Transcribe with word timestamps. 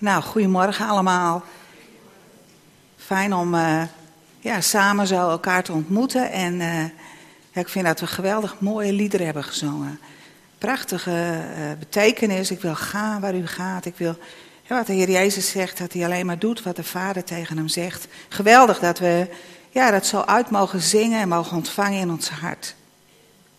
Nou, 0.00 0.22
goedemorgen 0.22 0.88
allemaal. 0.88 1.42
Fijn 2.96 3.34
om 3.34 3.54
uh, 3.54 3.82
ja, 4.38 4.60
samen 4.60 5.06
zo 5.06 5.30
elkaar 5.30 5.62
te 5.62 5.72
ontmoeten. 5.72 6.30
En 6.30 6.54
ja, 7.52 7.60
ik 7.60 7.68
vind 7.68 7.84
dat 7.84 8.00
we 8.00 8.06
geweldig 8.06 8.60
mooie 8.60 8.92
liederen 8.92 9.26
hebben 9.26 9.44
gezongen. 9.44 10.00
Prachtige 10.58 11.10
uh, 11.10 11.78
betekenis. 11.78 12.50
Ik 12.50 12.60
wil 12.60 12.74
gaan 12.74 13.20
waar 13.20 13.34
u 13.34 13.46
gaat. 13.46 13.84
Ik 13.84 13.96
wil, 13.96 14.18
wat 14.68 14.86
de 14.86 14.92
Heer 14.92 15.10
Jezus 15.10 15.50
zegt, 15.50 15.78
dat 15.78 15.92
hij 15.92 16.04
alleen 16.04 16.26
maar 16.26 16.38
doet 16.38 16.62
wat 16.62 16.76
de 16.76 16.84
Vader 16.84 17.24
tegen 17.24 17.56
hem 17.56 17.68
zegt. 17.68 18.08
Geweldig 18.28 18.78
dat 18.78 18.98
we 18.98 19.28
ja, 19.70 19.90
dat 19.90 20.06
zo 20.06 20.20
uit 20.20 20.50
mogen 20.50 20.80
zingen 20.80 21.20
en 21.20 21.28
mogen 21.28 21.56
ontvangen 21.56 22.00
in 22.00 22.10
ons 22.10 22.28
hart. 22.30 22.74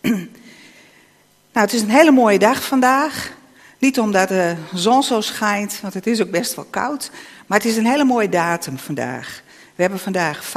nou, 1.52 1.66
het 1.66 1.72
is 1.72 1.82
een 1.82 1.90
hele 1.90 2.10
mooie 2.10 2.38
dag 2.38 2.62
vandaag. 2.62 3.38
Niet 3.80 3.98
omdat 3.98 4.28
de 4.28 4.54
zon 4.74 5.02
zo 5.02 5.20
schijnt, 5.20 5.78
want 5.80 5.94
het 5.94 6.06
is 6.06 6.22
ook 6.22 6.30
best 6.30 6.54
wel 6.54 6.66
koud. 6.70 7.10
Maar 7.46 7.58
het 7.58 7.66
is 7.66 7.76
een 7.76 7.86
hele 7.86 8.04
mooie 8.04 8.28
datum 8.28 8.78
vandaag. 8.78 9.42
We 9.74 9.82
hebben 9.82 9.98
vandaag 10.00 10.52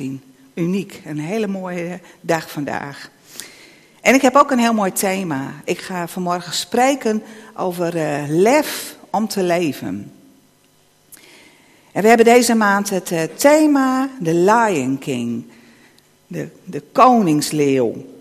15.02.2015. 0.00 0.04
Uniek, 0.54 1.00
een 1.04 1.18
hele 1.18 1.46
mooie 1.46 2.00
dag 2.20 2.50
vandaag. 2.50 3.10
En 4.00 4.14
ik 4.14 4.22
heb 4.22 4.34
ook 4.34 4.50
een 4.50 4.58
heel 4.58 4.74
mooi 4.74 4.92
thema. 4.92 5.52
Ik 5.64 5.78
ga 5.78 6.08
vanmorgen 6.08 6.52
spreken 6.52 7.22
over 7.56 7.96
uh, 7.96 8.22
lef 8.28 8.96
om 9.10 9.28
te 9.28 9.42
leven. 9.42 10.12
En 11.92 12.02
we 12.02 12.08
hebben 12.08 12.26
deze 12.26 12.54
maand 12.54 12.90
het 12.90 13.10
uh, 13.10 13.22
thema 13.22 14.08
The 14.22 14.34
Lion 14.34 14.98
King. 14.98 15.44
De, 16.26 16.48
de 16.64 16.82
koningsleeuw. 16.92 18.11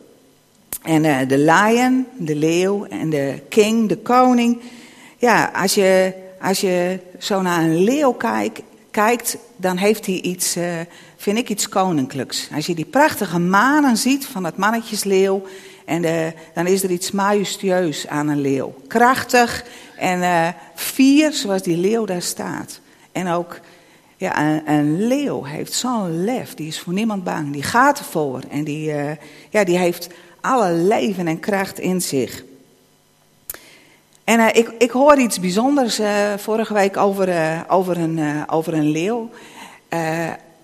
En 0.81 1.03
uh, 1.03 1.17
de 1.27 1.37
lion, 1.37 2.05
de 2.17 2.35
leeuw 2.35 2.85
en 2.85 3.09
de 3.09 3.41
king, 3.49 3.89
de 3.89 3.97
koning. 3.97 4.61
Ja, 5.17 5.51
als 5.55 5.73
je, 5.73 6.13
als 6.41 6.61
je 6.61 6.99
zo 7.19 7.41
naar 7.41 7.63
een 7.63 7.83
leeuw 7.83 8.11
kijkt, 8.11 8.61
kijkt 8.91 9.37
dan 9.55 9.77
heeft 9.77 10.05
hij 10.05 10.15
iets, 10.15 10.57
uh, 10.57 10.79
vind 11.17 11.37
ik 11.37 11.49
iets 11.49 11.69
koninklijks. 11.69 12.49
Als 12.55 12.65
je 12.65 12.75
die 12.75 12.85
prachtige 12.85 13.39
manen 13.39 13.97
ziet 13.97 14.25
van 14.25 14.43
het 14.43 14.57
mannetjesleeuw, 14.57 15.43
en 15.85 16.01
de, 16.01 16.33
dan 16.53 16.67
is 16.67 16.83
er 16.83 16.89
iets 16.89 17.11
majestueus 17.11 18.07
aan 18.07 18.27
een 18.27 18.41
leeuw. 18.41 18.73
Krachtig 18.87 19.63
en 19.97 20.55
fier, 20.75 21.33
zoals 21.33 21.61
die 21.61 21.77
leeuw 21.77 22.05
daar 22.05 22.21
staat. 22.21 22.79
En 23.11 23.27
ook 23.27 23.59
ja, 24.17 24.39
een, 24.39 24.73
een 24.73 25.07
leeuw 25.07 25.43
heeft 25.43 25.73
zo'n 25.73 26.23
lef, 26.23 26.53
die 26.53 26.67
is 26.67 26.79
voor 26.79 26.93
niemand 26.93 27.23
bang. 27.23 27.53
Die 27.53 27.63
gaat 27.63 27.99
ervoor 27.99 28.41
en 28.49 28.63
die, 28.63 28.93
ja, 29.49 29.63
die 29.63 29.77
heeft 29.77 30.09
alle 30.41 30.71
leven 30.71 31.27
en 31.27 31.39
kracht 31.39 31.79
in 31.79 32.01
zich. 32.01 32.43
En 34.23 34.39
uh, 34.39 34.47
ik, 34.47 34.71
ik 34.77 34.91
hoor 34.91 35.19
iets 35.19 35.39
bijzonders 35.39 35.99
uh, 35.99 36.33
vorige 36.37 36.73
week 36.73 36.97
over, 36.97 37.29
uh, 37.29 37.61
over, 37.67 37.97
een, 37.97 38.49
over 38.49 38.73
een 38.73 38.89
leeuw. 38.89 39.29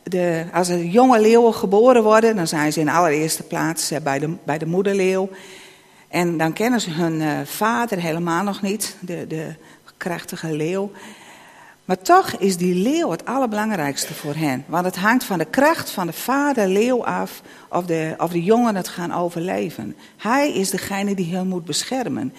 De, 0.03 0.45
als 0.53 0.69
er 0.69 0.83
jonge 0.83 1.19
leeuwen 1.19 1.53
geboren 1.53 2.03
worden, 2.03 2.35
dan 2.35 2.47
zijn 2.47 2.73
ze 2.73 2.79
in 2.79 2.89
allereerste 2.89 3.43
plaats 3.43 3.91
bij, 4.03 4.19
de, 4.19 4.35
bij 4.43 4.57
de 4.57 4.65
moederleeuw. 4.65 5.29
En 6.07 6.37
dan 6.37 6.53
kennen 6.53 6.81
ze 6.81 6.91
hun 6.91 7.47
vader 7.47 7.99
helemaal 7.99 8.43
nog 8.43 8.61
niet, 8.61 8.95
de, 8.99 9.27
de 9.27 9.55
krachtige 9.97 10.51
leeuw. 10.51 10.91
Maar 11.87 12.01
toch 12.01 12.31
is 12.31 12.57
die 12.57 12.75
leeuw 12.75 13.09
het 13.11 13.25
allerbelangrijkste 13.25 14.13
voor 14.13 14.35
hen. 14.35 14.63
Want 14.67 14.85
het 14.85 14.95
hangt 14.95 15.23
van 15.23 15.37
de 15.37 15.45
kracht 15.45 15.89
van 15.89 16.07
de 16.07 16.13
vader 16.13 16.67
leeuw 16.67 17.05
af 17.05 17.41
of 17.69 17.85
de, 17.85 18.13
of 18.17 18.31
de 18.31 18.43
jongen 18.43 18.75
het 18.75 18.87
gaan 18.87 19.13
overleven. 19.13 19.95
Hij 20.17 20.53
is 20.53 20.69
degene 20.69 21.15
die 21.15 21.35
hen 21.35 21.47
moet 21.47 21.65
beschermen. 21.65 22.33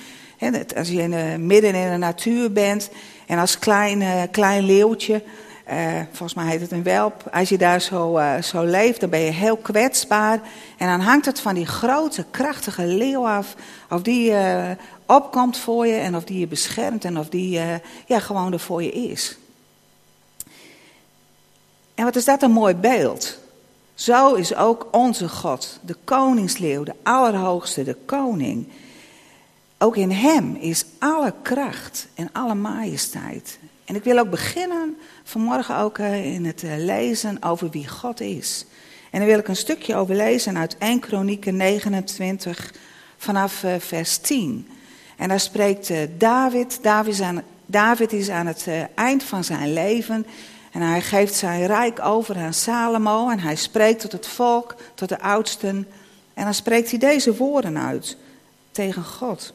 als 0.77 0.89
je 0.89 1.03
in 1.03 1.11
de, 1.11 1.37
midden 1.39 1.75
in 1.75 1.91
de 1.91 1.97
natuur 1.97 2.53
bent 2.53 2.91
en 3.27 3.39
als 3.39 3.59
klein, 3.59 4.31
klein 4.31 4.65
leeuwtje, 4.65 5.23
uh, 5.71 5.75
volgens 6.13 6.35
mij 6.35 6.47
heet 6.47 6.61
het 6.61 6.73
een 6.73 6.83
welp, 6.83 7.29
als 7.33 7.49
je 7.49 7.59
daar 7.59 7.81
zo, 7.81 8.19
uh, 8.19 8.43
zo 8.43 8.65
leeft, 8.65 9.01
dan 9.01 9.11
ben 9.11 9.21
je 9.21 9.31
heel 9.31 9.57
kwetsbaar. 9.57 10.41
En 10.79 10.87
dan 10.89 11.01
hangt 11.01 11.27
het 11.27 11.41
van 11.41 11.55
die 11.55 11.67
grote, 11.67 12.25
krachtige 12.31 12.87
leeuw 12.87 13.27
af 13.27 13.55
of 13.91 14.03
die 14.03 14.33
opkomt 15.09 15.57
voor 15.57 15.87
je 15.87 15.95
en 15.95 16.17
of 16.17 16.25
die 16.25 16.39
je 16.39 16.47
beschermt 16.47 17.05
en 17.05 17.19
of 17.19 17.29
die 17.29 17.51
ja, 18.07 18.19
gewoon 18.19 18.53
er 18.53 18.61
voor 18.61 18.83
je 18.83 18.93
is. 18.93 19.37
En 21.95 22.05
wat 22.05 22.17
is 22.17 22.25
dat 22.25 22.43
een 22.43 22.51
mooi 22.51 22.75
beeld? 22.75 23.39
Zo 23.95 24.35
is 24.35 24.55
ook 24.55 24.89
onze 24.91 25.29
God, 25.29 25.79
de 25.83 25.97
koningsleeuw, 26.05 26.83
de 26.83 26.95
allerhoogste, 27.03 27.85
de 27.85 27.97
koning. 28.05 28.69
Ook 29.79 29.97
in 29.97 30.11
hem 30.11 30.55
is 30.55 30.85
alle 30.99 31.35
kracht 31.43 32.09
en 32.15 32.29
alle 32.33 32.55
majesteit. 32.55 33.59
En 33.85 33.95
ik 33.95 34.05
wil 34.05 34.19
ook 34.19 34.31
beginnen 34.31 34.97
vanmorgen 35.25 35.77
ook 35.77 35.99
eh, 35.99 36.35
in 36.35 36.45
het 36.45 36.63
eh, 36.63 36.77
lezen 36.77 37.43
over 37.43 37.71
wie 37.71 37.89
God 37.89 38.21
is. 38.21 38.67
En 39.11 39.19
dan 39.19 39.29
wil 39.29 39.39
ik 39.39 39.49
een 39.49 39.57
stukje 39.57 39.97
over 39.97 40.15
lezen 40.15 40.59
uit 40.59 40.77
1 40.79 41.01
Kronieken 41.01 41.57
29 41.57 42.75
vanaf 43.17 43.65
eh, 43.65 43.75
vers 43.79 44.19
10. 44.19 44.69
En 45.19 45.29
daar 45.29 45.41
spreekt 45.41 45.91
David, 46.19 46.79
David 46.83 47.13
is 47.13 47.21
aan, 47.21 47.43
David 47.67 48.13
is 48.13 48.29
aan 48.29 48.47
het 48.47 48.67
eind 48.95 49.23
van 49.23 49.45
zijn 49.45 49.73
leven 49.73 50.27
en 50.73 50.81
hij 50.81 51.01
geeft 51.01 51.35
zijn 51.35 51.67
rijk 51.67 52.01
over 52.01 52.37
aan 52.37 52.55
Salomo 52.55 53.31
en 53.31 53.41
hij 53.41 53.57
spreekt 53.57 54.01
tot 54.01 54.13
het 54.13 54.27
volk, 54.27 54.75
tot 54.95 55.09
de 55.09 55.21
oudsten. 55.21 55.89
En 56.35 56.45
dan 56.45 56.55
spreekt 56.55 56.91
hij 56.91 56.99
deze 56.99 57.37
woorden 57.37 57.79
uit 57.79 58.17
tegen 58.71 59.05
God. 59.05 59.53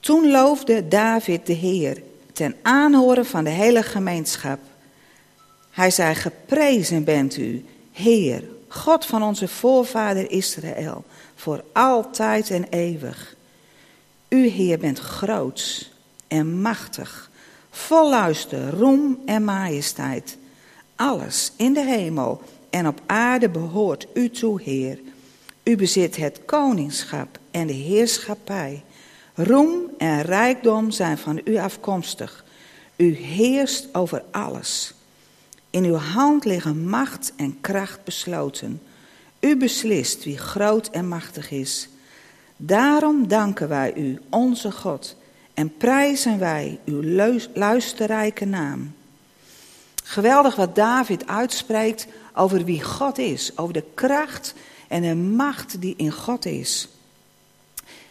Toen 0.00 0.30
loofde 0.30 0.88
David 0.88 1.46
de 1.46 1.52
Heer 1.52 2.02
ten 2.32 2.56
aanhoren 2.62 3.26
van 3.26 3.44
de 3.44 3.50
hele 3.50 3.82
gemeenschap. 3.82 4.58
Hij 5.70 5.90
zei, 5.90 6.14
geprezen 6.14 7.04
bent 7.04 7.36
u, 7.36 7.64
Heer, 7.92 8.44
God 8.68 9.06
van 9.06 9.22
onze 9.22 9.48
voorvader 9.48 10.30
Israël, 10.30 11.04
voor 11.34 11.64
altijd 11.72 12.50
en 12.50 12.66
eeuwig. 12.70 13.36
U, 14.28 14.46
Heer, 14.46 14.78
bent 14.78 14.98
groots 14.98 15.90
en 16.28 16.60
machtig 16.60 17.30
vol 17.78 18.10
luister, 18.10 18.70
roem 18.70 19.18
en 19.26 19.44
majesteit. 19.44 20.36
Alles 20.96 21.52
in 21.56 21.72
de 21.72 21.84
hemel 21.84 22.42
en 22.70 22.86
op 22.86 23.00
aarde 23.06 23.48
behoort 23.48 24.06
u 24.14 24.30
toe, 24.30 24.62
Heer. 24.62 24.98
U 25.62 25.76
bezit 25.76 26.16
het 26.16 26.40
koningschap 26.44 27.38
en 27.50 27.66
de 27.66 27.72
heerschappij. 27.72 28.84
Roem 29.34 29.90
en 29.98 30.22
rijkdom 30.22 30.90
zijn 30.90 31.18
van 31.18 31.40
u 31.44 31.56
afkomstig. 31.56 32.44
U 32.96 33.16
heerst 33.16 33.94
over 33.94 34.22
alles. 34.30 34.94
In 35.70 35.84
uw 35.84 35.94
hand 35.94 36.44
liggen 36.44 36.88
macht 36.88 37.32
en 37.36 37.60
kracht 37.60 38.04
besloten. 38.04 38.82
U 39.40 39.56
beslist 39.56 40.24
wie 40.24 40.38
groot 40.38 40.88
en 40.88 41.08
machtig 41.08 41.50
is. 41.50 41.88
Daarom 42.60 43.28
danken 43.28 43.68
wij 43.68 43.94
u, 43.94 44.20
onze 44.30 44.72
God 44.72 45.16
en 45.54 45.76
prijzen 45.76 46.38
wij 46.38 46.80
uw 46.84 47.02
luisterrijke 47.54 48.44
naam. 48.44 48.94
Geweldig 50.04 50.56
wat 50.56 50.74
David 50.74 51.26
uitspreekt 51.26 52.06
over 52.34 52.64
wie 52.64 52.82
God 52.82 53.18
is, 53.18 53.56
over 53.56 53.72
de 53.72 53.84
kracht 53.94 54.54
en 54.88 55.02
de 55.02 55.14
macht 55.14 55.80
die 55.80 55.94
in 55.96 56.12
God 56.12 56.46
is. 56.46 56.88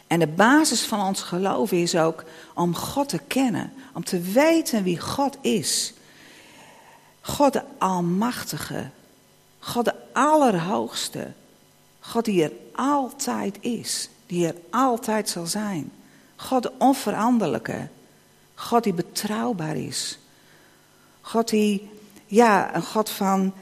En 0.08 0.20
de 0.20 0.28
basis 0.28 0.82
van 0.82 1.08
ons 1.08 1.22
geloof 1.22 1.72
is 1.72 1.96
ook 1.96 2.24
om 2.54 2.76
God 2.76 3.10
te 3.10 3.20
kennen, 3.28 3.74
om 3.94 4.04
te 4.04 4.20
weten 4.20 4.84
wie 4.84 5.00
God 5.00 5.38
is. 5.42 5.94
God 7.22 7.54
de 7.54 7.64
Almachtige, 7.78 8.90
God 9.60 9.86
de 9.86 9.96
Allerhoogste, 10.14 11.32
God 12.00 12.26
die 12.26 12.44
er 12.44 12.52
altijd 12.76 13.58
is, 13.62 14.10
die 14.28 14.48
er 14.48 14.56
altijd 14.70 15.30
zal 15.30 15.46
zijn. 15.46 15.92
God 16.36 16.64
de 16.64 16.72
onveranderlijke. 16.78 17.88
God 18.54 18.84
die 18.84 18.94
betrouwbaar 18.94 19.76
is. 19.76 20.20
God 21.22 21.50
die, 21.50 21.90
ja, 22.26 22.76
een 22.76 22.84
God 22.84 23.10
van 23.10 23.54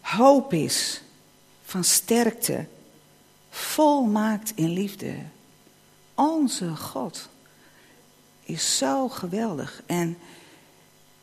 hoop 0.00 0.52
is. 0.52 1.02
Van 1.64 1.84
sterkte. 1.84 2.66
Volmaakt 3.50 4.52
in 4.54 4.68
liefde. 4.68 5.14
Onze 6.14 6.76
God 6.76 7.28
is 8.42 8.78
zo 8.78 9.08
geweldig. 9.08 9.82
En 9.86 10.18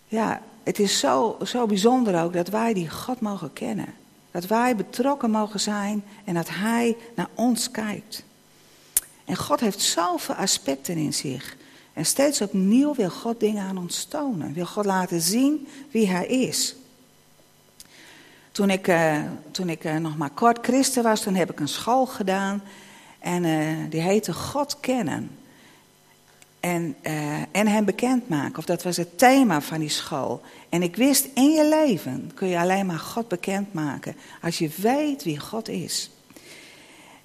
ja, 0.07 0.41
het 0.63 0.79
is 0.79 0.99
zo, 0.99 1.37
zo 1.43 1.65
bijzonder 1.65 2.23
ook 2.23 2.33
dat 2.33 2.47
wij 2.47 2.73
die 2.73 2.89
God 2.89 3.19
mogen 3.19 3.53
kennen. 3.53 3.93
Dat 4.31 4.45
wij 4.45 4.75
betrokken 4.75 5.31
mogen 5.31 5.59
zijn 5.59 6.03
en 6.25 6.33
dat 6.33 6.49
Hij 6.49 6.97
naar 7.15 7.29
ons 7.33 7.71
kijkt. 7.71 8.23
En 9.29 9.37
God 9.37 9.59
heeft 9.59 9.81
zoveel 9.81 10.35
aspecten 10.35 10.97
in 10.97 11.13
zich. 11.13 11.57
En 11.93 12.05
steeds 12.05 12.41
opnieuw 12.41 12.95
wil 12.95 13.09
God 13.09 13.39
dingen 13.39 13.63
aan 13.63 13.77
ons 13.77 14.03
tonen. 14.03 14.53
Wil 14.53 14.65
God 14.65 14.85
laten 14.85 15.21
zien 15.21 15.67
wie 15.91 16.07
Hij 16.07 16.27
is. 16.27 16.75
Toen 18.51 18.69
ik, 18.69 18.87
uh, 18.87 19.21
toen 19.51 19.69
ik 19.69 19.83
uh, 19.83 19.95
nog 19.95 20.17
maar 20.17 20.29
kort 20.29 20.57
christen 20.61 21.03
was, 21.03 21.21
toen 21.21 21.35
heb 21.35 21.51
ik 21.51 21.59
een 21.59 21.67
school 21.67 22.05
gedaan. 22.05 22.63
En 23.19 23.43
uh, 23.43 23.75
die 23.89 24.01
heette 24.01 24.33
God 24.33 24.79
kennen. 24.79 25.29
En, 26.59 26.95
en 27.51 27.67
hem 27.67 27.85
bekendmaken. 27.85 28.57
Of 28.57 28.65
dat 28.65 28.83
was 28.83 28.97
het 28.97 29.17
thema 29.17 29.61
van 29.61 29.79
die 29.79 29.89
school. 29.89 30.41
En 30.69 30.83
ik 30.83 30.95
wist, 30.95 31.27
in 31.33 31.51
je 31.51 31.67
leven 31.67 32.31
kun 32.33 32.47
je 32.47 32.59
alleen 32.59 32.85
maar 32.85 32.99
God 32.99 33.27
bekendmaken. 33.27 34.15
Als 34.41 34.57
je 34.57 34.69
weet 34.75 35.23
wie 35.23 35.39
God 35.39 35.67
is. 35.67 36.09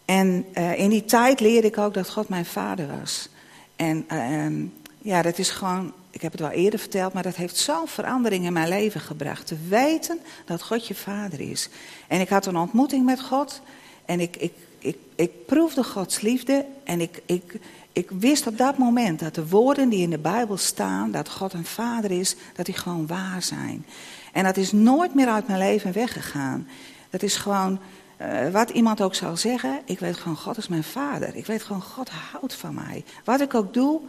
En 0.04 0.46
uh, 0.58 0.78
in 0.78 0.90
die 0.90 1.04
tijd 1.04 1.40
leerde 1.40 1.66
ik 1.66 1.78
ook 1.78 1.94
dat 1.94 2.10
God 2.10 2.28
mijn 2.28 2.44
vader 2.44 2.86
was. 3.00 3.28
En 3.76 4.06
uh, 4.12 4.68
ja, 4.98 5.22
dat 5.22 5.38
is 5.38 5.50
gewoon, 5.50 5.92
ik 6.10 6.22
heb 6.22 6.32
het 6.32 6.40
wel 6.40 6.50
eerder 6.50 6.78
verteld, 6.78 7.12
maar 7.12 7.22
dat 7.22 7.36
heeft 7.36 7.56
zo'n 7.56 7.88
verandering 7.88 8.44
in 8.44 8.52
mijn 8.52 8.68
leven 8.68 9.00
gebracht. 9.00 9.46
Te 9.46 9.56
weten 9.68 10.18
dat 10.44 10.62
God 10.62 10.86
je 10.86 10.94
vader 10.94 11.40
is. 11.40 11.68
En 12.06 12.20
ik 12.20 12.28
had 12.28 12.46
een 12.46 12.56
ontmoeting 12.56 13.04
met 13.04 13.20
God. 13.20 13.60
En 14.04 14.20
ik, 14.20 14.36
ik, 14.36 14.52
ik, 14.78 14.96
ik 15.14 15.46
proefde 15.46 15.84
Gods 15.84 16.20
liefde. 16.20 16.64
En 16.84 17.00
ik, 17.00 17.22
ik, 17.26 17.58
ik 17.92 18.10
wist 18.10 18.46
op 18.46 18.58
dat 18.58 18.78
moment 18.78 19.20
dat 19.20 19.34
de 19.34 19.48
woorden 19.48 19.88
die 19.88 20.02
in 20.02 20.10
de 20.10 20.18
Bijbel 20.18 20.56
staan, 20.56 21.10
dat 21.10 21.30
God 21.30 21.52
een 21.52 21.64
vader 21.64 22.10
is, 22.10 22.36
dat 22.54 22.66
die 22.66 22.74
gewoon 22.74 23.06
waar 23.06 23.42
zijn. 23.42 23.86
En 24.32 24.44
dat 24.44 24.56
is 24.56 24.72
nooit 24.72 25.14
meer 25.14 25.28
uit 25.28 25.46
mijn 25.46 25.58
leven 25.58 25.92
weggegaan. 25.92 26.68
Dat 27.10 27.22
is 27.22 27.36
gewoon, 27.36 27.78
uh, 28.20 28.48
wat 28.48 28.70
iemand 28.70 29.02
ook 29.02 29.14
zal 29.14 29.36
zeggen, 29.36 29.80
ik 29.84 29.98
weet 29.98 30.16
gewoon, 30.16 30.36
God 30.36 30.56
is 30.56 30.68
mijn 30.68 30.84
vader. 30.84 31.36
Ik 31.36 31.46
weet 31.46 31.62
gewoon, 31.62 31.82
God 31.82 32.10
houdt 32.10 32.54
van 32.54 32.74
mij. 32.74 33.04
Wat 33.24 33.40
ik 33.40 33.54
ook 33.54 33.74
doe 33.74 34.00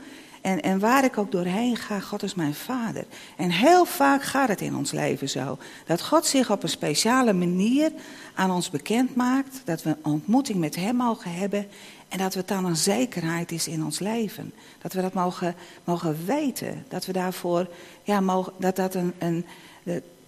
en, 0.45 0.61
en 0.61 0.79
waar 0.79 1.03
ik 1.03 1.17
ook 1.17 1.31
doorheen 1.31 1.75
ga, 1.75 1.99
God 1.99 2.23
is 2.23 2.35
mijn 2.35 2.53
vader. 2.53 3.05
En 3.37 3.49
heel 3.49 3.85
vaak 3.85 4.23
gaat 4.23 4.47
het 4.47 4.61
in 4.61 4.75
ons 4.75 4.91
leven 4.91 5.29
zo. 5.29 5.57
Dat 5.85 6.01
God 6.01 6.25
zich 6.25 6.51
op 6.51 6.63
een 6.63 6.69
speciale 6.69 7.33
manier 7.33 7.91
aan 8.35 8.51
ons 8.51 8.69
bekend 8.69 9.15
maakt. 9.15 9.61
Dat 9.63 9.83
we 9.83 9.89
een 9.89 10.11
ontmoeting 10.11 10.59
met 10.59 10.75
Hem 10.75 10.95
mogen 10.95 11.33
hebben. 11.33 11.67
En 12.07 12.17
dat 12.17 12.33
het 12.33 12.47
dan 12.47 12.65
een 12.65 12.75
zekerheid 12.75 13.51
is 13.51 13.67
in 13.67 13.83
ons 13.83 13.99
leven. 13.99 14.53
Dat 14.81 14.93
we 14.93 15.01
dat 15.01 15.13
mogen, 15.13 15.55
mogen 15.83 16.25
weten. 16.25 16.85
Dat 16.87 17.05
we 17.05 17.11
daarvoor, 17.11 17.67
ja, 18.03 18.19
mogen, 18.19 18.53
dat 18.57 18.75
dat 18.75 18.95
een, 18.95 19.13
een, 19.17 19.45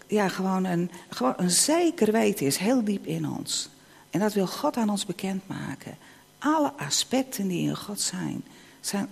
ja, 0.08 0.28
gewoon, 0.28 0.64
een, 0.64 0.92
gewoon 1.10 1.34
een 1.38 1.52
zeker 1.52 2.12
weten 2.12 2.46
is, 2.46 2.58
heel 2.58 2.84
diep 2.84 3.06
in 3.06 3.30
ons. 3.30 3.70
En 4.10 4.20
dat 4.20 4.34
wil 4.34 4.48
God 4.48 4.78
aan 4.78 4.90
ons 4.90 5.06
bekendmaken. 5.06 5.98
Alle 6.40 6.74
aspecten 6.78 7.48
die 7.48 7.68
in 7.68 7.78
God 7.78 8.02
zijn, 8.02 8.44
zijn 8.80 9.08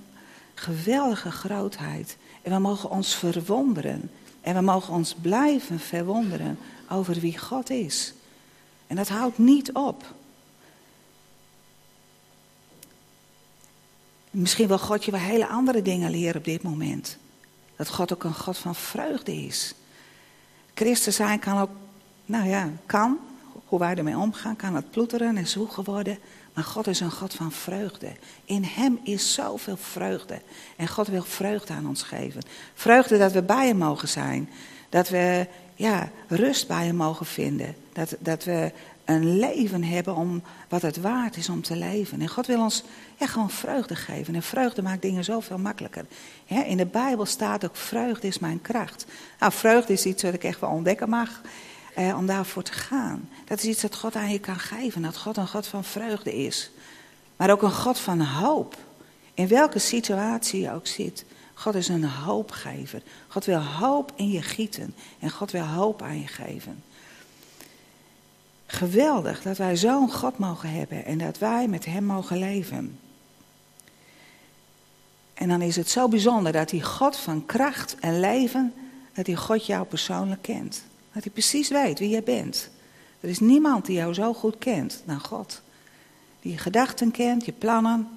geweldige 0.53 1.31
grootheid. 1.31 2.17
En 2.41 2.51
we 2.51 2.59
mogen 2.59 2.89
ons 2.89 3.15
verwonderen. 3.15 4.11
En 4.41 4.55
we 4.55 4.61
mogen 4.61 4.93
ons 4.93 5.15
blijven 5.21 5.79
verwonderen 5.79 6.57
over 6.89 7.19
wie 7.19 7.37
God 7.37 7.69
is. 7.69 8.13
En 8.87 8.95
dat 8.95 9.07
houdt 9.07 9.37
niet 9.37 9.71
op. 9.71 10.13
Misschien 14.31 14.67
wil 14.67 14.79
God 14.79 15.05
je 15.05 15.11
wel 15.11 15.19
hele 15.19 15.47
andere 15.47 15.81
dingen 15.81 16.11
leren 16.11 16.35
op 16.35 16.43
dit 16.43 16.61
moment. 16.61 17.17
Dat 17.75 17.89
God 17.89 18.13
ook 18.13 18.23
een 18.23 18.35
God 18.35 18.57
van 18.57 18.75
vreugde 18.75 19.33
is. 19.33 19.73
Christen 20.75 21.13
zijn 21.13 21.39
kan 21.39 21.57
ook, 21.57 21.69
nou 22.25 22.47
ja, 22.47 22.69
kan, 22.85 23.19
hoe 23.65 23.79
wij 23.79 23.95
ermee 23.95 24.17
omgaan, 24.17 24.55
kan 24.55 24.75
het 24.75 24.91
ploeteren 24.91 25.37
en 25.37 25.47
zoeken 25.47 25.83
worden. 25.83 26.19
Maar 26.53 26.63
God 26.63 26.87
is 26.87 26.99
een 26.99 27.11
God 27.11 27.33
van 27.33 27.51
vreugde. 27.51 28.11
In 28.45 28.63
Hem 28.63 28.99
is 29.03 29.33
zoveel 29.33 29.77
vreugde. 29.77 30.41
En 30.75 30.87
God 30.87 31.07
wil 31.07 31.23
vreugde 31.23 31.73
aan 31.73 31.87
ons 31.87 32.03
geven. 32.03 32.41
Vreugde 32.73 33.17
dat 33.17 33.31
we 33.31 33.41
bij 33.41 33.67
Hem 33.67 33.77
mogen 33.77 34.07
zijn. 34.07 34.49
Dat 34.89 35.09
we 35.09 35.47
ja, 35.75 36.09
rust 36.27 36.67
bij 36.67 36.85
Hem 36.85 36.95
mogen 36.95 37.25
vinden. 37.25 37.75
Dat, 37.93 38.15
dat 38.19 38.43
we 38.43 38.71
een 39.05 39.39
leven 39.39 39.83
hebben 39.83 40.15
om 40.15 40.41
wat 40.69 40.81
het 40.81 41.01
waard 41.01 41.37
is 41.37 41.49
om 41.49 41.61
te 41.61 41.75
leven. 41.75 42.21
En 42.21 42.27
God 42.27 42.47
wil 42.47 42.61
ons 42.61 42.83
ja, 43.19 43.27
gewoon 43.27 43.49
vreugde 43.49 43.95
geven. 43.95 44.35
En 44.35 44.43
vreugde 44.43 44.81
maakt 44.81 45.01
dingen 45.01 45.23
zoveel 45.23 45.57
makkelijker. 45.57 46.05
in 46.45 46.77
de 46.77 46.85
Bijbel 46.85 47.25
staat 47.25 47.65
ook: 47.65 47.75
vreugde 47.75 48.27
is 48.27 48.39
mijn 48.39 48.61
kracht. 48.61 49.05
Nou, 49.39 49.51
vreugde 49.51 49.93
is 49.93 50.05
iets 50.05 50.23
wat 50.23 50.33
ik 50.33 50.43
echt 50.43 50.59
wel 50.59 50.69
ontdekken 50.69 51.09
mag. 51.09 51.41
Eh, 51.95 52.17
om 52.17 52.25
daarvoor 52.25 52.63
te 52.63 52.73
gaan. 52.73 53.29
Dat 53.45 53.57
is 53.57 53.65
iets 53.65 53.81
dat 53.81 53.95
God 53.95 54.15
aan 54.15 54.31
je 54.31 54.39
kan 54.39 54.59
geven. 54.59 55.01
Dat 55.01 55.17
God 55.17 55.37
een 55.37 55.47
God 55.47 55.67
van 55.67 55.83
vreugde 55.83 56.35
is. 56.35 56.71
Maar 57.35 57.51
ook 57.51 57.61
een 57.61 57.71
God 57.71 57.99
van 57.99 58.21
hoop. 58.21 58.77
In 59.33 59.47
welke 59.47 59.79
situatie 59.79 60.61
je 60.61 60.73
ook 60.73 60.87
zit. 60.87 61.25
God 61.53 61.75
is 61.75 61.87
een 61.87 62.05
hoopgever. 62.05 63.01
God 63.27 63.45
wil 63.45 63.61
hoop 63.61 64.11
in 64.15 64.31
je 64.31 64.41
gieten. 64.41 64.95
En 65.19 65.29
God 65.29 65.51
wil 65.51 65.63
hoop 65.63 66.01
aan 66.01 66.19
je 66.19 66.27
geven. 66.27 66.83
Geweldig 68.65 69.41
dat 69.41 69.57
wij 69.57 69.75
zo'n 69.75 70.11
God 70.11 70.37
mogen 70.37 70.69
hebben 70.69 71.05
en 71.05 71.17
dat 71.17 71.37
wij 71.37 71.67
met 71.67 71.85
Hem 71.85 72.03
mogen 72.03 72.37
leven. 72.37 72.99
En 75.33 75.47
dan 75.47 75.61
is 75.61 75.75
het 75.75 75.89
zo 75.89 76.07
bijzonder 76.07 76.51
dat 76.51 76.69
die 76.69 76.83
God 76.83 77.17
van 77.17 77.45
kracht 77.45 77.95
en 77.99 78.19
leven, 78.19 78.73
dat 79.13 79.25
die 79.25 79.35
God 79.35 79.65
jou 79.65 79.85
persoonlijk 79.85 80.41
kent. 80.41 80.83
Dat 81.13 81.23
hij 81.23 81.31
precies 81.31 81.69
weet 81.69 81.99
wie 81.99 82.09
jij 82.09 82.23
bent. 82.23 82.69
Er 83.19 83.29
is 83.29 83.39
niemand 83.39 83.85
die 83.85 83.95
jou 83.95 84.13
zo 84.13 84.33
goed 84.33 84.57
kent 84.57 85.03
dan 85.05 85.19
God. 85.19 85.61
Die 86.41 86.51
je 86.51 86.57
gedachten 86.57 87.11
kent, 87.11 87.45
je 87.45 87.51
plannen. 87.51 88.09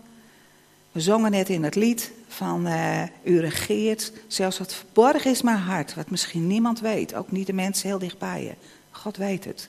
We 0.92 1.00
zongen 1.00 1.30
net 1.30 1.48
in 1.48 1.64
het 1.64 1.74
lied 1.74 2.12
van 2.28 2.66
uh, 2.66 3.02
U 3.22 3.40
regeert. 3.40 4.12
Zelfs 4.26 4.58
wat 4.58 4.74
verborgen 4.74 5.30
is 5.30 5.42
mijn 5.42 5.58
hart, 5.58 5.94
wat 5.94 6.10
misschien 6.10 6.46
niemand 6.46 6.80
weet. 6.80 7.14
Ook 7.14 7.30
niet 7.30 7.46
de 7.46 7.52
mensen 7.52 7.88
heel 7.88 7.98
dichtbij 7.98 8.42
je. 8.42 8.54
God 8.90 9.16
weet 9.16 9.44
het. 9.44 9.68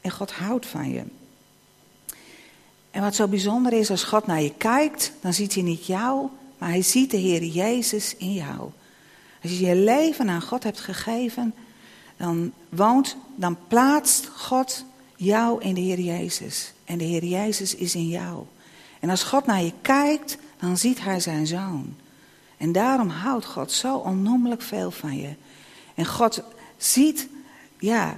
En 0.00 0.10
God 0.10 0.32
houdt 0.32 0.66
van 0.66 0.90
je. 0.90 1.02
En 2.90 3.02
wat 3.02 3.14
zo 3.14 3.28
bijzonder 3.28 3.72
is, 3.72 3.90
als 3.90 4.04
God 4.04 4.26
naar 4.26 4.42
je 4.42 4.54
kijkt, 4.54 5.12
dan 5.20 5.32
ziet 5.34 5.54
hij 5.54 5.62
niet 5.62 5.86
jou, 5.86 6.28
maar 6.58 6.68
hij 6.68 6.82
ziet 6.82 7.10
de 7.10 7.16
Heer 7.16 7.44
Jezus 7.44 8.16
in 8.16 8.32
jou. 8.32 8.70
Als 9.42 9.52
je 9.52 9.66
je 9.66 9.74
leven 9.74 10.28
aan 10.28 10.42
God 10.42 10.62
hebt 10.62 10.80
gegeven, 10.80 11.54
dan 12.16 12.52
woont, 12.68 13.16
dan 13.34 13.56
plaatst 13.68 14.26
God 14.26 14.84
jou 15.16 15.62
in 15.62 15.74
de 15.74 15.80
Heer 15.80 16.00
Jezus. 16.00 16.72
En 16.84 16.98
de 16.98 17.04
Heer 17.04 17.24
Jezus 17.24 17.74
is 17.74 17.94
in 17.94 18.08
jou. 18.08 18.44
En 19.00 19.10
als 19.10 19.22
God 19.22 19.46
naar 19.46 19.62
je 19.62 19.72
kijkt, 19.82 20.38
dan 20.58 20.76
ziet 20.76 21.00
hij 21.00 21.20
zijn 21.20 21.46
zoon. 21.46 21.94
En 22.56 22.72
daarom 22.72 23.08
houdt 23.08 23.44
God 23.44 23.72
zo 23.72 23.96
onnoemelijk 23.96 24.62
veel 24.62 24.90
van 24.90 25.16
je. 25.16 25.34
En 25.94 26.06
God 26.06 26.42
ziet, 26.76 27.28
ja, 27.78 28.16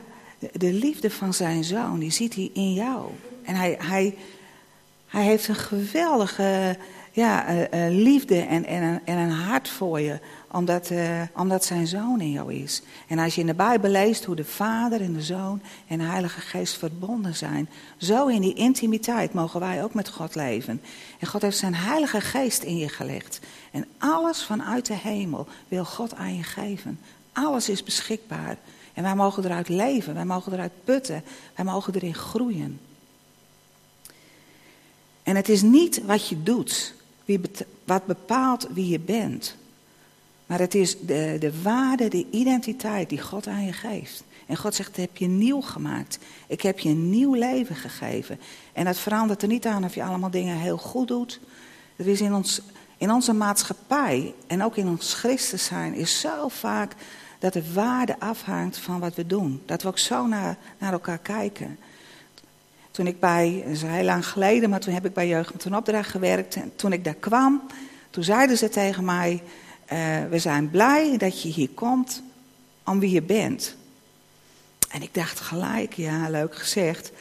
de 0.53 0.73
liefde 0.73 1.11
van 1.11 1.35
zijn 1.35 1.65
zoon, 1.65 1.99
die 1.99 2.11
ziet 2.11 2.35
hij 2.35 2.51
in 2.53 2.73
jou. 2.73 3.11
En 3.45 3.55
hij, 3.55 3.77
hij, 3.79 4.15
hij 5.07 5.25
heeft 5.25 5.49
een 5.49 5.55
geweldige 5.55 6.77
ja, 7.13 7.51
uh, 7.51 7.61
uh, 7.61 8.03
liefde 8.03 8.41
en, 8.41 8.65
en, 8.65 9.01
en, 9.05 9.19
een 9.19 9.31
hart 9.31 9.69
voor 9.69 10.01
je, 10.01 10.19
omdat, 10.51 10.91
uh, 10.91 11.21
omdat 11.37 11.65
zijn 11.65 11.87
zoon 11.87 12.21
in 12.21 12.31
jou 12.31 12.55
is. 12.55 12.83
En 13.09 13.19
als 13.19 13.35
je 13.35 13.41
in 13.41 13.47
de 13.47 13.55
Bijbel 13.55 13.91
leest 13.91 14.25
hoe 14.25 14.37
de 14.37 14.45
Vader 14.45 15.01
en 15.01 15.13
de 15.13 15.23
Zoon 15.23 15.63
en 15.87 15.99
de 15.99 16.05
Heilige 16.05 16.41
Geest 16.41 16.79
verbonden 16.79 17.35
zijn, 17.35 17.69
zo 17.97 18.27
in 18.27 18.41
die 18.41 18.55
intimiteit 18.55 19.33
mogen 19.33 19.61
wij 19.61 19.85
ook 19.85 19.95
met 19.95 20.09
God 20.09 20.35
leven. 20.35 20.81
En 21.19 21.27
God 21.27 21.43
heeft 21.43 21.59
zijn 21.59 21.75
Heilige 21.75 22.21
Geest 22.21 22.63
in 22.63 22.77
je 22.77 22.89
gelegd. 22.89 23.41
En 23.71 23.87
alles 23.99 24.45
vanuit 24.45 24.87
de 24.87 24.97
hemel 24.97 25.47
wil 25.69 25.85
God 25.85 26.15
aan 26.15 26.37
je 26.37 26.43
geven. 26.43 26.99
Alles 27.33 27.69
is 27.69 27.83
beschikbaar. 27.83 28.57
En 28.93 29.03
wij 29.03 29.15
mogen 29.15 29.45
eruit 29.45 29.69
leven, 29.69 30.15
wij 30.15 30.25
mogen 30.25 30.53
eruit 30.53 30.73
putten, 30.85 31.25
wij 31.55 31.65
mogen 31.65 31.95
erin 31.95 32.15
groeien. 32.15 32.81
En 35.23 35.37
het 35.37 35.49
is 35.49 35.63
niet 35.63 36.05
wat 36.05 36.29
je 36.29 36.43
doet, 36.43 36.95
wat 37.85 38.07
bepaalt 38.07 38.69
wie 38.71 38.89
je 38.89 39.01
bent. 39.01 39.57
Maar 40.47 40.59
het 40.59 40.75
is 40.75 40.99
de, 40.99 41.37
de 41.41 41.63
waarde, 41.63 42.09
de 42.09 42.27
identiteit 42.31 43.09
die 43.09 43.21
God 43.21 43.47
aan 43.47 43.65
je 43.65 43.73
geeft. 43.73 44.25
En 44.47 44.57
God 44.57 44.75
zegt, 44.75 44.97
heb 44.97 45.17
je 45.17 45.27
nieuw 45.27 45.61
gemaakt. 45.61 46.19
Ik 46.47 46.61
heb 46.61 46.79
je 46.79 46.89
een 46.89 47.11
nieuw 47.11 47.35
leven 47.35 47.77
gegeven. 47.77 48.41
En 48.73 48.85
dat 48.85 48.99
verandert 48.99 49.43
er 49.43 49.49
niet 49.49 49.67
aan 49.67 49.85
of 49.85 49.95
je 49.95 50.05
allemaal 50.05 50.31
dingen 50.31 50.57
heel 50.57 50.77
goed 50.77 51.09
doet. 51.09 51.41
Er 51.97 52.09
is 52.09 52.21
in, 52.21 52.35
ons, 52.35 52.61
in 52.97 53.11
onze 53.11 53.33
maatschappij 53.33 54.35
en 54.47 54.63
ook 54.63 54.77
in 54.77 54.89
ons 54.89 55.15
christen 55.15 55.59
zijn 55.59 55.95
is 55.95 56.21
zo 56.21 56.49
vaak 56.49 56.95
dat 57.43 57.53
de 57.53 57.73
waarde 57.73 58.19
afhangt 58.19 58.79
van 58.79 59.01
wat 59.01 59.15
we 59.15 59.27
doen. 59.27 59.63
Dat 59.67 59.83
we 59.83 59.89
ook 59.89 59.99
zo 59.99 60.27
naar, 60.27 60.57
naar 60.79 60.93
elkaar 60.93 61.19
kijken. 61.19 61.79
Toen 62.91 63.07
ik 63.07 63.21
bij, 63.21 63.63
dat 63.65 63.73
is 63.73 63.83
heel 63.83 64.05
lang 64.05 64.27
geleden, 64.27 64.71
maar 64.71 64.81
toen 64.81 64.95
heb 64.95 65.05
ik 65.05 65.13
bij 65.13 65.29
Jeugd 65.29 65.65
een 65.65 65.77
opdracht 65.77 66.11
gewerkt. 66.11 66.55
En 66.55 66.73
toen 66.77 66.93
ik 66.93 67.05
daar 67.05 67.15
kwam, 67.15 67.63
toen 68.11 68.25
zeiden 68.25 68.59
ze 68.59 68.69
tegen 68.69 69.05
mij, 69.05 69.43
uh, 69.93 69.99
we 70.31 70.39
zijn 70.39 70.71
blij 70.71 71.17
dat 71.17 71.43
je 71.43 71.49
hier 71.49 71.69
komt 71.69 72.23
om 72.85 73.01
wie 73.01 73.11
je 73.11 73.23
bent. 73.23 73.77
En 74.89 75.03
ik 75.03 75.15
dacht 75.15 75.41
gelijk, 75.41 75.93
ja, 75.93 76.31
leuk 76.31 76.57
gezegd. 76.57 77.13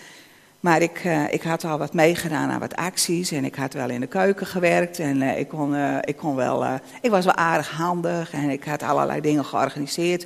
Maar 0.62 0.82
ik, 0.82 1.04
uh, 1.04 1.34
ik 1.34 1.42
had 1.44 1.64
al 1.64 1.78
wat 1.78 1.94
meegedaan 1.94 2.50
aan 2.50 2.60
wat 2.60 2.76
acties 2.76 3.32
en 3.32 3.46
ik 3.46 3.56
had 3.56 3.74
wel 3.74 3.90
in 3.90 4.00
de 4.00 4.08
keuken 4.08 4.48
gewerkt 4.48 5.00
en 5.00 5.22
uh, 5.22 5.40
ik, 5.40 5.48
kon, 5.48 5.74
uh, 5.74 5.98
ik 6.02 6.16
kon 6.16 6.36
wel, 6.36 6.66
ik 7.02 7.10
was 7.10 7.26
wel 7.26 7.36
aardig 7.36 7.70
handig 7.70 8.34
en 8.34 8.50
ik 8.50 8.64
had 8.64 8.84
allerlei 8.84 9.22
dingen 9.22 9.46
georganiseerd. 9.46 10.26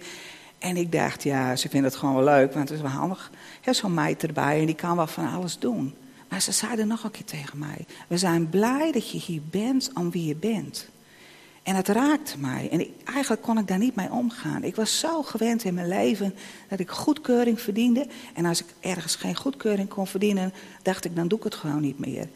En 0.60 0.78
ik 0.78 0.92
dacht, 0.92 1.24
ja, 1.24 1.56
ze 1.56 1.70
vinden 1.70 1.90
het 1.90 2.00
gewoon 2.00 2.16
wel 2.16 2.24
leuk, 2.24 2.54
want 2.54 2.70
het 2.70 2.78
is 2.78 2.84
wel 2.84 3.00
handig. 3.00 3.32
Zo'n 3.70 3.94
meid 3.94 4.24
erbij 4.24 4.60
en 4.60 4.66
die 4.66 4.76
kan 4.76 4.96
wel 4.96 5.08
van 5.08 5.34
alles 5.34 5.60
doen. 5.60 5.96
Maar 6.30 6.42
ze 6.42 6.52
zeiden 6.52 6.88
nog 6.88 7.04
een 7.04 7.12
keer 7.12 7.26
tegen 7.26 7.60
mij, 7.60 7.86
we 8.08 8.18
zijn 8.18 8.50
blij 8.50 8.92
dat 8.92 9.12
je 9.12 9.18
hier 9.18 9.42
bent 9.50 9.92
om 9.94 10.12
wie 10.12 10.28
je 10.28 10.36
bent. 10.36 10.90
En 11.66 11.76
het 11.76 11.88
raakte 11.88 12.40
mij. 12.40 12.70
En 12.72 12.88
eigenlijk 13.04 13.42
kon 13.42 13.58
ik 13.58 13.68
daar 13.68 13.78
niet 13.78 13.96
mee 13.96 14.12
omgaan. 14.12 14.64
Ik 14.64 14.76
was 14.76 15.00
zo 15.00 15.24
gewend 15.24 15.64
in 15.64 15.74
mijn 15.74 15.88
leven 15.88 16.36
dat 16.70 16.80
ik 16.80 16.90
goedkeuring 16.90 17.62
verdiende. 17.62 18.08
En 18.34 18.46
als 18.46 18.62
ik 18.62 18.68
ergens 18.80 19.16
geen 19.16 19.36
goedkeuring 19.36 19.90
kon 19.90 20.08
verdienen, 20.08 20.54
dacht 20.82 21.06
ik, 21.06 21.16
dan 21.16 21.28
doe 21.28 21.38
ik 21.38 21.44
het 21.44 21.56
gewoon 21.56 21.82
niet 21.82 22.00
meer. 22.00 22.30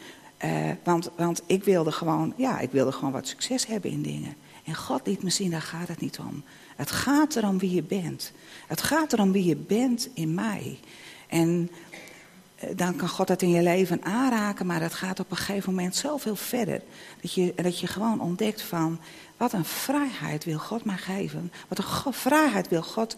Uh, 0.46 0.52
want, 0.84 1.10
want 1.16 1.42
ik 1.46 1.64
wilde 1.64 1.92
gewoon, 1.92 2.34
ja, 2.38 2.60
ik 2.60 2.72
wilde 2.72 2.92
gewoon 2.92 3.12
wat 3.12 3.28
succes 3.28 3.66
hebben 3.66 3.92
in 3.92 4.02
dingen. 4.02 4.36
En 4.66 4.76
God 4.76 5.08
liet 5.08 5.24
me 5.24 5.30
zien, 5.30 5.52
daar 5.52 5.62
gaat 5.62 5.88
het 5.88 6.02
niet 6.02 6.20
om. 6.20 6.44
Het 6.76 6.92
gaat 6.92 7.36
erom 7.36 7.60
wie 7.60 7.74
je 7.74 7.84
bent. 7.84 8.32
Het 8.68 8.82
gaat 8.82 9.14
erom 9.14 9.32
wie 9.32 9.46
je 9.46 9.56
bent 9.56 10.10
in 10.14 10.34
mij. 10.34 10.80
En 11.28 11.70
eh, 11.92 12.00
dan 12.76 12.96
kan 12.96 13.10
God 13.10 13.28
dat 13.28 13.42
in 13.42 13.50
je 13.50 13.64
leven 13.64 14.04
aanraken, 14.04 14.66
maar 14.66 14.82
het 14.82 14.94
gaat 14.94 15.20
op 15.20 15.32
een 15.32 15.38
gegeven 15.38 15.74
moment 15.74 15.96
zoveel 15.96 16.36
verder. 16.36 16.82
Dat 17.22 17.34
je, 17.34 17.54
dat 17.56 17.80
je 17.80 17.88
gewoon 17.88 18.22
ontdekt 18.22 18.62
van, 18.62 19.00
wat 19.38 19.54
een 19.54 19.66
vrijheid 19.66 20.46
wil 20.46 20.60
God 20.60 20.86
mij 20.86 20.98
geven. 20.98 21.52
Wat 21.68 21.78
een 21.78 22.14
vrijheid 22.14 22.68
wil 22.68 22.84
God 22.84 23.16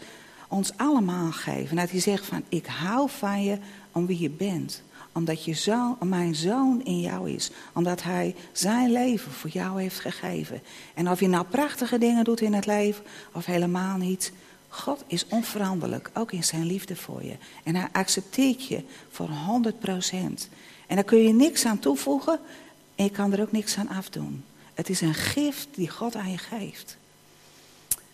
ons 0.47 0.71
allemaal 0.77 1.31
geven. 1.31 1.75
Dat 1.75 1.89
hij 1.89 1.99
zegt 1.99 2.25
van, 2.25 2.43
ik 2.49 2.65
hou 2.65 3.09
van 3.09 3.43
je 3.43 3.57
om 3.91 4.05
wie 4.05 4.19
je 4.19 4.29
bent. 4.29 4.83
Omdat 5.13 5.45
je 5.45 5.53
zoon, 5.53 5.97
mijn 6.03 6.35
zoon 6.35 6.83
in 6.83 6.99
jou 6.99 7.29
is. 7.29 7.51
Omdat 7.73 8.03
hij 8.03 8.35
zijn 8.51 8.91
leven 8.91 9.31
voor 9.31 9.49
jou 9.49 9.81
heeft 9.81 9.99
gegeven. 9.99 10.61
En 10.93 11.09
of 11.09 11.19
je 11.19 11.27
nou 11.27 11.45
prachtige 11.45 11.97
dingen 11.97 12.23
doet 12.23 12.41
in 12.41 12.53
het 12.53 12.65
leven 12.65 13.03
of 13.33 13.45
helemaal 13.45 13.97
niet. 13.97 14.31
God 14.73 15.03
is 15.07 15.25
onveranderlijk, 15.27 16.09
ook 16.13 16.31
in 16.31 16.43
zijn 16.43 16.65
liefde 16.65 16.95
voor 16.95 17.23
je. 17.23 17.35
En 17.63 17.75
hij 17.75 17.87
accepteert 17.91 18.65
je 18.65 18.83
voor 19.09 19.29
100 19.29 19.79
procent. 19.79 20.49
En 20.87 20.95
daar 20.95 21.05
kun 21.05 21.23
je 21.23 21.33
niks 21.33 21.65
aan 21.65 21.79
toevoegen 21.79 22.39
en 22.95 23.03
je 23.03 23.09
kan 23.11 23.33
er 23.33 23.41
ook 23.41 23.51
niks 23.51 23.77
aan 23.77 23.89
afdoen. 23.89 24.43
Het 24.73 24.89
is 24.89 25.01
een 25.01 25.13
gift 25.13 25.67
die 25.71 25.89
God 25.89 26.15
aan 26.15 26.31
je 26.31 26.37
geeft. 26.37 26.97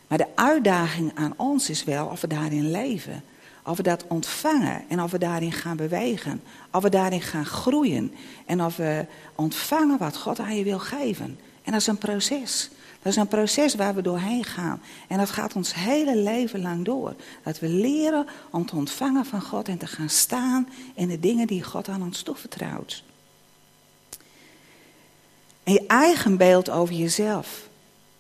Maar 0.08 0.18
de 0.18 0.28
uitdaging 0.36 1.12
aan 1.16 1.34
ons 1.36 1.70
is 1.70 1.84
wel 1.84 2.06
of 2.06 2.22
we 2.22 2.28
daarin 2.28 2.72
leven. 2.72 3.24
Of 3.64 3.78
we 3.78 3.84
dat 3.84 4.06
ontvangen 4.08 4.84
en 4.88 5.02
of 5.02 5.12
we 5.12 5.18
daarin 5.18 5.52
gaan 5.52 5.78
bewegen. 5.78 6.42
Of 6.72 6.84
we 6.84 6.90
daarin 6.90 7.22
gaan 7.22 7.46
groeien. 7.46 8.14
En 8.46 8.64
of 8.64 8.76
we 8.76 9.06
ontvangen 9.36 9.98
wat 9.98 10.18
God 10.18 10.40
aan 10.40 10.58
je 10.58 10.64
wil 10.64 10.80
geven. 10.80 11.40
En 11.64 11.72
dat 11.72 11.82
is 11.82 11.88
een 11.88 11.98
proces. 11.98 12.70
Dat 13.08 13.16
is 13.16 13.22
een 13.22 13.28
proces 13.28 13.76
waar 13.76 13.96
we 13.96 14.02
doorheen 14.02 14.44
gaan. 14.44 14.82
En 15.08 15.18
dat 15.18 15.30
gaat 15.30 15.56
ons 15.56 15.74
hele 15.74 16.16
leven 16.16 16.62
lang 16.62 16.86
door. 16.86 17.16
Dat 17.44 17.60
we 17.60 17.70
leren 17.70 18.28
om 18.50 18.66
te 18.66 18.76
ontvangen 18.76 19.26
van 19.26 19.42
God 19.42 19.68
en 19.68 19.78
te 19.78 19.88
gaan 19.88 20.10
staan 20.10 20.70
in 20.94 21.08
de 21.08 21.20
dingen 21.20 21.48
die 21.48 21.64
God 21.64 21.88
aan 21.88 22.02
ons 22.02 22.22
toevertrouwt. 22.22 23.04
En 25.64 25.74
je 25.74 25.84
eigen 25.88 26.38
beeld 26.38 26.70
over 26.70 26.96
jezelf 26.96 27.70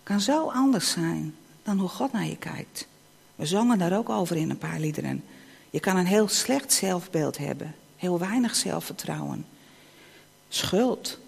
kan 0.03 0.21
zo 0.21 0.49
anders 0.49 0.91
zijn 0.91 1.35
dan 1.63 1.79
hoe 1.79 1.89
God 1.89 2.11
naar 2.11 2.27
je 2.27 2.37
kijkt. 2.37 2.87
We 3.35 3.45
zongen 3.45 3.79
daar 3.79 3.97
ook 3.97 4.09
over 4.09 4.35
in 4.35 4.49
een 4.49 4.57
paar 4.57 4.79
liederen. 4.79 5.23
Je 5.69 5.79
kan 5.79 5.97
een 5.97 6.05
heel 6.05 6.27
slecht 6.27 6.73
zelfbeeld 6.73 7.37
hebben, 7.37 7.75
heel 7.95 8.19
weinig 8.19 8.55
zelfvertrouwen, 8.55 9.45
schuld 10.49 11.19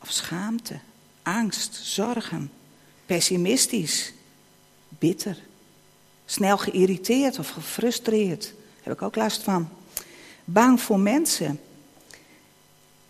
of 0.00 0.10
schaamte, 0.10 0.78
angst, 1.22 1.74
zorgen, 1.74 2.50
pessimistisch, 3.10 4.12
bitter, 4.88 5.38
snel 6.24 6.58
geïrriteerd 6.58 7.38
of 7.38 7.48
gefrustreerd. 7.48 8.42
Daar 8.42 8.82
heb 8.82 8.92
ik 8.92 9.02
ook 9.02 9.16
last 9.16 9.42
van. 9.42 9.68
Bang 10.44 10.80
voor 10.80 10.98
mensen, 10.98 11.60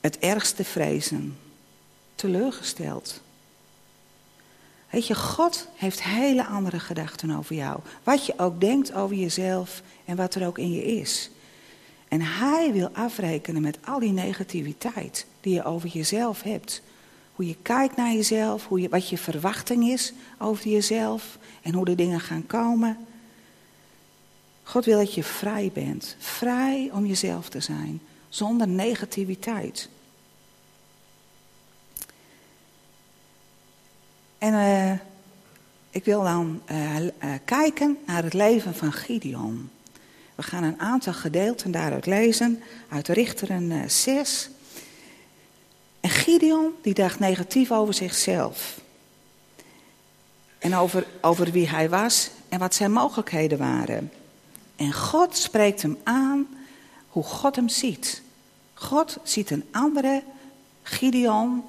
het 0.01 0.19
ergste 0.19 0.65
vrezen, 0.65 1.39
teleurgesteld. 2.15 3.21
Weet 4.91 5.07
je, 5.07 5.15
God 5.15 5.69
heeft 5.75 6.03
hele 6.03 6.47
andere 6.47 6.81
gedachten 6.81 7.31
over 7.31 7.57
jou. 7.57 7.81
Wat 8.03 8.27
je 8.27 8.35
ook 8.37 8.61
denkt 8.61 8.93
over 8.93 9.17
jezelf 9.17 9.83
en 10.05 10.17
wat 10.17 10.35
er 10.35 10.47
ook 10.47 10.59
in 10.59 10.73
je 10.73 10.85
is. 10.85 11.31
En 12.09 12.21
Hij 12.21 12.73
wil 12.73 12.89
afrekenen 12.93 13.63
met 13.63 13.79
al 13.85 13.99
die 13.99 14.13
negativiteit 14.13 15.27
die 15.41 15.55
je 15.55 15.65
over 15.65 15.89
jezelf 15.89 16.43
hebt. 16.43 16.83
Hoe 17.41 17.49
je 17.49 17.57
kijkt 17.63 17.97
naar 17.97 18.13
jezelf, 18.13 18.67
hoe 18.67 18.81
je, 18.81 18.89
wat 18.89 19.09
je 19.09 19.19
verwachting 19.19 19.89
is 19.89 20.13
over 20.39 20.69
jezelf 20.69 21.39
en 21.63 21.75
hoe 21.75 21.85
de 21.85 21.95
dingen 21.95 22.21
gaan 22.21 22.47
komen. 22.47 23.07
God 24.63 24.85
wil 24.85 24.99
dat 24.99 25.15
je 25.15 25.23
vrij 25.23 25.71
bent. 25.75 26.17
Vrij 26.19 26.91
om 26.93 27.07
jezelf 27.07 27.49
te 27.49 27.61
zijn, 27.61 28.01
zonder 28.29 28.69
negativiteit. 28.69 29.89
En 34.39 34.53
uh, 34.53 34.93
ik 35.91 36.05
wil 36.05 36.23
dan 36.23 36.63
uh, 36.71 37.01
uh, 37.01 37.11
kijken 37.45 37.99
naar 38.07 38.23
het 38.23 38.35
leven 38.35 38.75
van 38.75 38.93
Gideon. 38.93 39.71
We 40.35 40.43
gaan 40.43 40.63
een 40.63 40.81
aantal 40.81 41.13
gedeelten 41.13 41.71
daaruit 41.71 42.07
lezen, 42.07 42.63
uit 42.89 43.09
Richteren 43.09 43.91
6. 43.91 44.51
En 46.01 46.11
Gideon 46.11 46.73
die 46.83 46.95
dacht 46.95 47.19
negatief 47.19 47.71
over 47.71 47.95
zichzelf. 47.95 48.81
En 50.59 50.75
over, 50.77 51.07
over 51.21 51.51
wie 51.51 51.69
hij 51.69 51.89
was 51.89 52.31
en 52.49 52.59
wat 52.59 52.75
zijn 52.75 52.93
mogelijkheden 52.93 53.59
waren. 53.59 54.13
En 54.77 54.93
God 54.93 55.37
spreekt 55.37 55.83
hem 55.83 55.99
aan 56.05 56.49
hoe 57.09 57.25
God 57.25 57.57
hem 57.57 57.69
ziet. 57.69 58.23
God 58.75 59.17
ziet 59.23 59.51
een 59.51 59.65
andere 59.71 60.23
Gideon 60.83 61.65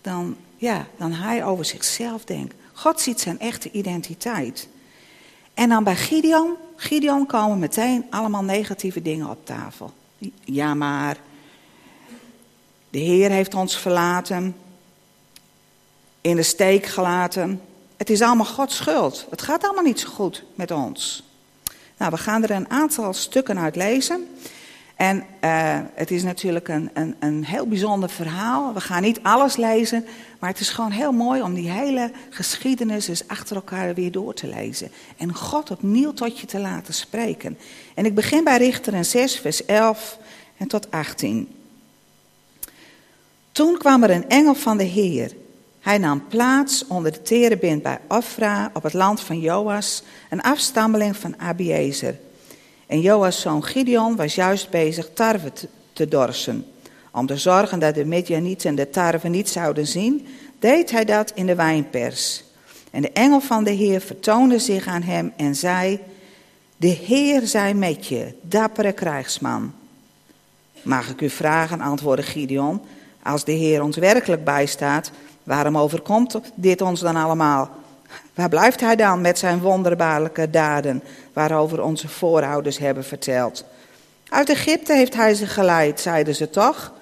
dan 0.00 0.36
ja, 0.56 0.86
dan 0.96 1.12
hij 1.12 1.44
over 1.44 1.64
zichzelf 1.64 2.24
denkt. 2.24 2.54
God 2.72 3.00
ziet 3.00 3.20
zijn 3.20 3.38
echte 3.38 3.70
identiteit. 3.70 4.68
En 5.54 5.68
dan 5.68 5.84
bij 5.84 5.96
Gideon, 5.96 6.54
Gideon 6.76 7.26
komen 7.26 7.58
meteen 7.58 8.04
allemaal 8.10 8.44
negatieve 8.44 9.02
dingen 9.02 9.28
op 9.28 9.46
tafel. 9.46 9.92
Ja, 10.44 10.74
maar 10.74 11.16
de 12.94 13.00
Heer 13.00 13.30
heeft 13.30 13.54
ons 13.54 13.78
verlaten, 13.78 14.56
in 16.20 16.36
de 16.36 16.42
steek 16.42 16.86
gelaten. 16.86 17.60
Het 17.96 18.10
is 18.10 18.22
allemaal 18.22 18.46
Gods 18.46 18.76
schuld. 18.76 19.26
Het 19.30 19.42
gaat 19.42 19.64
allemaal 19.64 19.82
niet 19.82 20.00
zo 20.00 20.08
goed 20.08 20.44
met 20.54 20.70
ons. 20.70 21.24
Nou, 21.96 22.10
we 22.10 22.16
gaan 22.16 22.42
er 22.42 22.50
een 22.50 22.70
aantal 22.70 23.12
stukken 23.12 23.58
uit 23.58 23.76
lezen. 23.76 24.28
En 24.96 25.16
uh, 25.16 25.78
het 25.94 26.10
is 26.10 26.22
natuurlijk 26.22 26.68
een, 26.68 26.90
een, 26.92 27.16
een 27.18 27.44
heel 27.44 27.66
bijzonder 27.66 28.10
verhaal. 28.10 28.74
We 28.74 28.80
gaan 28.80 29.02
niet 29.02 29.22
alles 29.22 29.56
lezen, 29.56 30.06
maar 30.38 30.50
het 30.50 30.60
is 30.60 30.70
gewoon 30.70 30.90
heel 30.90 31.12
mooi 31.12 31.42
om 31.42 31.54
die 31.54 31.70
hele 31.70 32.10
geschiedenis 32.30 33.08
eens 33.08 33.28
achter 33.28 33.56
elkaar 33.56 33.94
weer 33.94 34.12
door 34.12 34.34
te 34.34 34.46
lezen. 34.46 34.90
En 35.16 35.34
God 35.34 35.70
opnieuw 35.70 36.12
tot 36.12 36.40
je 36.40 36.46
te 36.46 36.58
laten 36.58 36.94
spreken. 36.94 37.58
En 37.94 38.04
ik 38.04 38.14
begin 38.14 38.44
bij 38.44 38.56
Richteren 38.56 39.04
6, 39.04 39.38
vers 39.38 39.64
11 39.64 40.18
en 40.56 40.68
tot 40.68 40.90
18. 40.90 41.63
Toen 43.54 43.78
kwam 43.78 44.02
er 44.02 44.10
een 44.10 44.28
engel 44.28 44.54
van 44.54 44.76
de 44.76 44.84
Heer. 44.84 45.32
Hij 45.80 45.98
nam 45.98 46.26
plaats 46.28 46.86
onder 46.86 47.12
de 47.12 47.22
terebint 47.22 47.82
bij 47.82 47.98
Afra 48.06 48.70
op 48.72 48.82
het 48.82 48.92
land 48.92 49.20
van 49.20 49.40
Joas, 49.40 50.02
een 50.30 50.42
afstammeling 50.42 51.16
van 51.16 51.38
Abiezer. 51.38 52.18
En 52.86 53.00
Joas' 53.00 53.40
zoon 53.40 53.64
Gideon 53.64 54.16
was 54.16 54.34
juist 54.34 54.70
bezig 54.70 55.10
tarwe 55.12 55.52
te 55.92 56.08
dorsen. 56.08 56.66
Om 57.12 57.26
te 57.26 57.36
zorgen 57.36 57.78
dat 57.78 57.94
de 57.94 58.04
Midianieten 58.04 58.74
de 58.74 58.90
tarwe 58.90 59.28
niet 59.28 59.48
zouden 59.48 59.86
zien, 59.86 60.26
deed 60.58 60.90
hij 60.90 61.04
dat 61.04 61.32
in 61.34 61.46
de 61.46 61.54
wijnpers. 61.54 62.44
En 62.90 63.02
de 63.02 63.12
engel 63.12 63.40
van 63.40 63.64
de 63.64 63.70
Heer 63.70 64.00
vertoonde 64.00 64.58
zich 64.58 64.86
aan 64.86 65.02
hem 65.02 65.32
en 65.36 65.56
zei: 65.56 66.00
De 66.76 66.86
Heer 66.86 67.46
zij 67.46 67.74
met 67.74 68.06
je, 68.06 68.34
dappere 68.40 68.92
krijgsman. 68.92 69.72
Mag 70.82 71.08
ik 71.08 71.20
u 71.20 71.30
vragen, 71.30 71.80
antwoordde 71.80 72.26
Gideon, 72.26 72.80
als 73.24 73.44
de 73.44 73.52
Heer 73.52 73.82
ons 73.82 73.96
werkelijk 73.96 74.44
bijstaat, 74.44 75.10
waarom 75.42 75.78
overkomt 75.78 76.40
dit 76.54 76.80
ons 76.80 77.00
dan 77.00 77.16
allemaal? 77.16 77.70
Waar 78.34 78.48
blijft 78.48 78.80
hij 78.80 78.96
dan 78.96 79.20
met 79.20 79.38
zijn 79.38 79.60
wonderbaarlijke 79.60 80.50
daden, 80.50 81.02
waarover 81.32 81.82
onze 81.82 82.08
voorouders 82.08 82.78
hebben 82.78 83.04
verteld? 83.04 83.64
Uit 84.28 84.48
Egypte 84.48 84.92
heeft 84.92 85.14
hij 85.14 85.34
ze 85.34 85.46
geleid, 85.46 86.00
zeiden 86.00 86.34
ze 86.34 86.50
toch? 86.50 86.92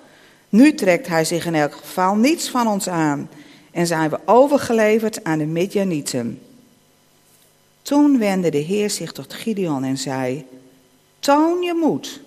Nu 0.48 0.74
trekt 0.74 1.06
hij 1.06 1.24
zich 1.24 1.46
in 1.46 1.54
elk 1.54 1.72
geval 1.72 2.14
niets 2.14 2.50
van 2.50 2.66
ons 2.66 2.88
aan 2.88 3.28
en 3.70 3.86
zijn 3.86 4.10
we 4.10 4.18
overgeleverd 4.24 5.24
aan 5.24 5.38
de 5.38 5.46
Midjanieten. 5.46 6.42
Toen 7.82 8.18
wendde 8.18 8.50
de 8.50 8.58
Heer 8.58 8.90
zich 8.90 9.12
tot 9.12 9.34
Gideon 9.34 9.84
en 9.84 9.98
zei: 9.98 10.46
Toon 11.18 11.62
je 11.62 11.74
moed 11.74 12.20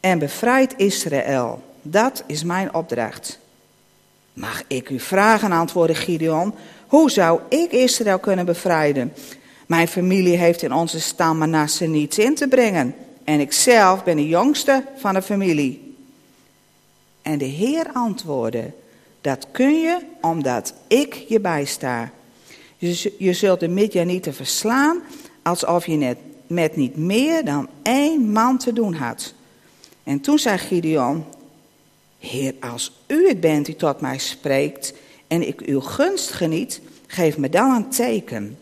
en 0.00 0.18
bevrijd 0.18 0.74
Israël. 0.76 1.62
Dat 1.82 2.22
is 2.26 2.44
mijn 2.44 2.74
opdracht. 2.74 3.38
Mag 4.32 4.62
ik 4.66 4.90
u 4.90 5.00
vragen, 5.00 5.52
antwoordde 5.52 5.94
Gideon, 5.94 6.54
hoe 6.86 7.10
zou 7.10 7.40
ik 7.48 7.72
Israël 7.72 8.18
kunnen 8.18 8.46
bevrijden? 8.46 9.12
Mijn 9.66 9.88
familie 9.88 10.36
heeft 10.36 10.62
in 10.62 10.72
onze 10.72 11.00
stam 11.00 11.38
Manasse 11.38 11.86
niets 11.86 12.18
in 12.18 12.34
te 12.34 12.48
brengen. 12.48 12.94
En 13.24 13.40
ik 13.40 13.52
zelf 13.52 14.04
ben 14.04 14.16
de 14.16 14.28
jongste 14.28 14.84
van 14.96 15.14
de 15.14 15.22
familie. 15.22 15.96
En 17.22 17.38
de 17.38 17.44
Heer 17.44 17.86
antwoordde: 17.92 18.72
Dat 19.20 19.46
kun 19.50 19.80
je 19.80 19.98
omdat 20.20 20.74
ik 20.86 21.14
je 21.14 21.40
bijsta. 21.40 22.10
Je, 22.76 23.14
je 23.18 23.32
zult 23.32 23.60
de 23.60 23.68
Midjanieten 23.68 24.34
verslaan 24.34 25.02
alsof 25.42 25.86
je 25.86 25.96
net, 25.96 26.18
met 26.46 26.76
niet 26.76 26.96
meer 26.96 27.44
dan 27.44 27.68
één 27.82 28.32
man 28.32 28.58
te 28.58 28.72
doen 28.72 28.94
had. 28.94 29.34
En 30.04 30.20
toen 30.20 30.38
zei 30.38 30.58
Gideon, 30.58 31.24
Heer, 32.20 32.54
als 32.60 32.92
u 33.06 33.28
het 33.28 33.40
bent 33.40 33.66
die 33.66 33.76
tot 33.76 34.00
mij 34.00 34.18
spreekt 34.18 34.92
en 35.26 35.46
ik 35.46 35.60
uw 35.60 35.80
gunst 35.80 36.32
geniet, 36.32 36.80
geef 37.06 37.38
me 37.38 37.48
dan 37.48 37.74
een 37.74 37.90
teken. 37.90 38.58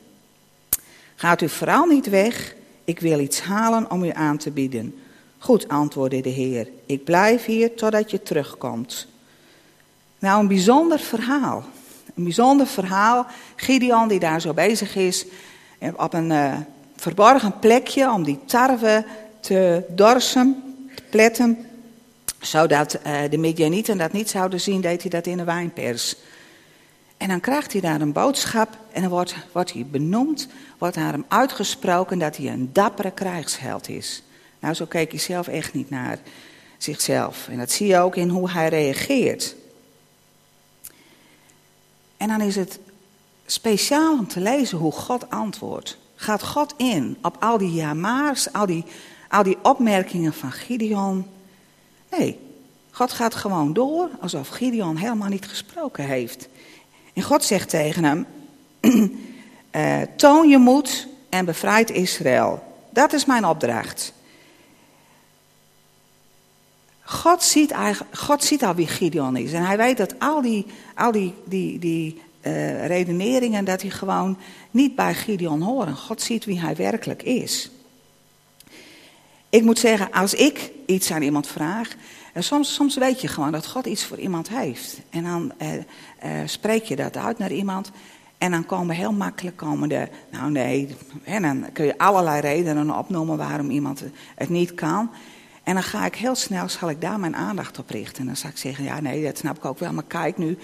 Gaat 1.14 1.40
u 1.40 1.48
vooral 1.48 1.86
niet 1.86 2.08
weg, 2.08 2.54
ik 2.84 3.00
wil 3.00 3.18
iets 3.18 3.40
halen 3.40 3.90
om 3.90 4.04
u 4.04 4.10
aan 4.10 4.36
te 4.36 4.50
bieden. 4.50 4.94
Goed, 5.38 5.68
antwoordde 5.68 6.20
de 6.20 6.28
Heer, 6.28 6.68
ik 6.86 7.04
blijf 7.04 7.44
hier 7.44 7.74
totdat 7.74 8.10
je 8.10 8.22
terugkomt. 8.22 9.06
Nou, 10.18 10.40
een 10.40 10.48
bijzonder 10.48 10.98
verhaal. 10.98 11.64
Een 12.14 12.24
bijzonder 12.24 12.66
verhaal. 12.66 13.26
Gideon 13.56 14.08
die 14.08 14.18
daar 14.18 14.40
zo 14.40 14.52
bezig 14.52 14.96
is, 14.96 15.26
op 15.96 16.14
een 16.14 16.30
uh, 16.30 16.56
verborgen 16.96 17.58
plekje 17.58 18.10
om 18.12 18.24
die 18.24 18.38
tarwe 18.44 19.04
te 19.40 19.84
dorsen, 19.88 20.62
te 20.94 21.02
pletten, 21.10 21.67
zodat 22.40 22.98
uh, 23.06 23.20
de 23.30 23.38
Midianieten 23.38 23.98
dat 23.98 24.12
niet 24.12 24.30
zouden 24.30 24.60
zien, 24.60 24.80
deed 24.80 25.00
hij 25.02 25.10
dat 25.10 25.26
in 25.26 25.36
de 25.36 25.44
wijnpers. 25.44 26.16
En 27.16 27.28
dan 27.28 27.40
krijgt 27.40 27.72
hij 27.72 27.80
daar 27.80 28.00
een 28.00 28.12
boodschap 28.12 28.78
en 28.92 29.00
dan 29.00 29.10
wordt, 29.10 29.34
wordt 29.52 29.72
hij 29.72 29.86
benoemd, 29.86 30.48
wordt 30.78 30.96
naar 30.96 31.12
hem 31.12 31.24
uitgesproken 31.28 32.18
dat 32.18 32.36
hij 32.36 32.46
een 32.46 32.72
dappere 32.72 33.10
krijgsheld 33.10 33.88
is. 33.88 34.22
Nou, 34.58 34.74
zo 34.74 34.84
keek 34.84 35.10
hij 35.10 35.20
zelf 35.20 35.48
echt 35.48 35.74
niet 35.74 35.90
naar 35.90 36.18
zichzelf. 36.78 37.48
En 37.48 37.58
dat 37.58 37.70
zie 37.70 37.86
je 37.86 37.98
ook 37.98 38.16
in 38.16 38.28
hoe 38.28 38.50
hij 38.50 38.68
reageert. 38.68 39.54
En 42.16 42.28
dan 42.28 42.40
is 42.40 42.56
het 42.56 42.78
speciaal 43.46 44.12
om 44.12 44.28
te 44.28 44.40
lezen 44.40 44.78
hoe 44.78 44.92
God 44.92 45.30
antwoordt. 45.30 45.98
Gaat 46.14 46.42
God 46.42 46.74
in 46.76 47.18
op 47.22 47.36
al 47.40 47.58
die 47.58 47.72
jamaars, 47.72 48.52
al 48.52 48.66
die, 48.66 48.84
al 49.28 49.42
die 49.42 49.58
opmerkingen 49.62 50.32
van 50.32 50.52
Gideon? 50.52 51.26
Nee, 52.10 52.38
God 52.90 53.12
gaat 53.12 53.34
gewoon 53.34 53.72
door 53.72 54.10
alsof 54.20 54.48
Gideon 54.48 54.96
helemaal 54.96 55.28
niet 55.28 55.46
gesproken 55.46 56.04
heeft. 56.04 56.48
En 57.12 57.22
God 57.22 57.44
zegt 57.44 57.68
tegen 57.68 58.04
hem: 58.04 58.26
uh, 59.76 60.02
Toon 60.16 60.48
je 60.48 60.58
moed 60.58 61.06
en 61.28 61.44
bevrijd 61.44 61.90
Israël. 61.90 62.62
Dat 62.90 63.12
is 63.12 63.24
mijn 63.24 63.46
opdracht. 63.46 64.12
God 67.02 67.42
ziet, 67.42 67.74
God 68.12 68.44
ziet 68.44 68.64
al 68.64 68.74
wie 68.74 68.86
Gideon 68.86 69.36
is. 69.36 69.52
En 69.52 69.64
hij 69.64 69.76
weet 69.76 69.96
dat 69.96 70.18
al 70.18 70.42
die, 70.42 70.66
al 70.94 71.12
die, 71.12 71.34
die, 71.44 71.78
die 71.78 72.22
uh, 72.42 72.86
redeneringen, 72.86 73.64
dat 73.64 73.80
die 73.80 73.90
gewoon 73.90 74.38
niet 74.70 74.94
bij 74.94 75.14
Gideon 75.14 75.62
horen. 75.62 75.96
God 75.96 76.22
ziet 76.22 76.44
wie 76.44 76.60
hij 76.60 76.76
werkelijk 76.76 77.22
is. 77.22 77.70
Ik 79.50 79.62
moet 79.62 79.78
zeggen, 79.78 80.10
als 80.10 80.34
ik 80.34 80.70
iets 80.86 81.10
aan 81.10 81.22
iemand 81.22 81.46
vraag, 81.46 81.94
en 82.32 82.44
soms, 82.44 82.74
soms 82.74 82.96
weet 82.96 83.20
je 83.20 83.28
gewoon 83.28 83.52
dat 83.52 83.66
God 83.66 83.86
iets 83.86 84.04
voor 84.04 84.18
iemand 84.18 84.48
heeft. 84.48 85.00
En 85.10 85.22
dan 85.22 85.52
eh, 85.56 85.74
eh, 85.76 85.82
spreek 86.46 86.84
je 86.84 86.96
dat 86.96 87.16
uit 87.16 87.38
naar 87.38 87.52
iemand. 87.52 87.90
En 88.38 88.50
dan 88.50 88.66
komen 88.66 88.96
heel 88.96 89.12
makkelijk 89.12 89.56
komen 89.56 89.88
de, 89.88 90.08
nou 90.30 90.50
nee, 90.50 90.96
en 91.24 91.42
dan 91.42 91.66
kun 91.72 91.84
je 91.84 91.98
allerlei 91.98 92.40
redenen 92.40 92.98
opnoemen 92.98 93.36
waarom 93.36 93.70
iemand 93.70 94.02
het 94.34 94.48
niet 94.48 94.74
kan. 94.74 95.10
En 95.62 95.74
dan 95.74 95.82
ga 95.82 96.06
ik 96.06 96.14
heel 96.14 96.34
snel, 96.34 96.68
zal 96.68 96.90
ik 96.90 97.00
daar 97.00 97.20
mijn 97.20 97.36
aandacht 97.36 97.78
op 97.78 97.90
richten. 97.90 98.20
En 98.20 98.26
dan 98.26 98.36
zal 98.36 98.50
ik 98.50 98.56
zeggen, 98.56 98.84
ja 98.84 99.00
nee, 99.00 99.24
dat 99.24 99.38
snap 99.38 99.56
ik 99.56 99.64
ook 99.64 99.78
wel, 99.78 99.92
maar 99.92 100.04
kijk 100.04 100.38
nu. 100.38 100.58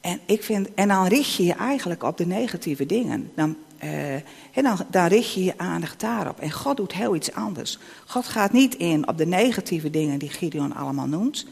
En, 0.00 0.20
ik 0.26 0.42
vind, 0.42 0.74
en 0.74 0.88
dan 0.88 1.06
richt 1.06 1.34
je 1.34 1.44
je 1.44 1.54
eigenlijk 1.54 2.02
op 2.02 2.16
de 2.16 2.26
negatieve 2.26 2.86
dingen. 2.86 3.30
Dan, 3.34 3.56
uh, 3.84 4.14
en 4.52 4.76
dan, 4.90 5.06
richt 5.06 5.32
je 5.32 5.44
je 5.44 5.58
aandacht 5.58 6.00
daarop. 6.00 6.40
En 6.40 6.50
God 6.50 6.76
doet 6.76 6.92
heel 6.92 7.14
iets 7.14 7.32
anders. 7.32 7.78
God 8.06 8.26
gaat 8.26 8.52
niet 8.52 8.74
in 8.74 9.08
op 9.08 9.18
de 9.18 9.26
negatieve 9.26 9.90
dingen 9.90 10.18
die 10.18 10.28
Gideon 10.28 10.74
allemaal 10.74 11.06
noemt. 11.06 11.46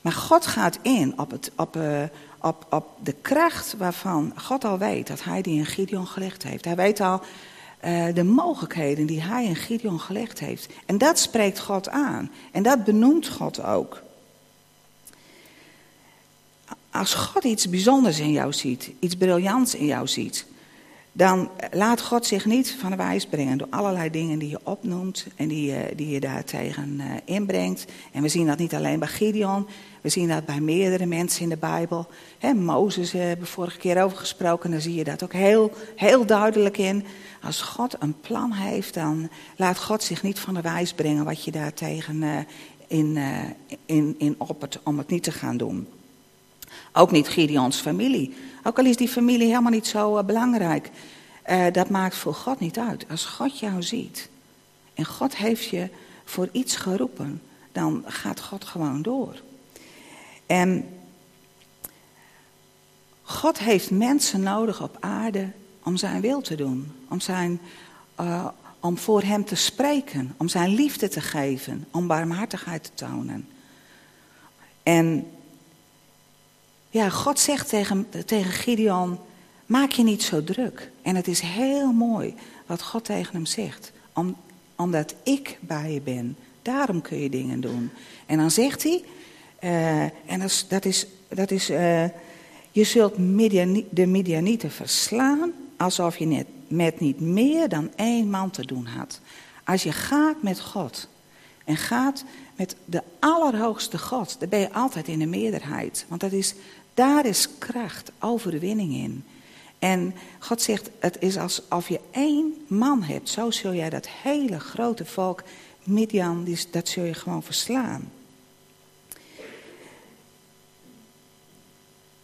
Maar 0.00 0.12
God 0.12 0.46
gaat 0.46 0.78
in 0.82 1.18
op, 1.18 1.30
het, 1.30 1.50
op, 1.56 1.76
uh, 1.76 2.02
op, 2.40 2.66
op 2.70 2.86
de 3.02 3.14
kracht 3.20 3.74
waarvan 3.78 4.32
God 4.36 4.64
al 4.64 4.78
weet 4.78 5.06
dat 5.06 5.24
hij 5.24 5.42
die 5.42 5.58
in 5.58 5.66
Gideon 5.66 6.06
gelegd 6.06 6.42
heeft. 6.42 6.64
Hij 6.64 6.76
weet 6.76 7.00
al 7.00 7.20
uh, 7.84 8.14
de 8.14 8.24
mogelijkheden 8.24 9.06
die 9.06 9.22
hij 9.22 9.44
in 9.44 9.56
Gideon 9.56 10.00
gelegd 10.00 10.38
heeft. 10.38 10.72
En 10.86 10.98
dat 10.98 11.18
spreekt 11.18 11.60
God 11.60 11.88
aan. 11.88 12.30
En 12.52 12.62
dat 12.62 12.84
benoemt 12.84 13.28
God 13.28 13.62
ook. 13.62 14.02
Als 16.90 17.14
God 17.14 17.44
iets 17.44 17.68
bijzonders 17.68 18.18
in 18.18 18.32
jou 18.32 18.52
ziet, 18.52 18.90
iets 19.00 19.16
briljants 19.16 19.74
in 19.74 19.86
jou 19.86 20.08
ziet, 20.08 20.46
dan 21.12 21.50
laat 21.72 22.02
God 22.02 22.26
zich 22.26 22.44
niet 22.44 22.76
van 22.80 22.90
de 22.90 22.96
wijs 22.96 23.26
brengen 23.26 23.58
door 23.58 23.66
allerlei 23.70 24.10
dingen 24.10 24.38
die 24.38 24.48
je 24.48 24.60
opnoemt 24.62 25.26
en 25.36 25.48
die 25.48 25.72
je, 25.72 25.92
die 25.96 26.08
je 26.08 26.20
daartegen 26.20 26.96
uh, 27.00 27.04
inbrengt. 27.24 27.84
En 28.12 28.22
we 28.22 28.28
zien 28.28 28.46
dat 28.46 28.58
niet 28.58 28.74
alleen 28.74 28.98
bij 28.98 29.08
Gideon, 29.08 29.66
we 30.00 30.08
zien 30.08 30.28
dat 30.28 30.44
bij 30.44 30.60
meerdere 30.60 31.06
mensen 31.06 31.42
in 31.42 31.48
de 31.48 31.56
Bijbel. 31.56 32.08
He, 32.38 32.52
Mozes 32.52 33.14
uh, 33.14 33.20
hebben 33.20 33.44
we 33.44 33.50
vorige 33.50 33.78
keer 33.78 34.02
over 34.02 34.18
gesproken, 34.18 34.70
dan 34.70 34.80
zie 34.80 34.94
je 34.94 35.04
dat 35.04 35.22
ook 35.22 35.32
heel, 35.32 35.72
heel 35.96 36.26
duidelijk 36.26 36.78
in. 36.78 37.04
Als 37.42 37.62
God 37.62 37.96
een 37.98 38.20
plan 38.20 38.52
heeft, 38.52 38.94
dan 38.94 39.30
laat 39.56 39.78
God 39.78 40.02
zich 40.02 40.22
niet 40.22 40.38
van 40.38 40.54
de 40.54 40.60
wijs 40.60 40.92
brengen 40.92 41.24
wat 41.24 41.44
je 41.44 41.50
daartegen 41.50 42.46
in, 42.86 43.18
in, 43.86 44.14
in 44.18 44.34
oppert 44.38 44.80
om 44.84 44.98
het 44.98 45.08
niet 45.08 45.22
te 45.22 45.32
gaan 45.32 45.56
doen. 45.56 45.88
Ook 46.92 47.10
niet 47.10 47.28
Gideons 47.28 47.76
familie. 47.76 48.34
Ook 48.62 48.78
al 48.78 48.84
is 48.84 48.96
die 48.96 49.08
familie 49.08 49.48
helemaal 49.48 49.70
niet 49.70 49.86
zo 49.86 50.18
uh, 50.18 50.24
belangrijk. 50.24 50.90
Uh, 51.50 51.66
dat 51.72 51.88
maakt 51.88 52.16
voor 52.16 52.34
God 52.34 52.60
niet 52.60 52.78
uit. 52.78 53.04
Als 53.10 53.24
God 53.24 53.58
jou 53.58 53.82
ziet 53.82 54.28
en 54.94 55.04
God 55.04 55.36
heeft 55.36 55.64
je 55.64 55.88
voor 56.24 56.48
iets 56.52 56.76
geroepen, 56.76 57.42
dan 57.72 58.04
gaat 58.06 58.40
God 58.40 58.64
gewoon 58.64 59.02
door. 59.02 59.40
En 60.46 60.88
God 63.22 63.58
heeft 63.58 63.90
mensen 63.90 64.42
nodig 64.42 64.82
op 64.82 64.96
aarde 65.00 65.48
om 65.82 65.96
zijn 65.96 66.20
wil 66.20 66.40
te 66.40 66.54
doen. 66.54 66.92
Om, 67.08 67.20
zijn, 67.20 67.60
uh, 68.20 68.48
om 68.80 68.98
voor 68.98 69.22
hem 69.22 69.44
te 69.44 69.54
spreken. 69.54 70.34
Om 70.36 70.48
zijn 70.48 70.74
liefde 70.74 71.08
te 71.08 71.20
geven. 71.20 71.86
Om 71.90 72.06
barmhartigheid 72.06 72.84
te 72.84 72.90
tonen. 72.94 73.48
En 74.82 75.30
ja, 76.90 77.08
God 77.08 77.38
zegt 77.38 77.68
tegen, 77.68 78.06
tegen 78.26 78.52
Gideon, 78.52 79.18
maak 79.66 79.90
je 79.90 80.02
niet 80.02 80.22
zo 80.22 80.44
druk. 80.44 80.90
En 81.02 81.16
het 81.16 81.28
is 81.28 81.40
heel 81.40 81.92
mooi 81.92 82.34
wat 82.66 82.82
God 82.82 83.04
tegen 83.04 83.32
hem 83.32 83.46
zegt. 83.46 83.92
Om, 84.12 84.36
omdat 84.76 85.14
ik 85.22 85.58
bij 85.60 85.92
je 85.92 86.00
ben, 86.00 86.36
daarom 86.62 87.02
kun 87.02 87.18
je 87.18 87.30
dingen 87.30 87.60
doen. 87.60 87.90
En 88.26 88.38
dan 88.38 88.50
zegt 88.50 88.82
hij, 88.82 89.04
uh, 89.60 90.02
en 90.02 90.48
dat 90.68 90.84
is, 90.84 91.06
dat 91.28 91.50
is, 91.50 91.70
uh, 91.70 92.04
je 92.70 92.84
zult 92.84 93.16
de 93.90 94.06
Midianieten 94.06 94.70
verslaan 94.70 95.52
alsof 95.76 96.16
je 96.16 96.26
net, 96.26 96.46
met 96.68 97.00
niet 97.00 97.20
meer 97.20 97.68
dan 97.68 97.90
één 97.96 98.30
man 98.30 98.50
te 98.50 98.66
doen 98.66 98.86
had. 98.86 99.20
Als 99.64 99.82
je 99.82 99.92
gaat 99.92 100.42
met 100.42 100.60
God 100.60 101.08
en 101.64 101.76
gaat 101.76 102.24
met 102.56 102.76
de 102.84 103.02
allerhoogste 103.18 103.98
God, 103.98 104.36
dan 104.38 104.48
ben 104.48 104.60
je 104.60 104.72
altijd 104.72 105.08
in 105.08 105.18
de 105.18 105.26
meerderheid. 105.26 106.04
Want 106.08 106.20
dat 106.20 106.32
is 106.32 106.54
daar 106.94 107.26
is 107.26 107.48
kracht, 107.58 108.12
overwinning 108.18 108.92
in. 108.92 109.24
En 109.78 110.14
God 110.38 110.62
zegt, 110.62 110.90
het 110.98 111.16
is 111.20 111.36
alsof 111.36 111.88
je 111.88 112.00
één 112.10 112.64
man 112.66 113.02
hebt. 113.02 113.28
Zo 113.28 113.50
zul 113.50 113.74
jij 113.74 113.90
dat 113.90 114.08
hele 114.08 114.60
grote 114.60 115.04
volk, 115.04 115.42
Midian, 115.82 116.56
dat 116.70 116.88
zul 116.88 117.04
je 117.04 117.14
gewoon 117.14 117.42
verslaan. 117.42 118.12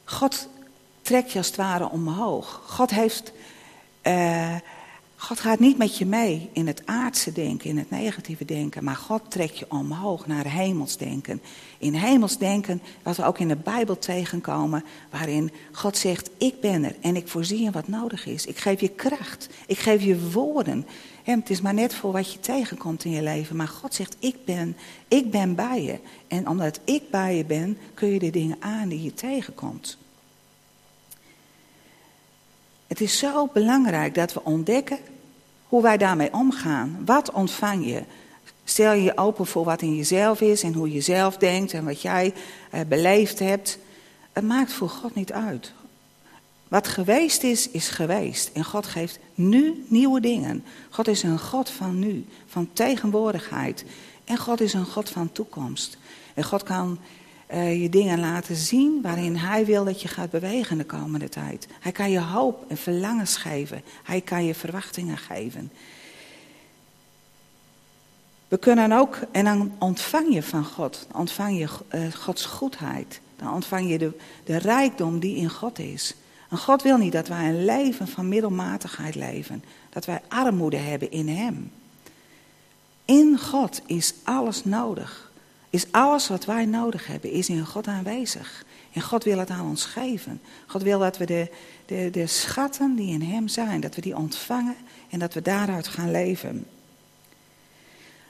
God 0.04 0.48
trekt 1.02 1.32
je 1.32 1.38
als 1.38 1.46
het 1.46 1.56
ware 1.56 1.88
omhoog. 1.88 2.62
God 2.66 2.90
heeft... 2.90 3.32
Uh, 4.02 4.56
God 5.18 5.40
gaat 5.40 5.58
niet 5.58 5.78
met 5.78 5.98
je 5.98 6.06
mee 6.06 6.50
in 6.52 6.66
het 6.66 6.82
aardse 6.84 7.32
denken, 7.32 7.70
in 7.70 7.78
het 7.78 7.90
negatieve 7.90 8.44
denken, 8.44 8.84
maar 8.84 8.96
God 8.96 9.30
trekt 9.30 9.58
je 9.58 9.66
omhoog 9.68 10.26
naar 10.26 10.46
hemels 10.46 10.96
denken. 10.96 11.40
In 11.78 11.94
hemels 11.94 12.38
denken, 12.38 12.82
wat 13.02 13.16
we 13.16 13.24
ook 13.24 13.38
in 13.38 13.48
de 13.48 13.56
Bijbel 13.56 13.98
tegenkomen, 13.98 14.84
waarin 15.10 15.50
God 15.72 15.96
zegt, 15.96 16.30
ik 16.38 16.60
ben 16.60 16.84
er 16.84 16.96
en 17.00 17.16
ik 17.16 17.28
voorzie 17.28 17.62
je 17.62 17.70
wat 17.70 17.88
nodig 17.88 18.26
is. 18.26 18.46
Ik 18.46 18.58
geef 18.58 18.80
je 18.80 18.88
kracht, 18.88 19.48
ik 19.66 19.78
geef 19.78 20.02
je 20.02 20.30
woorden. 20.30 20.86
En 21.24 21.38
het 21.40 21.50
is 21.50 21.60
maar 21.60 21.74
net 21.74 21.94
voor 21.94 22.12
wat 22.12 22.32
je 22.32 22.40
tegenkomt 22.40 23.04
in 23.04 23.10
je 23.10 23.22
leven, 23.22 23.56
maar 23.56 23.68
God 23.68 23.94
zegt, 23.94 24.16
ik 24.18 24.36
ben, 24.44 24.76
ik 25.08 25.30
ben 25.30 25.54
bij 25.54 25.82
je. 25.82 25.98
En 26.28 26.48
omdat 26.48 26.80
ik 26.84 27.10
bij 27.10 27.36
je 27.36 27.44
ben, 27.44 27.78
kun 27.94 28.08
je 28.08 28.18
de 28.18 28.30
dingen 28.30 28.56
aan 28.60 28.88
die 28.88 29.02
je 29.02 29.14
tegenkomt. 29.14 29.98
Het 32.86 33.00
is 33.00 33.18
zo 33.18 33.48
belangrijk 33.52 34.14
dat 34.14 34.32
we 34.32 34.44
ontdekken 34.44 34.98
hoe 35.68 35.82
wij 35.82 35.96
daarmee 35.96 36.32
omgaan. 36.32 37.02
Wat 37.04 37.32
ontvang 37.32 37.86
je? 37.86 38.02
Stel 38.64 38.92
je 38.92 39.02
je 39.02 39.16
open 39.16 39.46
voor 39.46 39.64
wat 39.64 39.82
in 39.82 39.96
jezelf 39.96 40.40
is 40.40 40.62
en 40.62 40.72
hoe 40.72 40.92
je 40.92 41.00
zelf 41.00 41.36
denkt 41.36 41.72
en 41.72 41.84
wat 41.84 42.02
jij 42.02 42.34
uh, 42.74 42.80
beleefd 42.88 43.38
hebt. 43.38 43.78
het 44.32 44.44
maakt 44.44 44.72
voor 44.72 44.88
God 44.88 45.14
niet 45.14 45.32
uit. 45.32 45.72
Wat 46.68 46.88
geweest 46.88 47.42
is, 47.42 47.70
is 47.70 47.88
geweest. 47.88 48.50
En 48.52 48.64
God 48.64 48.86
geeft 48.86 49.18
nu 49.34 49.84
nieuwe 49.88 50.20
dingen. 50.20 50.64
God 50.90 51.08
is 51.08 51.22
een 51.22 51.38
God 51.38 51.70
van 51.70 51.98
nu, 51.98 52.26
van 52.46 52.68
tegenwoordigheid. 52.72 53.84
En 54.24 54.36
God 54.36 54.60
is 54.60 54.72
een 54.72 54.86
God 54.86 55.10
van 55.10 55.32
toekomst. 55.32 55.98
En 56.34 56.44
God 56.44 56.62
kan 56.62 56.98
uh, 57.52 57.82
je 57.82 57.88
dingen 57.88 58.20
laten 58.20 58.56
zien 58.56 59.02
waarin 59.02 59.36
Hij 59.36 59.64
wil 59.64 59.84
dat 59.84 60.02
je 60.02 60.08
gaat 60.08 60.30
bewegen 60.30 60.78
de 60.78 60.84
komende 60.84 61.28
tijd. 61.28 61.66
Hij 61.80 61.92
kan 61.92 62.10
je 62.10 62.20
hoop 62.20 62.64
en 62.68 62.76
verlangens 62.76 63.36
geven. 63.36 63.82
Hij 64.02 64.20
kan 64.20 64.44
je 64.44 64.54
verwachtingen 64.54 65.18
geven. 65.18 65.70
We 68.48 68.56
kunnen 68.56 68.92
ook, 68.92 69.18
en 69.32 69.44
dan 69.44 69.72
ontvang 69.78 70.34
je 70.34 70.42
van 70.42 70.64
God, 70.64 71.06
ontvang 71.12 71.58
je 71.58 71.68
uh, 71.94 72.12
Gods 72.12 72.44
goedheid. 72.44 73.20
Dan 73.36 73.52
ontvang 73.52 73.90
je 73.90 73.98
de, 73.98 74.12
de 74.44 74.56
rijkdom 74.56 75.18
die 75.18 75.36
in 75.36 75.50
God 75.50 75.78
is. 75.78 76.14
En 76.48 76.58
God 76.58 76.82
wil 76.82 76.96
niet 76.96 77.12
dat 77.12 77.28
wij 77.28 77.48
een 77.48 77.64
leven 77.64 78.08
van 78.08 78.28
middelmatigheid 78.28 79.14
leven. 79.14 79.64
Dat 79.90 80.04
wij 80.04 80.20
armoede 80.28 80.76
hebben 80.76 81.10
in 81.10 81.28
Hem. 81.28 81.70
In 83.04 83.38
God 83.38 83.82
is 83.86 84.14
alles 84.22 84.64
nodig. 84.64 85.25
Is 85.76 85.86
alles 85.90 86.28
wat 86.28 86.44
wij 86.44 86.64
nodig 86.64 87.06
hebben, 87.06 87.30
is 87.30 87.48
in 87.48 87.66
God 87.66 87.86
aanwezig. 87.86 88.64
En 88.92 89.02
God 89.02 89.24
wil 89.24 89.38
het 89.38 89.50
aan 89.50 89.68
ons 89.68 89.84
geven. 89.84 90.40
God 90.66 90.82
wil 90.82 90.98
dat 90.98 91.16
we 91.16 91.26
de, 91.26 91.50
de, 91.86 92.08
de 92.10 92.26
schatten 92.26 92.94
die 92.94 93.12
in 93.12 93.22
Hem 93.22 93.48
zijn, 93.48 93.80
dat 93.80 93.94
we 93.94 94.00
die 94.00 94.16
ontvangen 94.16 94.76
en 95.10 95.18
dat 95.18 95.34
we 95.34 95.42
daaruit 95.42 95.88
gaan 95.88 96.10
leven. 96.10 96.66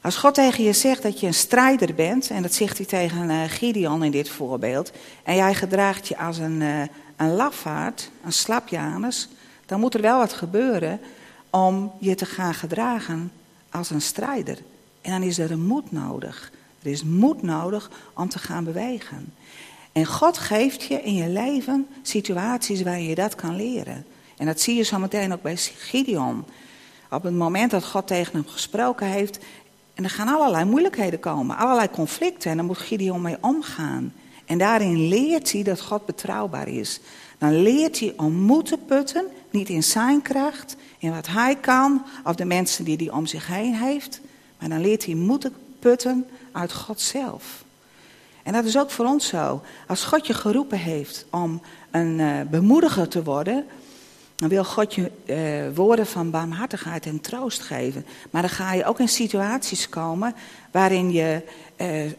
Als 0.03 0.17
God 0.17 0.35
tegen 0.35 0.65
je 0.65 0.73
zegt 0.73 1.03
dat 1.03 1.21
je 1.21 1.27
een 1.27 1.35
strijder 1.35 1.95
bent, 1.95 2.31
en 2.31 2.43
dat 2.43 2.55
zegt 2.55 2.77
hij 2.77 2.87
tegen 2.87 3.31
uh, 3.31 3.43
Gideon 3.47 4.05
in 4.05 4.11
dit 4.11 4.29
voorbeeld, 4.29 4.93
en 5.23 5.37
jij 5.37 5.55
gedraagt 5.55 6.09
je 6.09 6.19
als 6.19 6.39
een, 6.39 6.61
uh, 6.61 6.83
een 7.17 7.35
lafaard, 7.35 8.11
een 8.25 8.33
slapjanus, 8.33 9.29
dan 9.67 9.81
moet 9.81 9.95
er 9.95 10.01
wel 10.01 10.19
wat 10.19 10.33
gebeuren 10.33 11.01
om 11.51 11.93
je 11.99 12.15
te 12.15 12.27
gaan 12.27 12.55
gedragen 12.55 13.33
als 13.71 13.91
een 13.91 14.03
strijder. 14.03 14.59
En 15.01 15.11
dan 15.11 15.23
is 15.23 15.39
er 15.39 15.51
een 15.51 15.67
moed 15.67 15.93
nodig. 15.93 16.55
Er 16.87 16.93
is 16.93 17.05
moed 17.05 17.43
nodig 17.43 17.91
om 18.15 18.29
te 18.29 18.39
gaan 18.39 18.65
bewegen. 18.65 19.35
En 19.93 20.07
God 20.07 20.39
geeft 20.39 20.83
je 20.83 21.03
in 21.03 21.15
je 21.15 21.29
leven 21.29 21.87
situaties 22.03 22.83
waar 22.83 23.01
je 23.01 23.15
dat 23.15 23.35
kan 23.35 23.57
leren. 23.57 24.07
En 24.37 24.47
dat 24.47 24.61
zie 24.61 24.77
je 24.77 24.83
zo 24.83 24.99
meteen 24.99 25.33
ook 25.33 25.43
bij 25.43 25.57
Gideon. 25.57 26.45
Op 27.11 27.23
het 27.23 27.35
moment 27.35 27.71
dat 27.71 27.85
God 27.85 28.07
tegen 28.07 28.33
hem 28.33 28.47
gesproken 28.47 29.07
heeft. 29.07 29.39
En 29.95 30.05
er 30.05 30.11
gaan 30.11 30.29
allerlei 30.29 30.65
moeilijkheden 30.65 31.21
komen, 31.21 31.57
allerlei 31.57 31.91
conflicten. 31.91 32.51
En 32.51 32.57
daar 32.57 32.67
moet 32.67 32.79
Gideon 32.79 33.23
mee 33.23 33.37
omgaan. 33.41 34.13
En 34.45 34.59
daarin 34.59 35.09
leert 35.09 35.53
hij 35.53 35.63
dat 35.63 35.81
God 35.81 36.07
betrouwbaar 36.07 36.69
is. 36.69 37.01
Dan 37.39 37.63
leert 37.63 38.01
hij 38.01 38.13
om 38.17 38.33
moed 38.33 38.67
te 38.67 38.79
putten, 38.79 39.27
niet 39.51 39.69
in 39.69 39.83
zijn 39.83 40.23
kracht, 40.23 40.77
in 40.99 41.11
wat 41.11 41.27
hij 41.27 41.57
kan, 41.57 42.05
of 42.25 42.35
de 42.35 42.45
mensen 42.45 42.85
die 42.85 42.97
hij 42.97 43.11
om 43.11 43.27
zich 43.27 43.47
heen 43.47 43.75
heeft. 43.75 44.21
Maar 44.59 44.69
dan 44.69 44.81
leert 44.81 45.05
hij 45.05 45.15
moed 45.15 45.41
te 45.41 45.53
putten 45.79 46.27
uit 46.57 46.73
God 46.73 47.01
zelf. 47.01 47.65
En 48.43 48.53
dat 48.53 48.65
is 48.65 48.79
ook 48.79 48.91
voor 48.91 49.07
ons 49.07 49.27
zo. 49.27 49.63
Als 49.87 50.05
God 50.05 50.27
je 50.27 50.35
geroepen 50.35 50.79
heeft 50.79 51.27
om 51.31 51.63
een 51.91 52.19
uh, 52.19 52.41
bemoediger 52.51 53.09
te 53.09 53.23
worden, 53.23 53.67
dan 54.37 54.49
wil 54.49 54.65
God 54.65 54.95
je 54.95 55.11
uh, 55.27 55.77
woorden 55.77 56.07
van 56.07 56.31
barmhartigheid 56.31 57.07
en 57.07 57.21
troost 57.21 57.63
geven. 57.63 58.07
Maar 58.31 58.43
dan 58.43 58.51
ga 58.51 58.73
je 58.73 58.85
ook 58.85 59.01
in 59.01 59.09
situaties 59.09 59.89
komen 59.89 60.35
waarin 60.71 61.13
je 61.13 61.43
uh, 61.77 62.13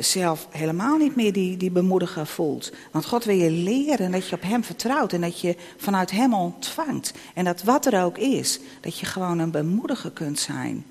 zelf 0.00 0.46
helemaal 0.50 0.96
niet 0.96 1.16
meer 1.16 1.32
die, 1.32 1.56
die 1.56 1.70
bemoediger 1.70 2.26
voelt. 2.26 2.72
Want 2.90 3.04
God 3.04 3.24
wil 3.24 3.36
je 3.36 3.50
leren 3.50 4.10
dat 4.10 4.28
je 4.28 4.36
op 4.36 4.42
Hem 4.42 4.64
vertrouwt 4.64 5.12
en 5.12 5.20
dat 5.20 5.40
je 5.40 5.56
vanuit 5.76 6.10
Hem 6.10 6.34
ontvangt. 6.34 7.12
En 7.34 7.44
dat 7.44 7.62
wat 7.62 7.86
er 7.86 8.04
ook 8.04 8.18
is, 8.18 8.60
dat 8.80 8.98
je 8.98 9.06
gewoon 9.06 9.38
een 9.38 9.50
bemoediger 9.50 10.10
kunt 10.10 10.38
zijn. 10.38 10.84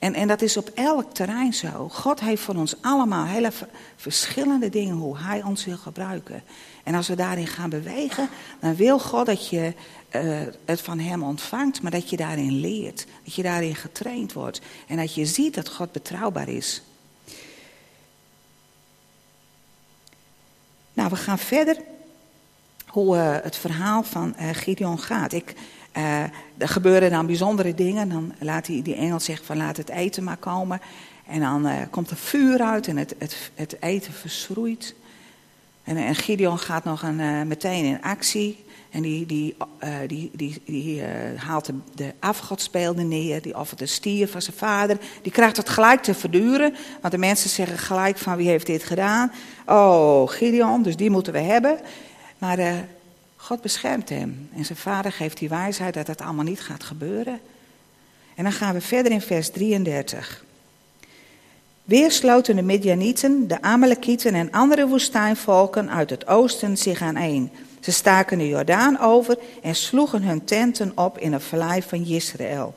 En, 0.00 0.14
en 0.14 0.28
dat 0.28 0.42
is 0.42 0.56
op 0.56 0.70
elk 0.74 1.14
terrein 1.14 1.52
zo. 1.52 1.88
God 1.88 2.20
heeft 2.20 2.42
voor 2.42 2.54
ons 2.54 2.74
allemaal 2.80 3.26
hele 3.26 3.52
verschillende 3.96 4.68
dingen 4.68 4.96
hoe 4.96 5.18
Hij 5.18 5.42
ons 5.42 5.64
wil 5.64 5.76
gebruiken. 5.76 6.42
En 6.84 6.94
als 6.94 7.08
we 7.08 7.14
daarin 7.14 7.46
gaan 7.46 7.70
bewegen, 7.70 8.28
dan 8.60 8.76
wil 8.76 8.98
God 8.98 9.26
dat 9.26 9.48
je 9.48 9.74
uh, 10.16 10.40
het 10.64 10.80
van 10.80 10.98
Hem 10.98 11.22
ontvangt, 11.22 11.82
maar 11.82 11.90
dat 11.90 12.10
je 12.10 12.16
daarin 12.16 12.60
leert. 12.60 13.06
Dat 13.24 13.34
je 13.34 13.42
daarin 13.42 13.74
getraind 13.74 14.32
wordt. 14.32 14.60
En 14.86 14.96
dat 14.96 15.14
je 15.14 15.26
ziet 15.26 15.54
dat 15.54 15.68
God 15.68 15.92
betrouwbaar 15.92 16.48
is. 16.48 16.82
Nou, 20.92 21.10
we 21.10 21.16
gaan 21.16 21.38
verder 21.38 21.76
hoe 22.86 23.16
uh, 23.16 23.36
het 23.42 23.56
verhaal 23.56 24.02
van 24.02 24.34
uh, 24.40 24.48
Gideon 24.52 24.98
gaat. 24.98 25.32
Ik, 25.32 25.54
uh, 25.96 26.22
er 26.58 26.68
gebeuren 26.68 27.10
dan 27.10 27.26
bijzondere 27.26 27.74
dingen. 27.74 28.08
Dan 28.08 28.32
laat 28.38 28.66
die, 28.66 28.82
die 28.82 28.94
engel 28.94 29.20
zeggen 29.20 29.46
van 29.46 29.56
laat 29.56 29.76
het 29.76 29.88
eten 29.88 30.24
maar 30.24 30.36
komen. 30.36 30.80
En 31.26 31.40
dan 31.40 31.68
komt 31.90 32.10
er 32.10 32.16
vuur 32.16 32.62
uit 32.62 32.88
en 32.88 32.96
het, 32.96 33.14
het, 33.18 33.50
het 33.54 33.76
eten 33.80 34.12
verschroeit. 34.12 34.94
En, 35.84 35.96
en 35.96 36.14
Gideon 36.14 36.58
gaat 36.58 36.84
nog 36.84 37.02
een, 37.02 37.48
meteen 37.48 37.84
in 37.84 38.02
actie. 38.02 38.64
En 38.90 39.02
die, 39.02 39.26
die, 39.26 39.56
die, 40.06 40.30
die, 40.32 40.62
die 40.64 41.02
haalt 41.36 41.66
de, 41.66 41.74
de 41.94 42.14
afgodsbeelden 42.20 43.08
neer. 43.08 43.42
Die 43.42 43.58
offert 43.58 43.78
de 43.78 43.86
stier 43.86 44.28
van 44.28 44.42
zijn 44.42 44.56
vader. 44.56 44.98
Die 45.22 45.32
krijgt 45.32 45.56
het 45.56 45.68
gelijk 45.68 46.02
te 46.02 46.14
verduren. 46.14 46.74
Want 47.00 47.12
de 47.12 47.18
mensen 47.18 47.50
zeggen 47.50 47.78
gelijk 47.78 48.18
van 48.18 48.36
wie 48.36 48.48
heeft 48.48 48.66
dit 48.66 48.82
gedaan. 48.82 49.32
Oh, 49.66 50.28
Gideon, 50.28 50.82
dus 50.82 50.96
die 50.96 51.10
moeten 51.10 51.32
we 51.32 51.38
hebben. 51.38 51.80
Maar 52.38 52.58
God 53.42 53.60
beschermt 53.60 54.08
hem. 54.08 54.48
En 54.54 54.64
zijn 54.64 54.78
vader 54.78 55.12
geeft 55.12 55.38
die 55.38 55.48
wijsheid 55.48 55.94
dat 55.94 56.06
dat 56.06 56.20
allemaal 56.20 56.44
niet 56.44 56.60
gaat 56.60 56.84
gebeuren. 56.84 57.40
En 58.34 58.42
dan 58.42 58.52
gaan 58.52 58.74
we 58.74 58.80
verder 58.80 59.12
in 59.12 59.20
vers 59.20 59.50
33. 59.50 60.44
Weer 61.84 62.10
sloten 62.10 62.56
de 62.56 62.62
Midianieten, 62.62 63.48
de 63.48 63.62
Amalekieten 63.62 64.34
en 64.34 64.50
andere 64.50 64.86
woestijnvolken 64.86 65.90
uit 65.90 66.10
het 66.10 66.26
oosten 66.26 66.76
zich 66.78 67.02
aan 67.02 67.16
een. 67.16 67.50
Ze 67.80 67.92
staken 67.92 68.38
de 68.38 68.48
Jordaan 68.48 68.98
over 68.98 69.38
en 69.62 69.74
sloegen 69.74 70.22
hun 70.22 70.44
tenten 70.44 70.92
op 70.94 71.18
in 71.18 71.32
het 71.32 71.42
vallei 71.42 71.82
van 71.82 72.04
Israël. 72.06 72.74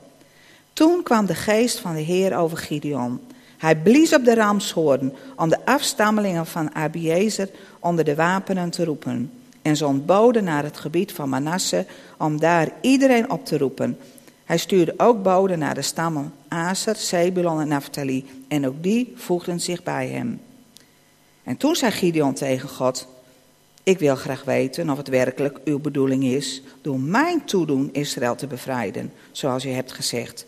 Toen 0.73 1.03
kwam 1.03 1.25
de 1.25 1.35
geest 1.35 1.79
van 1.79 1.95
de 1.95 2.01
Heer 2.01 2.37
over 2.37 2.57
Gideon. 2.57 3.21
Hij 3.57 3.75
blies 3.75 4.13
op 4.13 4.25
de 4.25 4.35
ramshoorn 4.35 5.13
om 5.35 5.49
de 5.49 5.65
afstammelingen 5.65 6.45
van 6.45 6.75
Abiezer 6.75 7.49
onder 7.79 8.05
de 8.05 8.15
wapenen 8.15 8.69
te 8.69 8.85
roepen. 8.85 9.42
En 9.63 9.75
zond 9.75 10.05
boden 10.05 10.43
naar 10.43 10.63
het 10.63 10.77
gebied 10.77 11.11
van 11.11 11.29
Manasse 11.29 11.85
om 12.17 12.39
daar 12.39 12.71
iedereen 12.81 13.31
op 13.31 13.45
te 13.45 13.57
roepen. 13.57 13.97
Hij 14.45 14.57
stuurde 14.57 14.93
ook 14.97 15.23
boden 15.23 15.59
naar 15.59 15.75
de 15.75 15.81
stammen 15.81 16.33
Aser, 16.47 16.95
Zebulon 16.95 17.61
en 17.61 17.67
Naphtali. 17.67 18.25
En 18.47 18.67
ook 18.67 18.83
die 18.83 19.13
voegden 19.15 19.59
zich 19.59 19.83
bij 19.83 20.07
hem. 20.07 20.41
En 21.43 21.57
toen 21.57 21.75
zei 21.75 21.91
Gideon 21.91 22.33
tegen 22.33 22.69
God: 22.69 23.07
ik 23.83 23.99
wil 23.99 24.15
graag 24.15 24.43
weten 24.43 24.89
of 24.89 24.97
het 24.97 25.07
werkelijk 25.07 25.59
uw 25.63 25.79
bedoeling 25.79 26.23
is 26.23 26.61
door 26.81 26.99
mijn 26.99 27.45
toedoen 27.45 27.89
Israël 27.91 28.35
te 28.35 28.47
bevrijden, 28.47 29.13
zoals 29.31 29.65
u 29.65 29.69
hebt 29.69 29.91
gezegd. 29.91 30.45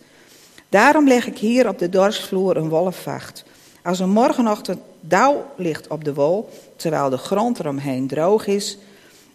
Daarom 0.70 1.08
leg 1.08 1.28
ik 1.28 1.38
hier 1.38 1.68
op 1.68 1.80
de 1.80 1.90
dorpsvloer 1.90 2.58
een 2.58 2.70
wolfvacht. 2.70 3.44
Als 3.84 4.00
er 4.00 4.08
morgenochtend 4.08 4.80
dauw 5.00 5.46
ligt 5.58 5.88
op 5.88 6.04
de 6.04 6.14
wol, 6.14 6.50
terwijl 6.76 7.10
de 7.10 7.18
grond 7.18 7.60
eromheen 7.60 8.08
droog 8.08 8.48
is, 8.48 8.78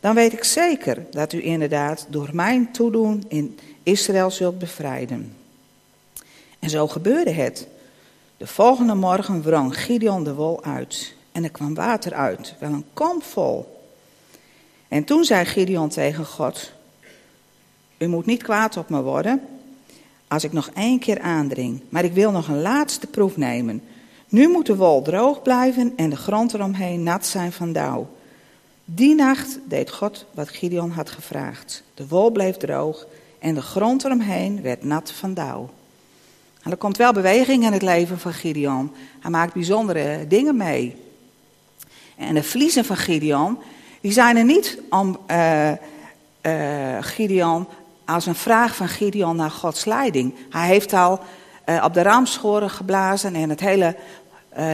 dan 0.00 0.14
weet 0.14 0.32
ik 0.32 0.44
zeker 0.44 1.06
dat 1.10 1.32
u 1.32 1.44
inderdaad 1.44 2.06
door 2.08 2.28
mijn 2.32 2.72
toedoen 2.72 3.24
in 3.28 3.58
Israël 3.82 4.30
zult 4.30 4.58
bevrijden. 4.58 5.36
En 6.58 6.70
zo 6.70 6.88
gebeurde 6.88 7.32
het. 7.32 7.66
De 8.36 8.46
volgende 8.46 8.94
morgen 8.94 9.42
wrong 9.42 9.76
Gideon 9.76 10.24
de 10.24 10.34
wol 10.34 10.64
uit 10.64 11.14
en 11.32 11.44
er 11.44 11.50
kwam 11.50 11.74
water 11.74 12.14
uit, 12.14 12.54
wel 12.58 12.72
een 12.72 12.84
kom 12.92 13.22
vol. 13.22 13.78
En 14.88 15.04
toen 15.04 15.24
zei 15.24 15.44
Gideon 15.44 15.88
tegen 15.88 16.24
God: 16.24 16.72
U 17.98 18.06
moet 18.06 18.26
niet 18.26 18.42
kwaad 18.42 18.76
op 18.76 18.88
me 18.88 19.02
worden 19.02 19.40
als 20.28 20.44
ik 20.44 20.52
nog 20.52 20.70
één 20.74 20.98
keer 20.98 21.20
aandring, 21.20 21.82
maar 21.88 22.04
ik 22.04 22.12
wil 22.12 22.30
nog 22.30 22.48
een 22.48 22.62
laatste 22.62 23.06
proef 23.06 23.36
nemen. 23.36 23.82
Nu 24.28 24.48
moet 24.48 24.66
de 24.66 24.76
wol 24.76 25.02
droog 25.02 25.42
blijven 25.42 25.92
en 25.96 26.10
de 26.10 26.16
grond 26.16 26.54
eromheen 26.54 27.02
nat 27.02 27.26
zijn 27.26 27.52
van 27.52 27.72
dauw. 27.72 28.08
Die 28.94 29.14
nacht 29.14 29.58
deed 29.64 29.90
God 29.90 30.26
wat 30.34 30.48
Gideon 30.48 30.90
had 30.90 31.10
gevraagd. 31.10 31.82
De 31.94 32.08
wol 32.08 32.30
bleef 32.30 32.56
droog 32.56 33.06
en 33.38 33.54
de 33.54 33.62
grond 33.62 34.04
eromheen 34.04 34.62
werd 34.62 34.84
nat 34.84 35.12
van 35.12 35.34
dauw. 35.34 35.70
Er 36.62 36.76
komt 36.76 36.96
wel 36.96 37.12
beweging 37.12 37.64
in 37.64 37.72
het 37.72 37.82
leven 37.82 38.18
van 38.18 38.32
Gideon. 38.32 38.92
Hij 39.20 39.30
maakt 39.30 39.54
bijzondere 39.54 40.26
dingen 40.28 40.56
mee. 40.56 40.96
En 42.16 42.34
de 42.34 42.42
vliezen 42.42 42.84
van 42.84 42.96
Gideon, 42.96 43.58
die 44.00 44.12
zijn 44.12 44.36
er 44.36 44.44
niet 44.44 44.78
om 44.88 45.18
uh, 45.30 45.70
uh, 45.70 45.76
Gideon 47.00 47.68
als 48.04 48.26
een 48.26 48.34
vraag 48.34 48.76
van 48.76 48.88
Gideon 48.88 49.36
naar 49.36 49.50
Gods 49.50 49.84
leiding. 49.84 50.34
Hij 50.50 50.66
heeft 50.66 50.92
al 50.92 51.20
uh, 51.66 51.84
op 51.84 51.94
de 51.94 52.02
ramschoren 52.02 52.70
geblazen 52.70 53.34
en 53.34 53.50
het 53.50 53.60
hele 53.60 53.96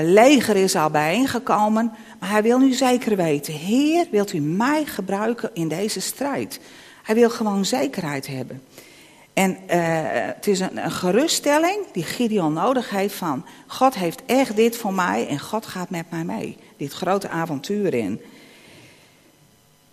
leger 0.03 0.57
is 0.57 0.77
al 0.77 0.91
bijeengekomen. 0.91 1.93
Maar 2.27 2.35
hij 2.35 2.45
wil 2.45 2.59
nu 2.59 2.73
zeker 2.73 3.17
weten: 3.17 3.55
Heer, 3.55 4.07
wilt 4.11 4.33
u 4.33 4.41
mij 4.41 4.85
gebruiken 4.85 5.51
in 5.53 5.69
deze 5.69 6.01
strijd? 6.01 6.61
Hij 7.03 7.15
wil 7.15 7.31
gewoon 7.31 7.65
zekerheid 7.65 8.27
hebben. 8.27 8.63
En 9.33 9.51
uh, 9.51 9.57
het 10.35 10.47
is 10.47 10.61
een, 10.61 10.85
een, 10.85 10.91
geruststelling 10.91 11.79
die 11.93 12.03
Gideon 12.03 12.53
nodig 12.53 12.91
heeft 12.91 13.15
van... 13.15 13.45
God 13.67 13.95
heeft 13.95 14.23
echt 14.25 14.57
dit 14.57 14.77
voor 14.77 14.93
mij 14.93 15.29
en 15.29 15.41
God 15.41 15.67
gaat 15.67 15.91
met 15.91 16.11
mij 16.11 16.25
mee. 16.25 16.57
Dit 16.77 16.93
grote 16.93 17.29
avontuur 17.29 17.95
in. 17.95 18.21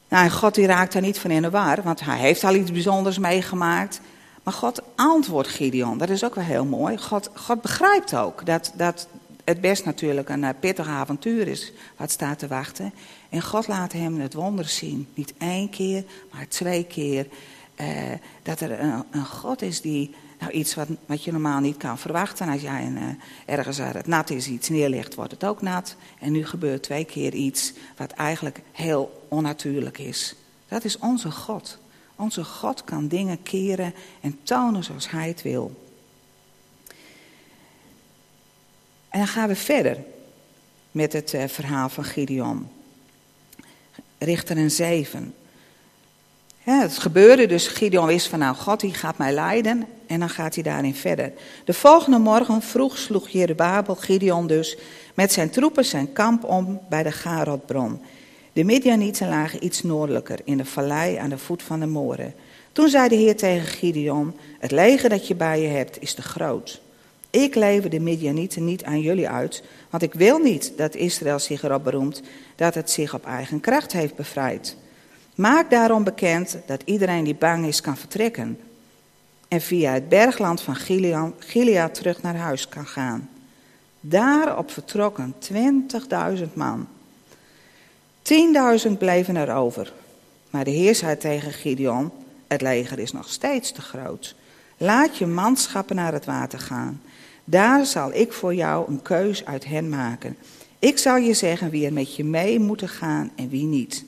Nou, 0.09 0.23
en 0.23 0.31
God 0.31 0.55
die 0.55 0.65
raakt 0.65 0.93
daar 0.93 1.01
niet 1.01 1.19
van 1.19 1.31
in 1.31 1.41
de 1.41 1.49
war, 1.49 1.81
want 1.83 2.01
hij 2.01 2.17
heeft 2.17 2.43
al 2.43 2.55
iets 2.55 2.71
bijzonders 2.71 3.17
meegemaakt. 3.17 4.01
Maar 4.43 4.53
God 4.53 4.81
antwoordt 4.95 5.49
Gideon, 5.49 5.97
dat 5.97 6.09
is 6.09 6.23
ook 6.23 6.35
wel 6.35 6.43
heel 6.43 6.65
mooi. 6.65 6.97
God, 6.97 7.29
God 7.33 7.61
begrijpt 7.61 8.15
ook 8.15 8.45
dat, 8.45 8.73
dat 8.75 9.07
het 9.43 9.61
best 9.61 9.85
natuurlijk 9.85 10.29
een 10.29 10.43
uh, 10.43 10.49
pittig 10.59 10.87
avontuur 10.87 11.47
is 11.47 11.71
wat 11.97 12.11
staat 12.11 12.39
te 12.39 12.47
wachten. 12.47 12.93
En 13.29 13.41
God 13.41 13.67
laat 13.67 13.91
hem 13.91 14.19
het 14.19 14.33
wonder 14.33 14.65
zien. 14.65 15.07
Niet 15.13 15.33
één 15.37 15.69
keer, 15.69 16.03
maar 16.31 16.47
twee 16.47 16.83
keer. 16.83 17.27
Uh, 17.81 17.87
dat 18.43 18.59
er 18.59 18.79
een, 18.79 19.03
een, 19.11 19.25
God 19.25 19.61
is 19.61 19.81
die, 19.81 20.15
nou 20.39 20.51
iets 20.51 20.75
wat, 20.75 20.87
wat 21.05 21.23
je 21.23 21.31
normaal 21.31 21.59
niet 21.59 21.77
kan 21.77 21.97
verwachten. 21.97 22.49
Als 22.49 22.61
jij 22.61 22.85
een, 22.85 22.97
uh, 22.97 23.03
ergens 23.45 23.77
waar 23.77 23.93
het 23.93 24.07
nat 24.07 24.29
is 24.29 24.47
iets 24.47 24.69
neerlegt, 24.69 25.15
wordt 25.15 25.31
het 25.31 25.43
ook 25.43 25.61
nat. 25.61 25.95
En 26.19 26.31
nu 26.31 26.45
gebeurt 26.45 26.83
twee 26.83 27.05
keer 27.05 27.33
iets 27.33 27.73
wat 27.97 28.11
eigenlijk 28.11 28.61
heel 28.71 29.25
onnatuurlijk 29.27 29.97
is. 29.97 30.35
Dat 30.67 30.83
is 30.83 30.97
onze 30.97 31.31
God. 31.31 31.77
Onze 32.15 32.43
God 32.43 32.83
kan 32.83 33.07
dingen 33.07 33.43
keren 33.43 33.93
en 34.21 34.39
tonen 34.43 34.83
zoals 34.83 35.09
Hij 35.09 35.27
het 35.27 35.41
wil. 35.41 35.82
En 39.13 39.19
dan 39.19 39.27
gaan 39.27 39.47
we 39.47 39.55
verder 39.55 39.97
met 40.91 41.13
het 41.13 41.33
uh, 41.33 41.43
verhaal 41.47 41.89
van 41.89 42.03
Gideon. 42.03 42.67
Richter 44.17 44.57
en 44.57 44.71
7. 44.71 45.33
Ja, 46.63 46.81
het 46.81 46.97
gebeurde 46.97 47.45
dus, 47.45 47.67
Gideon 47.67 48.05
wist 48.05 48.27
van 48.27 48.39
nou, 48.39 48.55
God 48.55 48.79
die 48.79 48.93
gaat 48.93 49.17
mij 49.17 49.33
leiden 49.33 49.87
en 50.07 50.19
dan 50.19 50.29
gaat 50.29 50.53
hij 50.53 50.63
daarin 50.63 50.95
verder. 50.95 51.31
De 51.65 51.73
volgende 51.73 52.17
morgen 52.17 52.61
vroeg 52.61 52.97
sloeg 52.97 53.29
Jerubabel 53.29 53.95
Gideon 53.95 54.47
dus 54.47 54.77
met 55.13 55.31
zijn 55.31 55.49
troepen 55.49 55.85
zijn 55.85 56.13
kamp 56.13 56.43
om 56.43 56.81
bij 56.89 57.03
de 57.03 57.11
Garodbron. 57.11 58.01
De 58.53 58.63
Midianieten 58.63 59.29
lagen 59.29 59.65
iets 59.65 59.83
noordelijker, 59.83 60.39
in 60.43 60.57
de 60.57 60.65
vallei 60.65 61.15
aan 61.15 61.29
de 61.29 61.37
voet 61.37 61.63
van 61.63 61.79
de 61.79 61.87
moren. 61.87 62.33
Toen 62.71 62.89
zei 62.89 63.09
de 63.09 63.15
Heer 63.15 63.37
tegen 63.37 63.67
Gideon, 63.67 64.35
het 64.59 64.71
leger 64.71 65.09
dat 65.09 65.27
je 65.27 65.35
bij 65.35 65.61
je 65.61 65.67
hebt 65.67 66.01
is 66.01 66.13
te 66.13 66.21
groot. 66.21 66.81
Ik 67.33 67.55
lever 67.55 67.89
de 67.89 67.99
Midianieten 67.99 68.65
niet 68.65 68.83
aan 68.83 69.01
jullie 69.01 69.29
uit, 69.29 69.63
want 69.89 70.03
ik 70.03 70.13
wil 70.13 70.37
niet 70.37 70.73
dat 70.77 70.95
Israël 70.95 71.39
zich 71.39 71.63
erop 71.63 71.83
beroemt 71.83 72.21
dat 72.55 72.75
het 72.75 72.91
zich 72.91 73.13
op 73.13 73.25
eigen 73.25 73.59
kracht 73.59 73.91
heeft 73.91 74.15
bevrijd. 74.15 74.75
Maak 75.35 75.69
daarom 75.69 76.03
bekend 76.03 76.57
dat 76.65 76.81
iedereen 76.85 77.23
die 77.23 77.35
bang 77.35 77.65
is 77.65 77.81
kan 77.81 77.97
vertrekken 77.97 78.59
en 79.47 79.61
via 79.61 79.93
het 79.93 80.09
bergland 80.09 80.61
van 80.61 80.75
Gilead 81.39 81.93
terug 81.93 82.21
naar 82.21 82.35
huis 82.35 82.69
kan 82.69 82.87
gaan. 82.87 83.29
Daarop 83.99 84.71
vertrokken 84.71 85.35
20.000 86.37 86.53
man. 86.53 86.87
10.000 88.87 88.91
bleven 88.97 89.35
er 89.35 89.55
over. 89.55 89.93
Maar 90.49 90.63
de 90.63 90.71
Heer 90.71 90.95
zei 90.95 91.17
tegen 91.17 91.51
Gideon: 91.51 92.11
Het 92.47 92.61
leger 92.61 92.99
is 92.99 93.11
nog 93.11 93.29
steeds 93.29 93.71
te 93.71 93.81
groot. 93.81 94.35
Laat 94.77 95.17
je 95.17 95.25
manschappen 95.25 95.95
naar 95.95 96.13
het 96.13 96.25
water 96.25 96.59
gaan. 96.59 97.01
Daar 97.43 97.85
zal 97.85 98.13
ik 98.13 98.33
voor 98.33 98.55
jou 98.55 98.89
een 98.89 99.01
keus 99.01 99.45
uit 99.45 99.65
hen 99.65 99.89
maken. 99.89 100.37
Ik 100.79 100.97
zal 100.97 101.17
je 101.17 101.33
zeggen 101.33 101.69
wie 101.69 101.85
er 101.85 101.93
met 101.93 102.15
je 102.15 102.23
mee 102.23 102.59
moeten 102.59 102.89
gaan 102.89 103.31
en 103.35 103.49
wie 103.49 103.65
niet. 103.65 104.05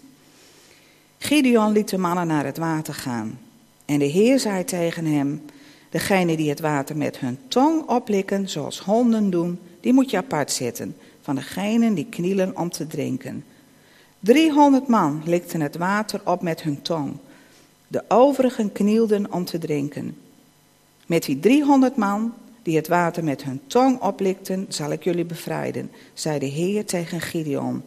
Gideon 1.17 1.71
liet 1.71 1.89
de 1.89 1.97
mannen 1.97 2.27
naar 2.27 2.45
het 2.45 2.57
water 2.57 2.93
gaan. 2.93 3.39
En 3.85 3.99
de 3.99 4.05
Heer 4.05 4.39
zei 4.39 4.63
tegen 4.63 5.05
hem: 5.05 5.41
Degene 5.89 6.37
die 6.37 6.49
het 6.49 6.59
water 6.59 6.97
met 6.97 7.19
hun 7.19 7.37
tong 7.47 7.89
oplikken, 7.89 8.49
zoals 8.49 8.79
honden 8.79 9.29
doen, 9.29 9.59
die 9.79 9.93
moet 9.93 10.09
je 10.09 10.17
apart 10.17 10.51
zetten 10.51 10.95
van 11.21 11.35
degenen 11.35 11.93
die 11.93 12.05
knielen 12.09 12.57
om 12.57 12.69
te 12.69 12.87
drinken. 12.87 13.43
Driehonderd 14.19 14.87
man 14.87 15.21
likten 15.25 15.61
het 15.61 15.77
water 15.77 16.21
op 16.23 16.41
met 16.41 16.61
hun 16.61 16.81
tong. 16.81 17.17
De 17.87 18.03
overigen 18.07 18.71
knielden 18.71 19.31
om 19.31 19.45
te 19.45 19.57
drinken. 19.57 20.17
Met 21.05 21.23
die 21.23 21.39
driehonderd 21.39 21.95
man 21.95 22.33
die 22.65 22.75
het 22.75 22.87
water 22.87 23.23
met 23.23 23.43
hun 23.43 23.61
tong 23.67 24.01
oplikten, 24.01 24.65
zal 24.69 24.91
ik 24.91 25.03
jullie 25.03 25.25
bevrijden, 25.25 25.91
zei 26.13 26.39
de 26.39 26.45
Heer 26.45 26.85
tegen 26.85 27.21
Gideon. 27.21 27.83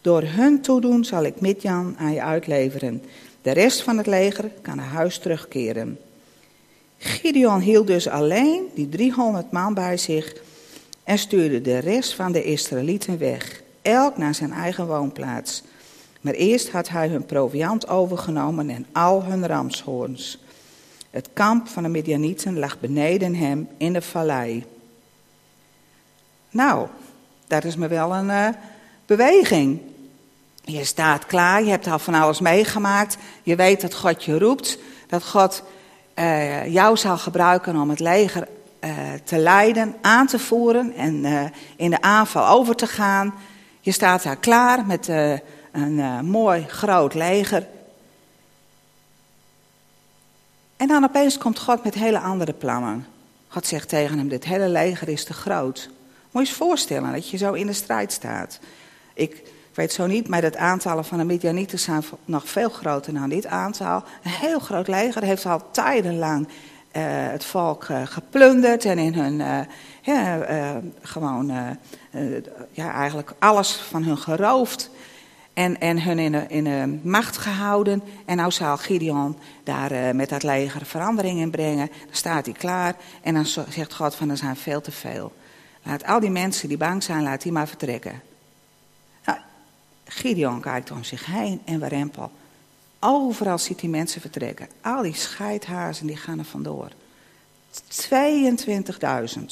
Door 0.00 0.22
hun 0.22 0.60
toedoen 0.60 1.04
zal 1.04 1.24
ik 1.24 1.40
Midjan 1.40 1.94
aan 1.98 2.12
je 2.12 2.22
uitleveren. 2.22 3.02
De 3.42 3.50
rest 3.50 3.82
van 3.82 3.96
het 3.96 4.06
leger 4.06 4.50
kan 4.60 4.76
naar 4.76 4.86
huis 4.86 5.18
terugkeren. 5.18 5.98
Gideon 6.98 7.60
hield 7.60 7.86
dus 7.86 8.08
alleen 8.08 8.62
die 8.74 8.88
300 8.88 9.50
man 9.50 9.74
bij 9.74 9.96
zich 9.96 10.34
en 11.04 11.18
stuurde 11.18 11.60
de 11.60 11.78
rest 11.78 12.14
van 12.14 12.32
de 12.32 12.44
Israëlieten 12.44 13.18
weg, 13.18 13.62
elk 13.82 14.16
naar 14.16 14.34
zijn 14.34 14.52
eigen 14.52 14.86
woonplaats. 14.86 15.62
Maar 16.20 16.34
eerst 16.34 16.70
had 16.70 16.88
hij 16.88 17.08
hun 17.08 17.26
proviand 17.26 17.88
overgenomen 17.88 18.70
en 18.70 18.86
al 18.92 19.24
hun 19.24 19.46
ramshoorns. 19.46 20.38
Het 21.12 21.28
kamp 21.32 21.68
van 21.68 21.82
de 21.82 21.88
Midianieten 21.88 22.58
lag 22.58 22.80
beneden 22.80 23.34
hem 23.34 23.68
in 23.76 23.92
de 23.92 24.02
vallei. 24.02 24.64
Nou, 26.50 26.86
dat 27.46 27.64
is 27.64 27.76
me 27.76 27.88
wel 27.88 28.14
een 28.14 28.28
uh, 28.28 28.48
beweging. 29.06 29.80
Je 30.64 30.84
staat 30.84 31.26
klaar, 31.26 31.62
je 31.62 31.70
hebt 31.70 31.86
al 31.86 31.98
van 31.98 32.14
alles 32.14 32.40
meegemaakt. 32.40 33.16
Je 33.42 33.56
weet 33.56 33.80
dat 33.80 33.94
God 33.94 34.24
je 34.24 34.38
roept, 34.38 34.78
dat 35.06 35.24
God 35.24 35.62
uh, 36.14 36.72
jou 36.72 36.96
zal 36.96 37.18
gebruiken 37.18 37.76
om 37.76 37.90
het 37.90 38.00
leger 38.00 38.48
uh, 38.80 38.90
te 39.24 39.38
leiden, 39.38 39.94
aan 40.00 40.26
te 40.26 40.38
voeren 40.38 40.94
en 40.94 41.24
in 41.76 41.90
de 41.90 42.00
aanval 42.02 42.48
over 42.48 42.74
te 42.74 42.86
gaan. 42.86 43.34
Je 43.80 43.92
staat 43.92 44.22
daar 44.22 44.36
klaar 44.36 44.86
met 44.86 45.08
een 45.72 46.24
mooi 46.24 46.64
groot 46.68 47.14
leger. 47.14 47.66
En 50.82 50.88
dan 50.88 51.04
opeens 51.04 51.38
komt 51.38 51.58
God 51.58 51.84
met 51.84 51.94
hele 51.94 52.18
andere 52.18 52.52
plannen. 52.52 53.06
God 53.48 53.66
zegt 53.66 53.88
tegen 53.88 54.18
hem: 54.18 54.28
Dit 54.28 54.44
hele 54.44 54.68
leger 54.68 55.08
is 55.08 55.24
te 55.24 55.32
groot. 55.32 55.90
Moet 56.30 56.42
je 56.42 56.48
eens 56.48 56.58
voorstellen 56.58 57.12
dat 57.12 57.28
je 57.28 57.36
zo 57.36 57.52
in 57.52 57.66
de 57.66 57.72
strijd 57.72 58.12
staat. 58.12 58.58
Ik 59.14 59.42
weet 59.74 59.92
zo 59.92 60.06
niet, 60.06 60.28
maar 60.28 60.42
het 60.42 60.56
aantal 60.56 61.04
van 61.04 61.18
de 61.18 61.24
Midianieten 61.24 61.78
zijn 61.78 62.04
nog 62.24 62.48
veel 62.48 62.68
groter 62.68 63.14
dan 63.14 63.28
dit 63.28 63.46
aantal. 63.46 64.04
Een 64.22 64.30
heel 64.30 64.58
groot 64.58 64.88
leger 64.88 65.22
heeft 65.22 65.46
al 65.46 65.70
tijdenlang 65.70 66.46
uh, 66.46 67.02
het 67.06 67.44
volk 67.44 67.88
uh, 67.88 68.02
geplunderd 68.04 68.84
en 68.84 68.98
in 68.98 69.14
hun, 69.14 69.66
ja, 70.02 70.80
gewoon, 71.02 71.52
ja, 72.70 72.92
eigenlijk 72.92 73.32
alles 73.38 73.72
van 73.76 74.02
hun 74.02 74.18
geroofd. 74.18 74.90
En, 75.54 75.80
en 75.80 76.02
hun 76.02 76.50
in, 76.50 77.00
macht 77.02 77.36
gehouden. 77.36 78.02
En 78.24 78.36
nou 78.36 78.50
zal 78.50 78.76
Gideon 78.76 79.38
daar 79.64 79.92
uh, 79.92 80.10
met 80.10 80.28
dat 80.28 80.42
leger 80.42 80.86
verandering 80.86 81.38
in 81.40 81.50
brengen. 81.50 81.86
Dan 81.86 82.16
staat 82.16 82.44
hij 82.44 82.54
klaar. 82.54 82.96
En 83.22 83.34
dan 83.34 83.46
zegt 83.46 83.94
God 83.94 84.14
van 84.14 84.30
er 84.30 84.36
zijn 84.36 84.56
veel 84.56 84.80
te 84.80 84.92
veel. 84.92 85.32
Laat 85.82 86.04
al 86.04 86.20
die 86.20 86.30
mensen 86.30 86.68
die 86.68 86.76
bang 86.76 87.02
zijn, 87.02 87.22
laat 87.22 87.42
die 87.42 87.52
maar 87.52 87.68
vertrekken. 87.68 88.22
Nou, 89.24 89.38
Gideon 90.04 90.60
kijkt 90.60 90.90
om 90.90 91.04
zich 91.04 91.26
heen 91.26 91.60
en 91.64 91.80
warempel. 91.80 92.30
Overal 93.00 93.58
ziet 93.58 93.80
hij 93.80 93.90
mensen 93.90 94.20
vertrekken. 94.20 94.68
Al 94.80 95.02
die 95.02 95.14
scheidhazen 95.14 96.06
die 96.06 96.16
gaan 96.16 96.38
er 96.38 96.44
vandoor. 96.44 96.88
22.000. 97.72 99.42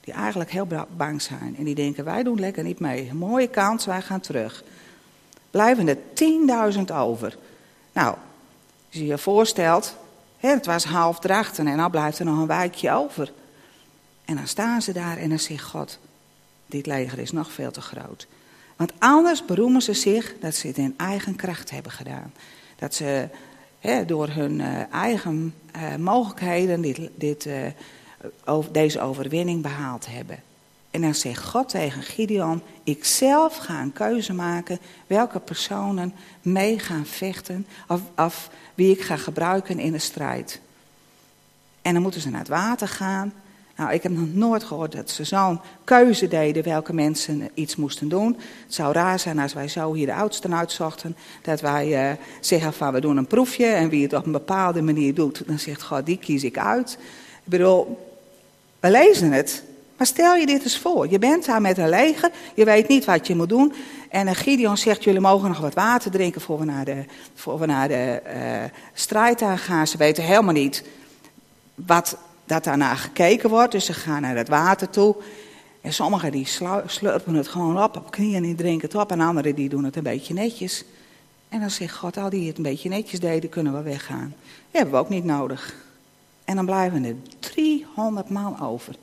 Die 0.00 0.14
eigenlijk 0.14 0.50
heel 0.50 0.68
bang 0.96 1.22
zijn. 1.22 1.54
En 1.58 1.64
die 1.64 1.74
denken, 1.74 2.04
wij 2.04 2.22
doen 2.22 2.40
lekker 2.40 2.64
niet 2.64 2.80
mee. 2.80 3.14
mooie 3.14 3.48
kans, 3.48 3.84
wij 3.84 4.02
gaan 4.02 4.20
terug 4.20 4.64
blijven 5.50 5.88
er 5.88 5.98
10.000 6.74 6.80
over. 6.94 7.36
Nou, 7.92 8.16
als 8.86 8.98
je 8.98 9.06
je 9.06 9.18
voorstelt, 9.18 9.96
hè, 10.36 10.48
het 10.48 10.66
was 10.66 10.84
half 10.84 11.18
drachten 11.18 11.66
en 11.66 11.76
dan 11.76 11.90
blijft 11.90 12.18
er 12.18 12.24
nog 12.24 12.38
een 12.38 12.46
wijkje 12.46 12.92
over. 12.92 13.32
En 14.24 14.36
dan 14.36 14.46
staan 14.46 14.82
ze 14.82 14.92
daar 14.92 15.16
en 15.16 15.28
dan 15.28 15.38
zegt 15.38 15.64
God, 15.64 15.98
dit 16.66 16.86
leger 16.86 17.18
is 17.18 17.32
nog 17.32 17.52
veel 17.52 17.70
te 17.70 17.80
groot. 17.80 18.26
Want 18.76 18.92
anders 18.98 19.44
beroemen 19.44 19.82
ze 19.82 19.94
zich 19.94 20.34
dat 20.40 20.54
ze 20.54 20.66
het 20.66 20.76
in 20.76 20.94
eigen 20.96 21.36
kracht 21.36 21.70
hebben 21.70 21.92
gedaan. 21.92 22.32
Dat 22.76 22.94
ze 22.94 23.28
hè, 23.78 24.04
door 24.04 24.28
hun 24.28 24.58
uh, 24.58 24.92
eigen 24.92 25.54
uh, 25.76 25.96
mogelijkheden 25.96 26.80
dit, 26.80 27.10
dit, 27.14 27.48
over, 28.44 28.72
deze 28.72 29.00
overwinning 29.00 29.62
behaald 29.62 30.06
hebben. 30.06 30.42
En 30.90 31.00
dan 31.00 31.14
zegt 31.14 31.44
God 31.44 31.68
tegen 31.68 32.02
Gideon: 32.02 32.62
Ik 32.82 33.04
zelf 33.04 33.56
ga 33.56 33.80
een 33.80 33.92
keuze 33.92 34.32
maken 34.32 34.78
welke 35.06 35.40
personen 35.40 36.14
mee 36.42 36.78
gaan 36.78 37.06
vechten. 37.06 37.66
Of, 37.88 38.00
of 38.16 38.50
wie 38.74 38.92
ik 38.92 39.00
ga 39.00 39.16
gebruiken 39.16 39.78
in 39.78 39.92
de 39.92 39.98
strijd. 39.98 40.60
En 41.82 41.92
dan 41.92 42.02
moeten 42.02 42.20
ze 42.20 42.30
naar 42.30 42.40
het 42.40 42.48
water 42.48 42.88
gaan. 42.88 43.32
Nou, 43.76 43.92
ik 43.92 44.02
heb 44.02 44.12
nog 44.12 44.34
nooit 44.34 44.64
gehoord 44.64 44.92
dat 44.92 45.10
ze 45.10 45.24
zo'n 45.24 45.60
keuze 45.84 46.28
deden 46.28 46.64
welke 46.64 46.94
mensen 46.94 47.50
iets 47.54 47.76
moesten 47.76 48.08
doen. 48.08 48.36
Het 48.64 48.74
zou 48.74 48.92
raar 48.92 49.18
zijn 49.18 49.38
als 49.38 49.52
wij 49.52 49.68
zo 49.68 49.92
hier 49.92 50.06
de 50.06 50.14
oudsten 50.14 50.54
uitzochten. 50.54 51.16
Dat 51.42 51.60
wij 51.60 52.10
uh, 52.10 52.16
zeggen 52.40 52.72
van 52.72 52.92
we 52.92 53.00
doen 53.00 53.16
een 53.16 53.26
proefje 53.26 53.66
en 53.66 53.88
wie 53.88 54.02
het 54.02 54.12
op 54.12 54.26
een 54.26 54.32
bepaalde 54.32 54.82
manier 54.82 55.14
doet, 55.14 55.42
dan 55.46 55.58
zegt 55.58 55.82
God 55.82 56.06
die 56.06 56.18
kies 56.18 56.44
ik 56.44 56.58
uit. 56.58 56.98
Ik 57.44 57.50
bedoel, 57.50 58.06
we 58.80 58.90
lezen 58.90 59.32
het. 59.32 59.62
Maar 59.98 60.06
stel 60.06 60.34
je 60.34 60.46
dit 60.46 60.62
eens 60.62 60.78
voor. 60.78 61.10
Je 61.10 61.18
bent 61.18 61.44
daar 61.44 61.60
met 61.60 61.78
een 61.78 61.88
leger, 61.88 62.30
je 62.54 62.64
weet 62.64 62.88
niet 62.88 63.04
wat 63.04 63.26
je 63.26 63.34
moet 63.34 63.48
doen. 63.48 63.72
En 64.08 64.34
Gideon 64.34 64.76
zegt, 64.76 65.04
jullie 65.04 65.20
mogen 65.20 65.48
nog 65.48 65.58
wat 65.58 65.74
water 65.74 66.10
drinken 66.10 66.40
voor 66.40 66.58
we 66.58 66.64
naar 66.64 66.84
de, 66.84 67.04
voor 67.34 67.58
we 67.58 67.66
naar 67.66 67.88
de 67.88 68.22
uh, 68.26 68.32
strijd 68.92 69.42
aan 69.42 69.58
gaan. 69.58 69.86
Ze 69.86 69.96
weten 69.96 70.24
helemaal 70.24 70.52
niet 70.52 70.84
wat 71.74 72.16
dat 72.44 72.64
daarna 72.64 72.94
gekeken 72.94 73.50
wordt. 73.50 73.72
Dus 73.72 73.84
ze 73.84 73.92
gaan 73.92 74.22
naar 74.22 74.36
het 74.36 74.48
water 74.48 74.90
toe. 74.90 75.16
En 75.80 75.92
sommigen 75.92 76.32
die 76.32 76.46
slurpen 76.86 77.34
het 77.34 77.48
gewoon 77.48 77.82
op, 77.82 77.96
op 77.96 78.10
knieën 78.10 78.44
en 78.44 78.56
drinken 78.56 78.88
het 78.88 78.98
op. 78.98 79.10
En 79.10 79.20
anderen 79.20 79.54
die 79.54 79.68
doen 79.68 79.84
het 79.84 79.96
een 79.96 80.02
beetje 80.02 80.34
netjes. 80.34 80.84
En 81.48 81.60
dan 81.60 81.70
zegt 81.70 81.96
God, 81.96 82.16
al 82.16 82.30
die 82.30 82.48
het 82.48 82.56
een 82.56 82.62
beetje 82.62 82.88
netjes 82.88 83.20
deden, 83.20 83.50
kunnen 83.50 83.74
we 83.74 83.82
weggaan. 83.82 84.34
Die 84.44 84.80
hebben 84.80 84.94
we 84.94 85.00
ook 85.00 85.08
niet 85.08 85.24
nodig. 85.24 85.74
En 86.44 86.56
dan 86.56 86.64
blijven 86.64 87.04
er 87.04 87.14
300 87.38 88.30
man 88.30 88.60
over. 88.60 88.94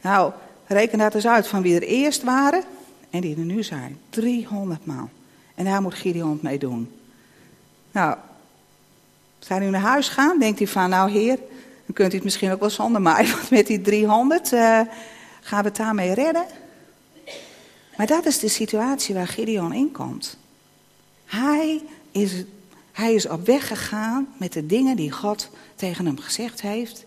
Nou, 0.00 0.32
reken 0.66 0.98
dat 0.98 1.14
eens 1.14 1.26
uit 1.26 1.46
van 1.46 1.62
wie 1.62 1.74
er 1.74 1.82
eerst 1.82 2.22
waren 2.22 2.62
en 3.10 3.20
die 3.20 3.36
er 3.36 3.44
nu 3.44 3.62
zijn. 3.62 3.98
300 4.10 4.86
man. 4.86 5.10
En 5.54 5.64
daar 5.64 5.82
moet 5.82 5.94
Gideon 5.94 6.38
mee 6.42 6.58
doen. 6.58 6.92
Nou, 7.92 8.16
zou 9.38 9.60
hij 9.60 9.70
naar 9.70 9.80
huis 9.80 10.08
gaan? 10.08 10.38
Denkt 10.38 10.58
hij 10.58 10.68
van, 10.68 10.90
nou 10.90 11.10
heer, 11.10 11.36
dan 11.86 11.94
kunt 11.94 12.12
u 12.12 12.14
het 12.14 12.24
misschien 12.24 12.52
ook 12.52 12.60
wel 12.60 12.70
zonder 12.70 13.02
mij. 13.02 13.26
Want 13.32 13.50
met 13.50 13.66
die 13.66 13.80
300 13.80 14.52
uh, 14.52 14.78
eh, 14.78 14.86
gaan 15.40 15.62
we 15.62 15.68
het 15.68 15.76
daarmee 15.76 16.14
redden. 16.14 16.44
Maar 17.96 18.06
dat 18.06 18.26
is 18.26 18.38
de 18.38 18.48
situatie 18.48 19.14
waar 19.14 19.28
Gideon 19.28 19.72
in 19.72 19.92
komt. 19.92 20.36
Hij 21.24 21.82
is, 22.10 22.44
hij 22.92 23.14
is 23.14 23.28
op 23.28 23.46
weg 23.46 23.66
gegaan 23.66 24.28
met 24.36 24.52
de 24.52 24.66
dingen 24.66 24.96
die 24.96 25.10
God 25.10 25.50
tegen 25.74 26.06
hem 26.06 26.18
gezegd 26.18 26.60
heeft. 26.60 27.04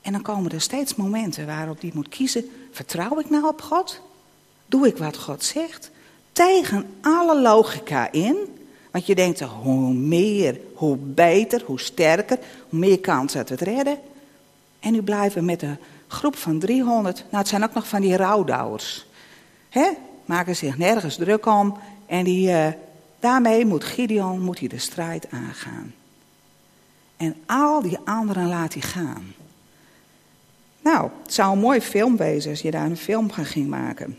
En 0.00 0.12
dan 0.12 0.22
komen 0.22 0.50
er 0.50 0.60
steeds 0.60 0.94
momenten 0.94 1.46
waarop 1.46 1.80
hij 1.80 1.90
moet 1.94 2.08
kiezen: 2.08 2.50
vertrouw 2.70 3.18
ik 3.18 3.30
nou 3.30 3.46
op 3.46 3.62
God? 3.62 4.00
Doe 4.66 4.86
ik 4.86 4.96
wat 4.96 5.16
God 5.16 5.44
zegt? 5.44 5.90
Tegen 6.32 6.86
alle 7.00 7.40
logica 7.40 8.12
in. 8.12 8.36
Want 8.90 9.06
je 9.06 9.14
denkt, 9.14 9.40
hoe 9.40 9.92
meer, 9.92 10.60
hoe 10.74 10.96
beter, 10.96 11.62
hoe 11.66 11.80
sterker, 11.80 12.38
hoe 12.68 12.78
meer 12.78 13.00
kans 13.00 13.32
dat 13.32 13.48
we 13.48 13.54
het 13.54 13.64
redden. 13.64 13.98
En 14.80 14.92
nu 14.92 15.02
blijven 15.02 15.44
met 15.44 15.62
een 15.62 15.78
groep 16.06 16.36
van 16.36 16.58
300, 16.58 17.16
nou 17.16 17.36
het 17.36 17.48
zijn 17.48 17.64
ook 17.64 17.74
nog 17.74 17.88
van 17.88 18.00
die 18.00 18.16
rouwdouwers. 18.16 19.06
Hè? 19.68 19.90
Maken 20.24 20.56
zich 20.56 20.78
nergens 20.78 21.16
druk 21.16 21.46
om. 21.46 21.78
En 22.06 22.24
die, 22.24 22.48
uh, 22.48 22.66
daarmee 23.20 23.66
moet 23.66 23.84
Gideon 23.84 24.40
moet 24.40 24.58
hij 24.58 24.68
de 24.68 24.78
strijd 24.78 25.30
aangaan. 25.30 25.94
En 27.16 27.34
al 27.46 27.82
die 27.82 27.98
anderen 28.04 28.48
laat 28.48 28.72
hij 28.72 28.82
gaan. 28.82 29.34
Nou, 30.80 31.10
het 31.22 31.34
zou 31.34 31.52
een 31.52 31.58
mooie 31.58 31.82
film 31.82 32.16
wezen 32.16 32.50
als 32.50 32.60
je 32.60 32.70
daar 32.70 32.84
een 32.84 32.96
film 32.96 33.30
van 33.30 33.44
ging 33.44 33.68
maken. 33.68 34.18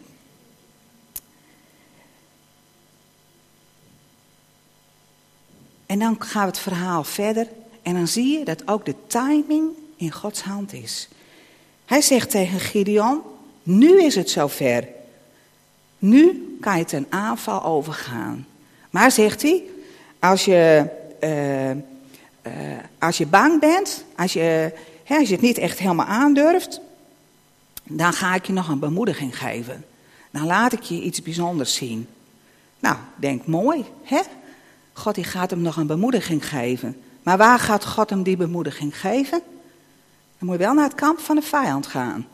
En 5.86 6.00
dan 6.00 6.16
gaat 6.20 6.48
het 6.48 6.60
verhaal 6.60 7.04
verder 7.04 7.48
en 7.82 7.94
dan 7.94 8.08
zie 8.08 8.38
je 8.38 8.46
dat 8.46 8.68
ook 8.68 8.86
de 8.86 8.96
timing 9.08 9.70
in 9.96 10.12
Gods 10.12 10.42
hand 10.42 10.74
is. 10.74 11.10
Hij 11.86 12.02
zegt 12.02 12.30
tegen 12.30 12.60
Gideon, 12.60 13.22
nu 13.64 14.04
is 14.04 14.16
het 14.16 14.30
zover. 14.30 14.88
Nu 16.00 16.58
kan 16.62 16.78
je 16.78 16.86
ten 16.86 17.06
aanval 17.10 17.64
overgaan. 17.64 18.48
Maar 18.90 19.12
zegt 19.12 19.42
hij, 19.42 19.64
als 20.20 20.46
je, 20.46 20.86
uh, 21.24 21.70
uh, 21.70 21.76
als 23.00 23.18
je 23.18 23.26
bang 23.26 23.60
bent, 23.60 24.06
als 24.16 24.34
je, 24.34 24.74
als 25.20 25.28
je 25.28 25.34
het 25.34 25.44
niet 25.44 25.58
echt 25.58 25.80
helemaal 25.80 26.06
aandurft, 26.06 26.82
dan 27.84 28.14
ga 28.14 28.36
ik 28.36 28.46
je 28.46 28.54
nog 28.54 28.68
een 28.68 28.80
bemoediging 28.80 29.38
geven. 29.38 29.86
Dan 30.32 30.46
laat 30.46 30.74
ik 30.74 30.82
je 30.82 31.02
iets 31.02 31.22
bijzonders 31.22 31.76
zien. 31.76 32.08
Nou, 32.80 32.96
denk 33.16 33.46
mooi, 33.46 33.86
hè? 34.04 34.22
God 34.94 35.16
die 35.16 35.24
gaat 35.24 35.50
hem 35.50 35.62
nog 35.62 35.78
een 35.78 35.88
bemoediging 35.88 36.48
geven. 36.48 37.02
Maar 37.24 37.38
waar 37.38 37.60
gaat 37.60 37.86
God 37.86 38.10
hem 38.10 38.24
die 38.24 38.38
bemoediging 38.38 39.00
geven? 39.00 39.42
Dan 40.38 40.50
moet 40.50 40.52
je 40.52 40.64
wel 40.64 40.74
naar 40.74 40.84
het 40.84 40.96
kamp 40.96 41.20
van 41.20 41.36
de 41.36 41.42
vijand 41.42 41.88
gaan. 41.88 42.28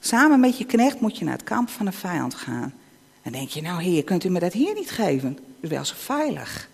Samen 0.00 0.40
met 0.40 0.58
je 0.58 0.64
knecht 0.64 1.00
moet 1.00 1.18
je 1.18 1.24
naar 1.24 1.34
het 1.34 1.44
kamp 1.44 1.68
van 1.68 1.86
de 1.86 1.92
vijand 1.92 2.34
gaan. 2.34 2.74
En 3.22 3.32
denk 3.32 3.48
je, 3.48 3.62
nou 3.62 3.82
heer, 3.82 4.04
kunt 4.04 4.24
u 4.24 4.28
me 4.28 4.40
dat 4.40 4.52
hier 4.52 4.74
niet 4.74 4.90
geven? 4.90 5.34
Dat 5.34 5.44
is 5.60 5.68
wel 5.68 5.84
zo 5.84 5.94
veilig. 5.96 6.68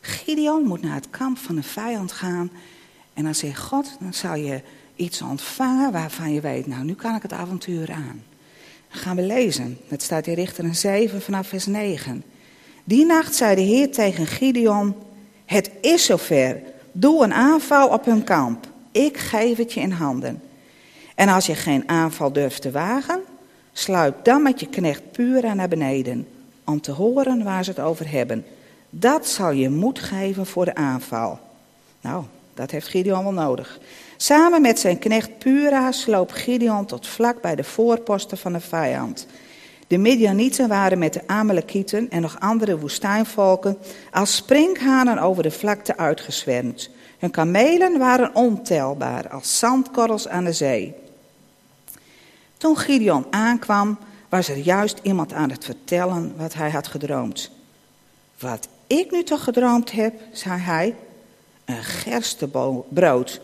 Gideon 0.00 0.62
moet 0.62 0.82
naar 0.82 0.94
het 0.94 1.10
kamp 1.10 1.38
van 1.38 1.54
de 1.54 1.62
vijand 1.62 2.12
gaan. 2.12 2.50
En 3.18 3.24
dan 3.24 3.34
zegt 3.34 3.60
God, 3.60 3.96
dan 4.00 4.14
zal 4.14 4.34
je 4.34 4.60
iets 4.96 5.22
ontvangen 5.22 5.92
waarvan 5.92 6.32
je 6.32 6.40
weet, 6.40 6.66
nou 6.66 6.84
nu 6.84 6.94
kan 6.94 7.14
ik 7.14 7.22
het 7.22 7.32
avontuur 7.32 7.92
aan. 7.92 8.22
Dan 8.90 9.00
gaan 9.00 9.16
we 9.16 9.22
lezen. 9.22 9.78
Het 9.88 10.02
staat 10.02 10.26
in 10.26 10.34
Richter 10.34 10.74
7 10.74 11.22
vanaf 11.22 11.48
vers 11.48 11.66
9. 11.66 12.24
Die 12.84 13.06
nacht 13.06 13.34
zei 13.34 13.54
de 13.54 13.60
Heer 13.60 13.92
tegen 13.92 14.26
Gideon, 14.26 14.94
het 15.44 15.70
is 15.80 16.04
zover, 16.04 16.60
doe 16.92 17.24
een 17.24 17.32
aanval 17.32 17.88
op 17.88 18.04
hun 18.04 18.24
kamp 18.24 18.66
ik 18.92 19.16
geef 19.16 19.56
het 19.56 19.72
je 19.72 19.80
in 19.80 19.90
handen. 19.90 20.42
En 21.14 21.28
als 21.28 21.46
je 21.46 21.54
geen 21.54 21.88
aanval 21.88 22.32
durft 22.32 22.62
te 22.62 22.70
wagen, 22.70 23.20
sluip 23.72 24.24
dan 24.24 24.42
met 24.42 24.60
je 24.60 24.66
knecht 24.66 25.12
Pura 25.12 25.54
naar 25.54 25.68
beneden, 25.68 26.28
om 26.64 26.80
te 26.80 26.92
horen 26.92 27.44
waar 27.44 27.64
ze 27.64 27.70
het 27.70 27.80
over 27.80 28.10
hebben. 28.10 28.44
Dat 28.90 29.26
zal 29.26 29.50
je 29.50 29.70
moed 29.70 29.98
geven 29.98 30.46
voor 30.46 30.64
de 30.64 30.74
aanval. 30.74 31.38
Nou, 32.00 32.24
dat 32.58 32.70
heeft 32.70 32.88
Gideon 32.88 33.22
wel 33.22 33.32
nodig. 33.32 33.78
Samen 34.16 34.62
met 34.62 34.78
zijn 34.78 34.98
knecht 34.98 35.38
Pura 35.38 35.92
sloop 35.92 36.30
Gideon 36.30 36.86
tot 36.86 37.06
vlak 37.06 37.40
bij 37.40 37.54
de 37.54 37.64
voorposten 37.64 38.38
van 38.38 38.52
de 38.52 38.60
vijand. 38.60 39.26
De 39.86 39.98
Midianieten 39.98 40.68
waren 40.68 40.98
met 40.98 41.12
de 41.12 41.26
Amalekieten 41.26 42.10
en 42.10 42.22
nog 42.22 42.40
andere 42.40 42.78
woestijnvolken 42.78 43.78
als 44.10 44.36
sprinkhanen 44.36 45.18
over 45.18 45.42
de 45.42 45.50
vlakte 45.50 45.96
uitgezwermd. 45.96 46.90
Hun 47.18 47.30
kamelen 47.30 47.98
waren 47.98 48.34
ontelbaar 48.34 49.28
als 49.28 49.58
zandkorrels 49.58 50.28
aan 50.28 50.44
de 50.44 50.52
zee. 50.52 50.94
Toen 52.56 52.76
Gideon 52.76 53.26
aankwam, 53.30 53.98
was 54.28 54.48
er 54.48 54.56
juist 54.56 54.98
iemand 55.02 55.32
aan 55.32 55.50
het 55.50 55.64
vertellen 55.64 56.34
wat 56.36 56.54
hij 56.54 56.70
had 56.70 56.86
gedroomd. 56.86 57.50
Wat 58.38 58.68
ik 58.86 59.10
nu 59.10 59.22
toch 59.22 59.44
gedroomd 59.44 59.92
heb, 59.92 60.14
zei 60.32 60.60
hij, 60.60 60.94
een 61.68 61.84
gerstebrood 61.84 63.40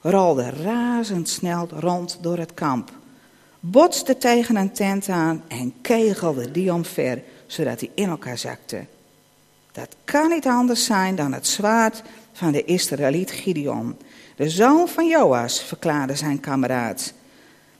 rolde 0.00 0.50
razendsnel 0.50 1.68
rond 1.70 2.18
door 2.20 2.38
het 2.38 2.54
kamp, 2.54 2.92
botste 3.60 4.18
tegen 4.18 4.56
een 4.56 4.72
tent 4.72 5.08
aan 5.08 5.42
en 5.48 5.74
kegelde 5.80 6.50
die 6.50 6.72
omver, 6.72 7.22
zodat 7.46 7.80
hij 7.80 7.90
in 7.94 8.08
elkaar 8.08 8.38
zakte. 8.38 8.84
Dat 9.72 9.96
kan 10.04 10.28
niet 10.28 10.46
anders 10.46 10.84
zijn 10.84 11.14
dan 11.14 11.32
het 11.32 11.46
zwaard 11.46 12.02
van 12.32 12.52
de 12.52 12.64
Israëliet 12.64 13.30
Gideon, 13.30 13.96
de 14.36 14.50
zoon 14.50 14.88
van 14.88 15.08
Joas, 15.08 15.62
verklaarde 15.62 16.16
zijn 16.16 16.40
kameraad. 16.40 17.12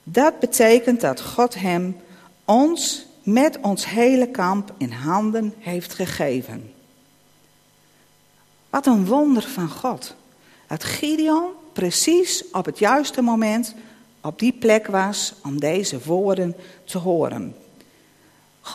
Dat 0.03 0.39
betekent 0.39 1.01
dat 1.01 1.21
God 1.21 1.55
hem 1.55 1.97
ons 2.45 3.05
met 3.23 3.57
ons 3.61 3.89
hele 3.89 4.27
kamp 4.27 4.73
in 4.77 4.91
handen 4.91 5.53
heeft 5.59 5.93
gegeven. 5.93 6.74
Wat 8.75 8.85
een 8.85 9.05
wonder 9.05 9.43
van 9.43 9.69
God. 9.69 10.15
Dat 10.67 10.83
Gideon 10.83 11.51
precies 11.73 12.43
op 12.51 12.65
het 12.65 12.79
juiste 12.79 13.21
moment 13.21 13.75
op 14.21 14.39
die 14.39 14.53
plek 14.53 14.87
was 14.87 15.33
om 15.43 15.59
deze 15.59 15.99
woorden 16.03 16.55
te 16.83 16.97
horen. 16.97 17.55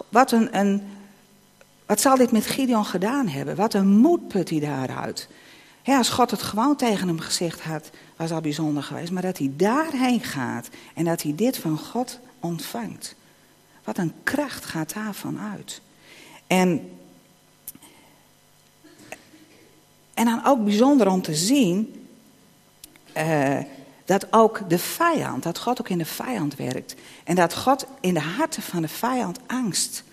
Wat, 0.08 0.32
een, 0.32 0.82
wat 1.86 2.00
zal 2.00 2.16
dit 2.16 2.32
met 2.32 2.46
Gideon 2.46 2.84
gedaan 2.84 3.28
hebben? 3.28 3.56
Wat 3.56 3.74
een 3.74 3.88
moed 3.88 4.28
put 4.28 4.50
hij 4.50 4.60
daaruit. 4.60 5.28
Als 5.84 6.08
God 6.08 6.30
het 6.30 6.42
gewoon 6.42 6.76
tegen 6.76 7.08
hem 7.08 7.20
gezegd 7.20 7.60
had, 7.60 7.90
was 8.16 8.30
al 8.30 8.40
bijzonder 8.40 8.82
geweest. 8.82 9.10
Maar 9.10 9.22
dat 9.22 9.38
hij 9.38 9.52
daarheen 9.56 10.20
gaat 10.20 10.68
en 10.94 11.04
dat 11.04 11.22
hij 11.22 11.34
dit 11.34 11.56
van 11.56 11.78
God 11.78 12.18
ontvangt. 12.38 13.14
Wat 13.84 13.98
een 13.98 14.14
kracht 14.22 14.64
gaat 14.64 14.94
daarvan 14.94 15.38
uit. 15.38 15.80
En, 16.46 16.90
en 20.20 20.26
dan 20.26 20.44
ook 20.44 20.64
bijzonder 20.64 21.08
om 21.08 21.22
te 21.22 21.34
zien 21.34 22.06
uh, 23.16 23.58
dat 24.04 24.26
ook 24.32 24.68
de 24.68 24.78
vijand, 24.78 25.42
dat 25.42 25.58
God 25.58 25.80
ook 25.80 25.88
in 25.88 25.98
de 25.98 26.04
vijand 26.04 26.56
werkt. 26.56 26.94
En 27.24 27.34
dat 27.34 27.56
God 27.56 27.86
in 28.00 28.14
de 28.14 28.20
harten 28.20 28.62
van 28.62 28.82
de 28.82 28.88
vijand 28.88 29.38
angst 29.46 30.04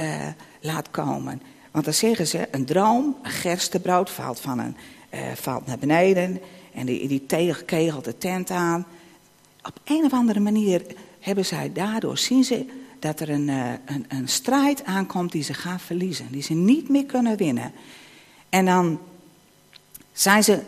uh, 0.00 0.26
laat 0.60 0.90
komen. 0.90 1.42
Want 1.70 1.84
dan 1.84 1.94
zeggen 1.94 2.26
ze, 2.26 2.48
een 2.50 2.64
droom, 2.64 3.16
een 3.22 3.30
gerstebrood 3.30 4.10
valt 4.10 4.40
van 4.40 4.58
een 4.58 4.76
uh, 5.14 5.20
valt 5.34 5.66
naar 5.66 5.78
beneden 5.78 6.40
en 6.74 6.86
die, 6.86 7.08
die 7.08 7.26
de 8.02 8.14
tent 8.18 8.50
aan. 8.50 8.86
op 9.62 9.80
een 9.84 10.04
of 10.04 10.12
andere 10.12 10.40
manier 10.40 10.82
hebben 11.20 11.44
zij 11.44 11.72
daardoor, 11.72 12.18
zien 12.18 12.44
ze 12.44 12.66
dat 12.98 13.20
er 13.20 13.28
een, 13.28 13.48
eh, 13.48 13.72
een, 13.84 14.04
een 14.08 14.28
strijd 14.28 14.84
aankomt 14.84 15.32
die 15.32 15.42
ze 15.42 15.54
gaan 15.54 15.80
verliezen. 15.80 16.26
Die 16.30 16.42
ze 16.42 16.54
niet 16.54 16.88
meer 16.88 17.06
kunnen 17.06 17.36
winnen. 17.36 17.72
En 18.48 18.64
dan 18.64 19.00
zijn 20.16 20.44
ze, 20.44 20.62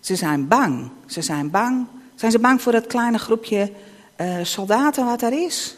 ze 0.00 0.16
zijn 0.16 0.48
bang. 0.48 0.90
Ze 1.06 1.22
zijn 1.22 1.50
bang. 1.50 1.86
Zijn 2.14 2.30
ze 2.30 2.38
bang 2.38 2.62
voor 2.62 2.72
dat 2.72 2.86
kleine 2.86 3.18
groepje 3.18 3.72
uh, 4.20 4.36
soldaten 4.42 5.04
wat 5.04 5.22
er 5.22 5.44
is? 5.44 5.76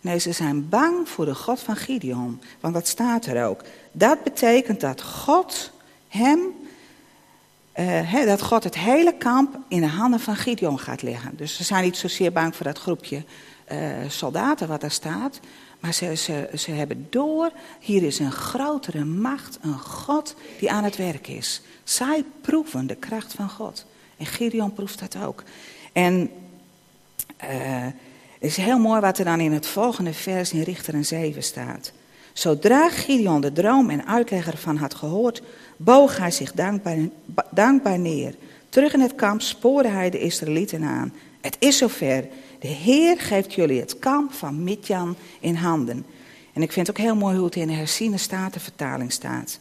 Nee, 0.00 0.18
ze 0.18 0.32
zijn 0.32 0.68
bang 0.68 1.08
voor 1.08 1.24
de 1.24 1.34
God 1.34 1.60
van 1.60 1.76
Gideon. 1.76 2.40
Want 2.60 2.74
dat 2.74 2.88
staat 2.88 3.26
er 3.26 3.46
ook. 3.46 3.62
Dat 3.92 4.22
betekent 4.22 4.80
dat 4.80 5.02
God 5.02 5.70
hem, 6.08 6.40
uh, 7.76 8.26
dat 8.26 8.42
God 8.42 8.64
het 8.64 8.78
hele 8.78 9.14
kamp 9.14 9.58
in 9.68 9.80
de 9.80 9.86
handen 9.86 10.20
van 10.20 10.36
Gideon 10.36 10.78
gaat 10.78 11.02
leggen. 11.02 11.36
Dus 11.36 11.56
ze 11.56 11.64
zijn 11.64 11.84
niet 11.84 11.96
zozeer 11.96 12.32
bang 12.32 12.56
voor 12.56 12.66
dat 12.66 12.78
groepje 12.78 13.24
uh, 13.72 13.78
soldaten 14.08 14.68
wat 14.68 14.82
er 14.82 14.90
staat. 14.90 15.40
Maar 15.84 15.94
ze, 15.94 16.16
ze, 16.16 16.48
ze 16.54 16.70
hebben 16.70 17.06
door, 17.10 17.50
hier 17.80 18.02
is 18.02 18.18
een 18.18 18.32
grotere 18.32 19.04
macht, 19.04 19.58
een 19.62 19.78
God 19.78 20.34
die 20.58 20.70
aan 20.70 20.84
het 20.84 20.96
werk 20.96 21.28
is. 21.28 21.62
Zij 21.82 22.24
proeven 22.40 22.86
de 22.86 22.94
kracht 22.94 23.32
van 23.32 23.48
God. 23.48 23.86
En 24.16 24.26
Gideon 24.26 24.72
proeft 24.72 24.98
dat 24.98 25.16
ook. 25.24 25.42
En 25.92 26.30
uh, 27.42 27.48
het 28.32 28.50
is 28.50 28.56
heel 28.56 28.78
mooi 28.78 29.00
wat 29.00 29.18
er 29.18 29.24
dan 29.24 29.40
in 29.40 29.52
het 29.52 29.66
volgende 29.66 30.12
vers 30.12 30.52
in 30.52 30.62
Richter 30.62 31.04
7 31.04 31.42
staat. 31.42 31.92
Zodra 32.32 32.90
Gideon 32.90 33.40
de 33.40 33.52
droom 33.52 33.90
en 33.90 34.06
uitleg 34.06 34.46
ervan 34.46 34.76
had 34.76 34.94
gehoord, 34.94 35.42
boog 35.76 36.16
hij 36.16 36.30
zich 36.30 36.52
dankbaar, 36.52 36.98
dankbaar 37.50 37.98
neer. 37.98 38.34
Terug 38.74 38.92
in 38.92 39.00
het 39.00 39.14
kamp 39.14 39.42
spoorde 39.42 39.88
hij 39.88 40.10
de 40.10 40.18
Israëlieten 40.18 40.84
aan. 40.84 41.12
Het 41.40 41.56
is 41.58 41.78
zover. 41.78 42.28
De 42.58 42.68
Heer 42.68 43.20
geeft 43.20 43.54
jullie 43.54 43.80
het 43.80 43.98
kamp 43.98 44.32
van 44.32 44.64
Midjan 44.64 45.16
in 45.40 45.54
handen. 45.54 46.06
En 46.52 46.62
ik 46.62 46.72
vind 46.72 46.86
het 46.86 46.96
ook 46.96 47.04
heel 47.04 47.16
mooi 47.16 47.36
hoe 47.36 47.44
het 47.44 47.56
in 47.56 47.66
de 47.66 47.72
herziene 47.72 48.16
statenvertaling 48.16 49.12
staat. 49.12 49.58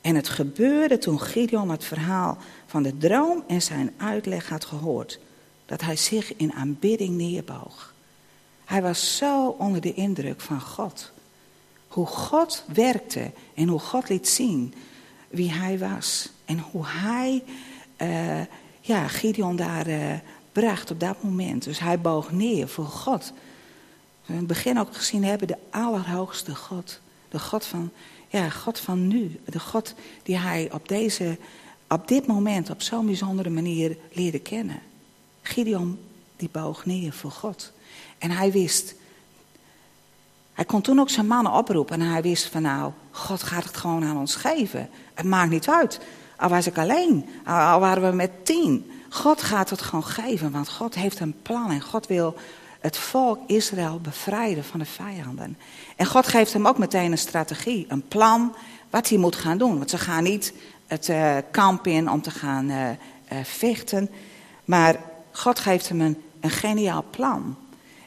En 0.00 0.14
het 0.14 0.28
gebeurde 0.28 0.98
toen 0.98 1.20
Gideon 1.20 1.70
het 1.70 1.84
verhaal 1.84 2.38
van 2.66 2.82
de 2.82 2.96
droom 2.96 3.44
en 3.46 3.62
zijn 3.62 3.92
uitleg 3.96 4.48
had 4.48 4.64
gehoord. 4.64 5.18
Dat 5.66 5.80
hij 5.80 5.96
zich 5.96 6.36
in 6.36 6.52
aanbidding 6.52 7.16
neerboog. 7.16 7.94
Hij 8.64 8.82
was 8.82 9.16
zo 9.16 9.48
onder 9.58 9.80
de 9.80 9.94
indruk 9.94 10.40
van 10.40 10.60
God. 10.60 11.12
Hoe 11.88 12.06
God 12.06 12.64
werkte 12.72 13.30
en 13.54 13.68
hoe 13.68 13.80
God 13.80 14.08
liet 14.08 14.28
zien 14.28 14.74
wie 15.28 15.52
hij 15.52 15.78
was. 15.78 16.30
En 16.44 16.58
hoe 16.58 16.86
hij 16.86 17.42
uh, 18.02 18.40
ja, 18.80 19.08
Gideon 19.08 19.56
daar 19.56 19.88
uh, 19.88 20.12
bracht 20.52 20.90
op 20.90 21.00
dat 21.00 21.22
moment. 21.22 21.64
Dus 21.64 21.78
hij 21.78 22.00
boog 22.00 22.32
neer 22.32 22.68
voor 22.68 22.86
God. 22.86 23.32
We 24.26 24.32
in 24.32 24.38
het 24.38 24.46
begin 24.46 24.78
ook 24.78 24.96
gezien 24.96 25.24
hebben 25.24 25.48
de 25.48 25.58
allerhoogste 25.70 26.54
God. 26.54 27.00
De 27.28 27.38
God 27.38 27.64
van, 27.64 27.90
ja, 28.28 28.48
God 28.50 28.78
van 28.78 29.06
nu. 29.06 29.40
De 29.44 29.60
God 29.60 29.94
die 30.22 30.36
hij 30.36 30.68
op, 30.72 30.88
deze, 30.88 31.38
op 31.88 32.08
dit 32.08 32.26
moment 32.26 32.70
op 32.70 32.82
zo'n 32.82 33.06
bijzondere 33.06 33.50
manier 33.50 33.96
leerde 34.12 34.38
kennen. 34.38 34.78
Gideon 35.42 35.98
die 36.36 36.48
boog 36.52 36.86
neer 36.86 37.12
voor 37.12 37.30
God. 37.30 37.72
En 38.18 38.30
hij 38.30 38.52
wist. 38.52 38.94
Hij 40.52 40.64
kon 40.64 40.80
toen 40.80 41.00
ook 41.00 41.10
zijn 41.10 41.26
mannen 41.26 41.52
oproepen 41.52 42.00
en 42.00 42.06
hij 42.06 42.22
wist 42.22 42.46
van 42.46 42.62
nou, 42.62 42.92
God 43.10 43.42
gaat 43.42 43.64
het 43.64 43.76
gewoon 43.76 44.04
aan 44.04 44.18
ons 44.18 44.34
geven. 44.34 44.88
Het 45.14 45.26
maakt 45.26 45.50
niet 45.50 45.68
uit. 45.68 46.00
Al 46.40 46.48
was 46.48 46.66
ik 46.66 46.78
alleen, 46.78 47.28
al 47.44 47.80
waren 47.80 48.10
we 48.10 48.16
met 48.16 48.44
tien. 48.44 48.90
God 49.08 49.42
gaat 49.42 49.70
het 49.70 49.82
gewoon 49.82 50.04
geven, 50.04 50.50
want 50.50 50.68
God 50.68 50.94
heeft 50.94 51.20
een 51.20 51.34
plan 51.42 51.70
en 51.70 51.80
God 51.80 52.06
wil 52.06 52.36
het 52.80 52.96
volk 52.96 53.38
Israël 53.46 54.00
bevrijden 54.00 54.64
van 54.64 54.78
de 54.78 54.84
vijanden. 54.84 55.58
En 55.96 56.06
God 56.06 56.26
geeft 56.26 56.52
hem 56.52 56.66
ook 56.66 56.78
meteen 56.78 57.12
een 57.12 57.18
strategie, 57.18 57.86
een 57.88 58.08
plan 58.08 58.54
wat 58.90 59.08
hij 59.08 59.18
moet 59.18 59.36
gaan 59.36 59.58
doen. 59.58 59.78
Want 59.78 59.90
ze 59.90 59.98
gaan 59.98 60.22
niet 60.22 60.52
het 60.86 61.08
uh, 61.08 61.36
kamp 61.50 61.86
in 61.86 62.10
om 62.10 62.22
te 62.22 62.30
gaan 62.30 62.70
uh, 62.70 62.88
uh, 62.88 63.38
vechten, 63.42 64.10
maar 64.64 64.96
God 65.30 65.58
geeft 65.58 65.88
hem 65.88 66.00
een, 66.00 66.22
een 66.40 66.50
geniaal 66.50 67.04
plan. 67.10 67.56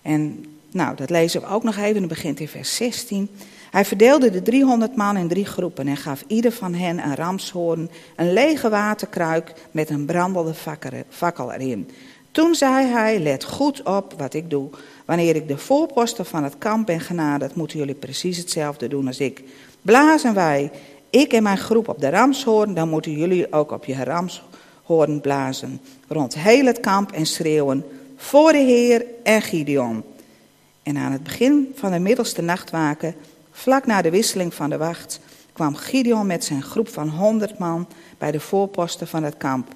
En 0.02 0.46
nou, 0.72 0.96
dat 0.96 1.10
lezen 1.10 1.42
we 1.42 1.48
ook 1.48 1.64
nog 1.64 1.78
even, 1.78 2.00
dat 2.00 2.10
begint 2.10 2.40
in 2.40 2.48
vers 2.48 2.76
16. 2.76 3.30
Hij 3.74 3.86
verdeelde 3.86 4.30
de 4.30 4.42
300 4.42 4.96
man 4.96 5.18
in 5.18 5.28
drie 5.28 5.46
groepen 5.46 5.88
en 5.88 5.98
gaf 5.98 6.24
ieder 6.28 6.52
van 6.52 6.74
hen 6.74 7.00
een 7.00 7.16
ramshoorn, 7.16 7.90
een 8.16 8.34
lege 8.34 8.70
waterkruik 8.70 9.54
met 9.72 9.90
een 9.90 10.06
brandende 10.06 10.54
fakkel 11.10 11.52
erin. 11.52 11.90
Toen 12.32 12.56
zei 12.56 12.88
hij, 12.88 13.20
let 13.20 13.44
goed 13.44 13.84
op 13.84 14.14
wat 14.18 14.34
ik 14.34 14.50
doe. 14.50 14.70
Wanneer 15.06 15.36
ik 15.36 15.48
de 15.48 15.58
voorposten 15.58 16.26
van 16.26 16.44
het 16.44 16.58
kamp 16.58 16.86
ben 16.86 17.00
genaderd, 17.00 17.56
moeten 17.56 17.78
jullie 17.78 17.96
precies 17.96 18.38
hetzelfde 18.38 18.88
doen 18.88 19.08
als 19.08 19.20
ik. 19.20 19.44
Blazen 19.82 20.34
wij, 20.34 20.72
ik 21.10 21.34
en 21.34 21.44
mijn 21.44 21.58
groep 21.58 21.88
op 21.88 22.00
de 22.00 22.10
ramshoorn, 22.10 22.74
dan 22.74 22.90
moeten 22.90 23.12
jullie 23.12 23.54
ook 23.54 23.72
op 23.72 23.86
je 23.86 24.04
ramshoorn 24.04 25.22
blazen. 25.22 25.82
Rond 26.08 26.36
heel 26.36 26.66
het 26.66 26.80
kamp 26.80 27.12
en 27.12 27.26
schreeuwen, 27.26 27.86
voor 28.16 28.52
de 28.52 28.58
Heer 28.58 29.06
en 29.24 29.42
Gideon. 29.42 30.04
En 30.84 30.98
aan 30.98 31.12
het 31.12 31.24
begin 31.24 31.72
van 31.76 31.92
de 31.92 32.00
middelste 32.00 32.42
nachtwaken, 32.42 33.16
vlak 33.54 33.86
na 33.86 34.02
de 34.02 34.10
wisseling 34.10 34.54
van 34.54 34.70
de 34.70 34.78
wacht, 34.78 35.20
kwam 35.54 35.76
Gideon 35.76 36.28
met 36.28 36.44
zijn 36.44 36.64
groep 36.64 36.88
van 36.88 37.10
honderd 37.10 37.58
man 37.58 37.88
bij 38.18 38.32
de 38.32 38.40
voorposten 38.40 39.08
van 39.08 39.24
het 39.24 39.38
kamp. 39.38 39.68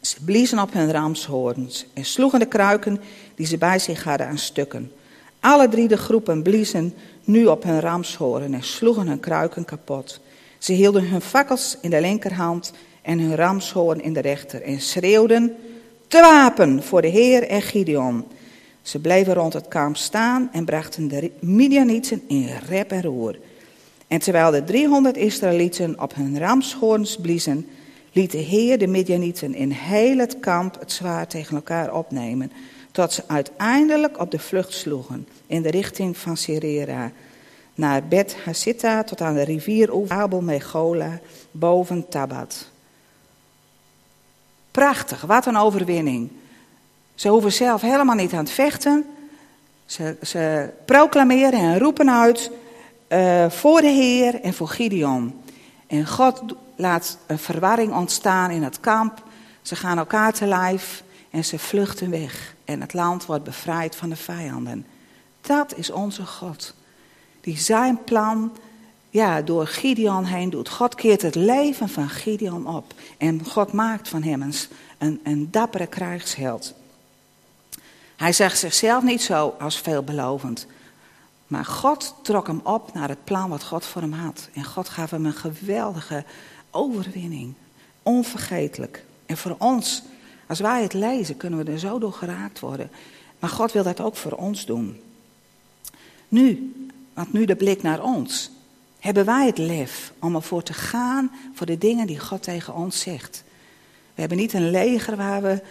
Ze 0.00 0.24
bliezen 0.24 0.58
op 0.58 0.72
hun 0.72 0.92
ramshoorns 0.92 1.86
en 1.94 2.04
sloegen 2.04 2.38
de 2.38 2.46
kruiken 2.46 3.00
die 3.34 3.46
ze 3.46 3.58
bij 3.58 3.78
zich 3.78 4.04
hadden 4.04 4.26
aan 4.26 4.38
stukken. 4.38 4.92
Alle 5.40 5.68
drie 5.68 5.88
de 5.88 5.96
groepen 5.96 6.42
bliezen 6.42 6.94
nu 7.24 7.46
op 7.46 7.62
hun 7.62 7.80
ramshoorn 7.80 8.54
en 8.54 8.62
sloegen 8.62 9.08
hun 9.08 9.20
kruiken 9.20 9.64
kapot. 9.64 10.20
Ze 10.58 10.72
hielden 10.72 11.08
hun 11.08 11.20
fakkels 11.20 11.76
in 11.80 11.90
de 11.90 12.00
linkerhand 12.00 12.72
en 13.02 13.18
hun 13.18 13.34
ramshoorn 13.34 14.02
in 14.02 14.12
de 14.12 14.20
rechter 14.20 14.62
en 14.62 14.80
schreeuwden: 14.80 15.56
Te 16.08 16.20
wapen 16.20 16.82
voor 16.82 17.02
de 17.02 17.08
Heer 17.08 17.48
en 17.48 17.62
Gideon. 17.62 18.26
Ze 18.86 18.98
bleven 18.98 19.34
rond 19.34 19.52
het 19.52 19.68
kamp 19.68 19.96
staan 19.96 20.48
en 20.52 20.64
brachten 20.64 21.08
de 21.08 21.30
Midianieten 21.40 22.22
in 22.26 22.48
rep 22.68 22.90
en 22.90 23.02
roer. 23.02 23.38
En 24.06 24.18
terwijl 24.18 24.50
de 24.50 24.64
300 24.64 25.16
Israëlieten 25.16 26.00
op 26.00 26.14
hun 26.14 26.38
ramshoorns 26.38 27.16
bliezen, 27.16 27.66
liet 28.12 28.30
de 28.30 28.38
Heer 28.38 28.78
de 28.78 28.86
Midianieten 28.86 29.54
in 29.54 29.70
heel 29.70 30.18
het 30.18 30.40
kamp 30.40 30.78
het 30.78 30.92
zwaard 30.92 31.30
tegen 31.30 31.56
elkaar 31.56 31.94
opnemen, 31.94 32.52
tot 32.92 33.12
ze 33.12 33.22
uiteindelijk 33.26 34.20
op 34.20 34.30
de 34.30 34.38
vlucht 34.38 34.72
sloegen 34.72 35.28
in 35.46 35.62
de 35.62 35.70
richting 35.70 36.16
van 36.16 36.36
Sirera, 36.36 37.12
naar 37.74 38.08
Bet 38.08 38.36
Hasitta 38.44 39.04
tot 39.04 39.20
aan 39.20 39.34
de 39.34 39.44
rivier 39.44 40.08
Abel 40.08 40.40
Megola, 40.40 41.20
boven 41.50 42.08
Tabat. 42.08 42.70
Prachtig, 44.70 45.20
wat 45.20 45.46
een 45.46 45.56
overwinning. 45.56 46.30
Ze 47.16 47.28
hoeven 47.28 47.52
zelf 47.52 47.80
helemaal 47.80 48.14
niet 48.14 48.32
aan 48.32 48.38
het 48.38 48.50
vechten. 48.50 49.06
Ze, 49.86 50.16
ze 50.22 50.70
proclameren 50.84 51.60
en 51.60 51.78
roepen 51.78 52.10
uit 52.10 52.50
uh, 53.08 53.50
voor 53.50 53.80
de 53.80 53.88
Heer 53.88 54.40
en 54.40 54.54
voor 54.54 54.68
Gideon. 54.68 55.40
En 55.86 56.06
God 56.06 56.42
laat 56.76 57.18
een 57.26 57.38
verwarring 57.38 57.94
ontstaan 57.94 58.50
in 58.50 58.62
het 58.62 58.80
kamp. 58.80 59.22
Ze 59.62 59.76
gaan 59.76 59.98
elkaar 59.98 60.32
te 60.32 60.46
lijf 60.46 61.02
en 61.30 61.44
ze 61.44 61.58
vluchten 61.58 62.10
weg. 62.10 62.54
En 62.64 62.80
het 62.80 62.92
land 62.92 63.26
wordt 63.26 63.44
bevrijd 63.44 63.96
van 63.96 64.08
de 64.08 64.16
vijanden. 64.16 64.86
Dat 65.40 65.76
is 65.76 65.90
onze 65.90 66.26
God. 66.26 66.74
Die 67.40 67.58
zijn 67.58 68.04
plan 68.04 68.52
ja, 69.10 69.42
door 69.42 69.66
Gideon 69.66 70.24
heen 70.24 70.50
doet. 70.50 70.68
God 70.68 70.94
keert 70.94 71.22
het 71.22 71.34
leven 71.34 71.88
van 71.88 72.08
Gideon 72.08 72.66
op. 72.66 72.94
En 73.18 73.44
God 73.44 73.72
maakt 73.72 74.08
van 74.08 74.22
hem 74.22 74.42
een, 74.42 74.54
een, 74.98 75.20
een 75.24 75.48
dappere 75.50 75.86
krijgsheld. 75.86 76.74
Hij 78.16 78.32
zegt 78.32 78.58
zichzelf 78.58 79.02
niet 79.02 79.22
zo 79.22 79.54
als 79.58 79.78
veelbelovend. 79.80 80.66
Maar 81.46 81.64
God 81.64 82.14
trok 82.22 82.46
hem 82.46 82.60
op 82.62 82.94
naar 82.94 83.08
het 83.08 83.24
plan 83.24 83.48
wat 83.48 83.64
God 83.64 83.84
voor 83.84 84.02
hem 84.02 84.12
had. 84.12 84.48
En 84.52 84.64
God 84.64 84.88
gaf 84.88 85.10
hem 85.10 85.26
een 85.26 85.32
geweldige 85.32 86.24
overwinning. 86.70 87.54
Onvergetelijk. 88.02 89.04
En 89.26 89.36
voor 89.36 89.54
ons, 89.58 90.02
als 90.46 90.60
wij 90.60 90.82
het 90.82 90.92
lezen, 90.92 91.36
kunnen 91.36 91.64
we 91.64 91.72
er 91.72 91.78
zo 91.78 91.98
door 91.98 92.12
geraakt 92.12 92.60
worden. 92.60 92.90
Maar 93.38 93.50
God 93.50 93.72
wil 93.72 93.82
dat 93.82 94.00
ook 94.00 94.16
voor 94.16 94.32
ons 94.32 94.66
doen. 94.66 95.00
Nu, 96.28 96.74
want 97.14 97.32
nu 97.32 97.44
de 97.44 97.56
blik 97.56 97.82
naar 97.82 98.02
ons. 98.02 98.50
Hebben 98.98 99.24
wij 99.24 99.46
het 99.46 99.58
lef 99.58 100.12
om 100.18 100.34
ervoor 100.34 100.62
te 100.62 100.72
gaan 100.72 101.30
voor 101.54 101.66
de 101.66 101.78
dingen 101.78 102.06
die 102.06 102.18
God 102.18 102.42
tegen 102.42 102.74
ons 102.74 103.00
zegt? 103.00 103.44
We 104.14 104.20
hebben 104.20 104.38
niet 104.38 104.52
een 104.52 104.70
leger 104.70 105.16
waar 105.16 105.42
we 105.42 105.62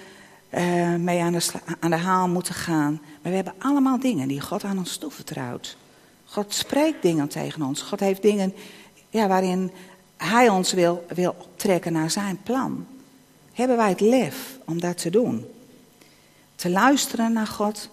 uh, 0.55 0.95
mee 0.95 1.21
aan 1.21 1.33
de, 1.33 1.51
aan 1.79 1.89
de 1.89 1.97
haal 1.97 2.27
moeten 2.27 2.53
gaan. 2.53 3.01
Maar 3.21 3.31
we 3.31 3.35
hebben 3.35 3.53
allemaal 3.57 3.99
dingen 3.99 4.27
die 4.27 4.41
God 4.41 4.63
aan 4.63 4.77
ons 4.77 4.97
toevertrouwt. 4.97 5.77
God 6.25 6.53
spreekt 6.53 7.01
dingen 7.01 7.27
tegen 7.27 7.61
ons. 7.61 7.81
God 7.81 7.99
heeft 7.99 8.21
dingen 8.21 8.53
ja, 9.09 9.27
waarin 9.27 9.71
Hij 10.17 10.49
ons 10.49 10.73
wil, 10.73 11.05
wil 11.13 11.35
optrekken 11.39 11.93
naar 11.93 12.11
zijn 12.11 12.39
plan. 12.43 12.87
Hebben 13.53 13.77
wij 13.77 13.89
het 13.89 13.99
lef 13.99 14.59
om 14.65 14.79
dat 14.79 14.97
te 14.97 15.09
doen? 15.09 15.45
te 16.55 16.69
luisteren 16.69 17.33
naar 17.33 17.47
God. 17.47 17.89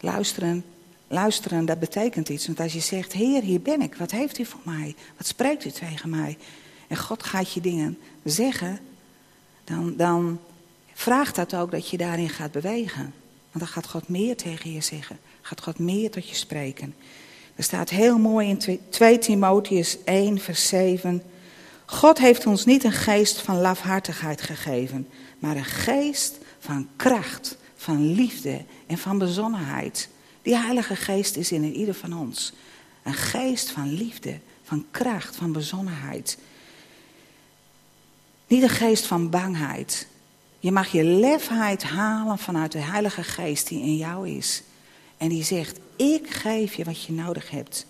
Luisteren, 0.00 0.64
luisteren, 1.08 1.64
dat 1.64 1.78
betekent 1.78 2.28
iets. 2.28 2.46
Want 2.46 2.60
als 2.60 2.72
je 2.72 2.80
zegt, 2.80 3.12
Heer, 3.12 3.42
hier 3.42 3.60
ben 3.60 3.82
ik, 3.82 3.94
wat 3.94 4.10
heeft 4.10 4.38
u 4.38 4.44
voor 4.44 4.60
mij? 4.62 4.94
Wat 5.16 5.26
spreekt 5.26 5.64
u 5.64 5.70
tegen 5.70 6.10
mij? 6.10 6.38
En 6.88 6.96
God 6.96 7.22
gaat 7.22 7.52
je 7.52 7.60
dingen 7.60 7.98
zeggen, 8.24 8.78
dan, 9.64 9.96
dan 9.96 10.40
vraagt 10.96 11.34
dat 11.34 11.54
ook 11.54 11.70
dat 11.70 11.88
je 11.88 11.96
daarin 11.96 12.28
gaat 12.28 12.52
bewegen. 12.52 13.14
Want 13.50 13.64
dan 13.64 13.66
gaat 13.66 13.86
God 13.86 14.08
meer 14.08 14.36
tegen 14.36 14.72
je 14.72 14.80
zeggen. 14.80 15.18
Gaat 15.40 15.62
God 15.62 15.78
meer 15.78 16.10
tot 16.10 16.28
je 16.28 16.34
spreken. 16.34 16.94
Er 17.54 17.64
staat 17.64 17.90
heel 17.90 18.18
mooi 18.18 18.48
in 18.48 18.80
2 18.88 19.18
Timotheus 19.18 19.96
1, 20.04 20.38
vers 20.38 20.68
7. 20.68 21.22
God 21.84 22.18
heeft 22.18 22.46
ons 22.46 22.64
niet 22.64 22.84
een 22.84 22.92
geest 22.92 23.40
van 23.40 23.60
lafhartigheid 23.60 24.42
gegeven, 24.42 25.08
maar 25.38 25.56
een 25.56 25.64
geest 25.64 26.38
van 26.58 26.88
kracht, 26.96 27.56
van 27.76 28.12
liefde 28.12 28.64
en 28.86 28.98
van 28.98 29.18
bezonnenheid. 29.18 30.08
Die 30.42 30.56
Heilige 30.56 30.96
Geest 30.96 31.36
is 31.36 31.52
in 31.52 31.74
ieder 31.74 31.94
van 31.94 32.18
ons. 32.18 32.52
Een 33.02 33.14
geest 33.14 33.70
van 33.70 33.92
liefde, 33.92 34.38
van 34.62 34.86
kracht, 34.90 35.36
van 35.36 35.52
bezonnenheid. 35.52 36.38
Niet 38.46 38.62
een 38.62 38.68
geest 38.68 39.06
van 39.06 39.30
bangheid. 39.30 40.06
Je 40.66 40.72
mag 40.72 40.88
je 40.88 41.04
lefheid 41.04 41.82
halen 41.82 42.38
vanuit 42.38 42.72
de 42.72 42.78
Heilige 42.78 43.22
Geest 43.22 43.68
die 43.68 43.80
in 43.80 43.96
jou 43.96 44.28
is. 44.28 44.62
En 45.16 45.28
die 45.28 45.44
zegt, 45.44 45.78
ik 45.96 46.30
geef 46.30 46.74
je 46.74 46.84
wat 46.84 47.02
je 47.02 47.12
nodig 47.12 47.50
hebt. 47.50 47.86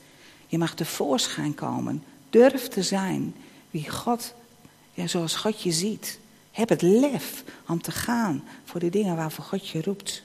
Je 0.47 0.59
mag 0.59 0.75
tevoorschijn 0.75 1.55
komen. 1.55 2.05
Durf 2.31 2.69
te 2.69 2.83
zijn 2.83 3.35
wie 3.71 3.91
God, 3.91 4.35
ja, 4.95 5.07
zoals 5.07 5.37
God 5.37 5.63
je 5.63 5.73
ziet. 5.73 6.19
Heb 6.51 6.69
het 6.69 6.83
lef 6.83 7.45
om 7.67 7.83
te 7.83 7.91
gaan 7.91 8.45
voor 8.65 8.81
de 8.81 8.91
dingen 8.91 9.17
waarvoor 9.17 9.45
God 9.45 9.69
je 9.69 9.83
roept. 9.83 10.23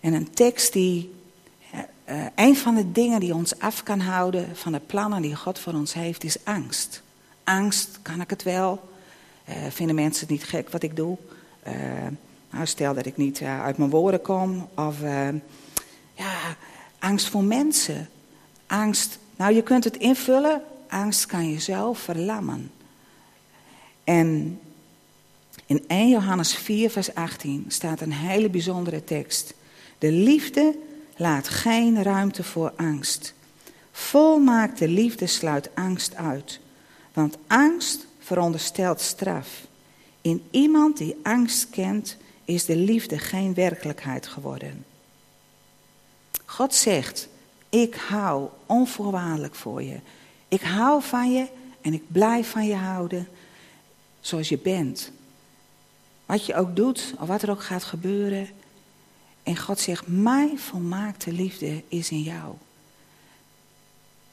En 0.00 0.12
een 0.12 0.30
tekst 0.30 0.72
die, 0.72 1.14
uh, 1.72 2.26
een 2.34 2.56
van 2.56 2.74
de 2.74 2.92
dingen 2.92 3.20
die 3.20 3.34
ons 3.34 3.58
af 3.58 3.82
kan 3.82 4.00
houden 4.00 4.56
van 4.56 4.72
de 4.72 4.80
plannen 4.80 5.22
die 5.22 5.36
God 5.36 5.58
voor 5.58 5.72
ons 5.72 5.92
heeft, 5.92 6.24
is 6.24 6.44
angst. 6.44 7.02
Angst, 7.44 7.98
kan 8.02 8.20
ik 8.20 8.30
het 8.30 8.42
wel? 8.42 8.96
Uh, 9.48 9.54
vinden 9.68 9.94
mensen 9.94 10.20
het 10.20 10.30
niet 10.30 10.44
gek 10.44 10.70
wat 10.70 10.82
ik 10.82 10.96
doe? 10.96 11.16
Uh, 11.66 11.72
nou, 12.50 12.66
stel 12.66 12.94
dat 12.94 13.06
ik 13.06 13.16
niet 13.16 13.42
uit 13.42 13.78
mijn 13.78 13.90
woorden 13.90 14.22
kom. 14.22 14.68
Of 14.74 14.96
ja, 16.14 16.56
angst 16.98 17.28
voor 17.28 17.44
mensen. 17.44 18.08
Angst, 18.66 19.18
nou 19.36 19.54
je 19.54 19.62
kunt 19.62 19.84
het 19.84 19.96
invullen. 19.96 20.62
Angst 20.88 21.26
kan 21.26 21.50
je 21.50 21.60
zo 21.60 21.92
verlammen. 21.92 22.70
En 24.04 24.60
in 25.66 25.84
1 25.86 26.08
Johannes 26.08 26.54
4, 26.54 26.90
vers 26.90 27.14
18 27.14 27.64
staat 27.68 28.00
een 28.00 28.12
hele 28.12 28.50
bijzondere 28.50 29.04
tekst. 29.04 29.54
De 29.98 30.12
liefde 30.12 30.78
laat 31.16 31.48
geen 31.48 32.02
ruimte 32.02 32.42
voor 32.42 32.72
angst. 32.76 33.34
Volmaakte 33.92 34.88
liefde 34.88 35.26
sluit 35.26 35.70
angst 35.74 36.14
uit. 36.14 36.60
Want 37.12 37.38
angst 37.46 38.06
veronderstelt 38.28 39.00
straf. 39.00 39.48
In 40.20 40.44
iemand 40.50 40.96
die 40.96 41.16
angst 41.22 41.70
kent, 41.70 42.16
is 42.44 42.64
de 42.64 42.76
liefde 42.76 43.18
geen 43.18 43.54
werkelijkheid 43.54 44.26
geworden. 44.26 44.84
God 46.44 46.74
zegt: 46.74 47.28
Ik 47.68 47.94
hou 47.94 48.48
onvoorwaardelijk 48.66 49.54
voor 49.54 49.82
je. 49.82 50.00
Ik 50.48 50.60
hou 50.60 51.02
van 51.02 51.32
je 51.32 51.46
en 51.80 51.92
ik 51.92 52.02
blijf 52.12 52.50
van 52.50 52.66
je 52.66 52.74
houden 52.74 53.28
zoals 54.20 54.48
je 54.48 54.58
bent. 54.58 55.12
Wat 56.26 56.46
je 56.46 56.54
ook 56.54 56.76
doet, 56.76 57.14
of 57.18 57.28
wat 57.28 57.42
er 57.42 57.50
ook 57.50 57.62
gaat 57.62 57.84
gebeuren. 57.84 58.48
En 59.42 59.56
God 59.56 59.80
zegt, 59.80 60.06
mijn 60.06 60.58
volmaakte 60.58 61.32
liefde 61.32 61.82
is 61.88 62.10
in 62.10 62.22
jou. 62.22 62.54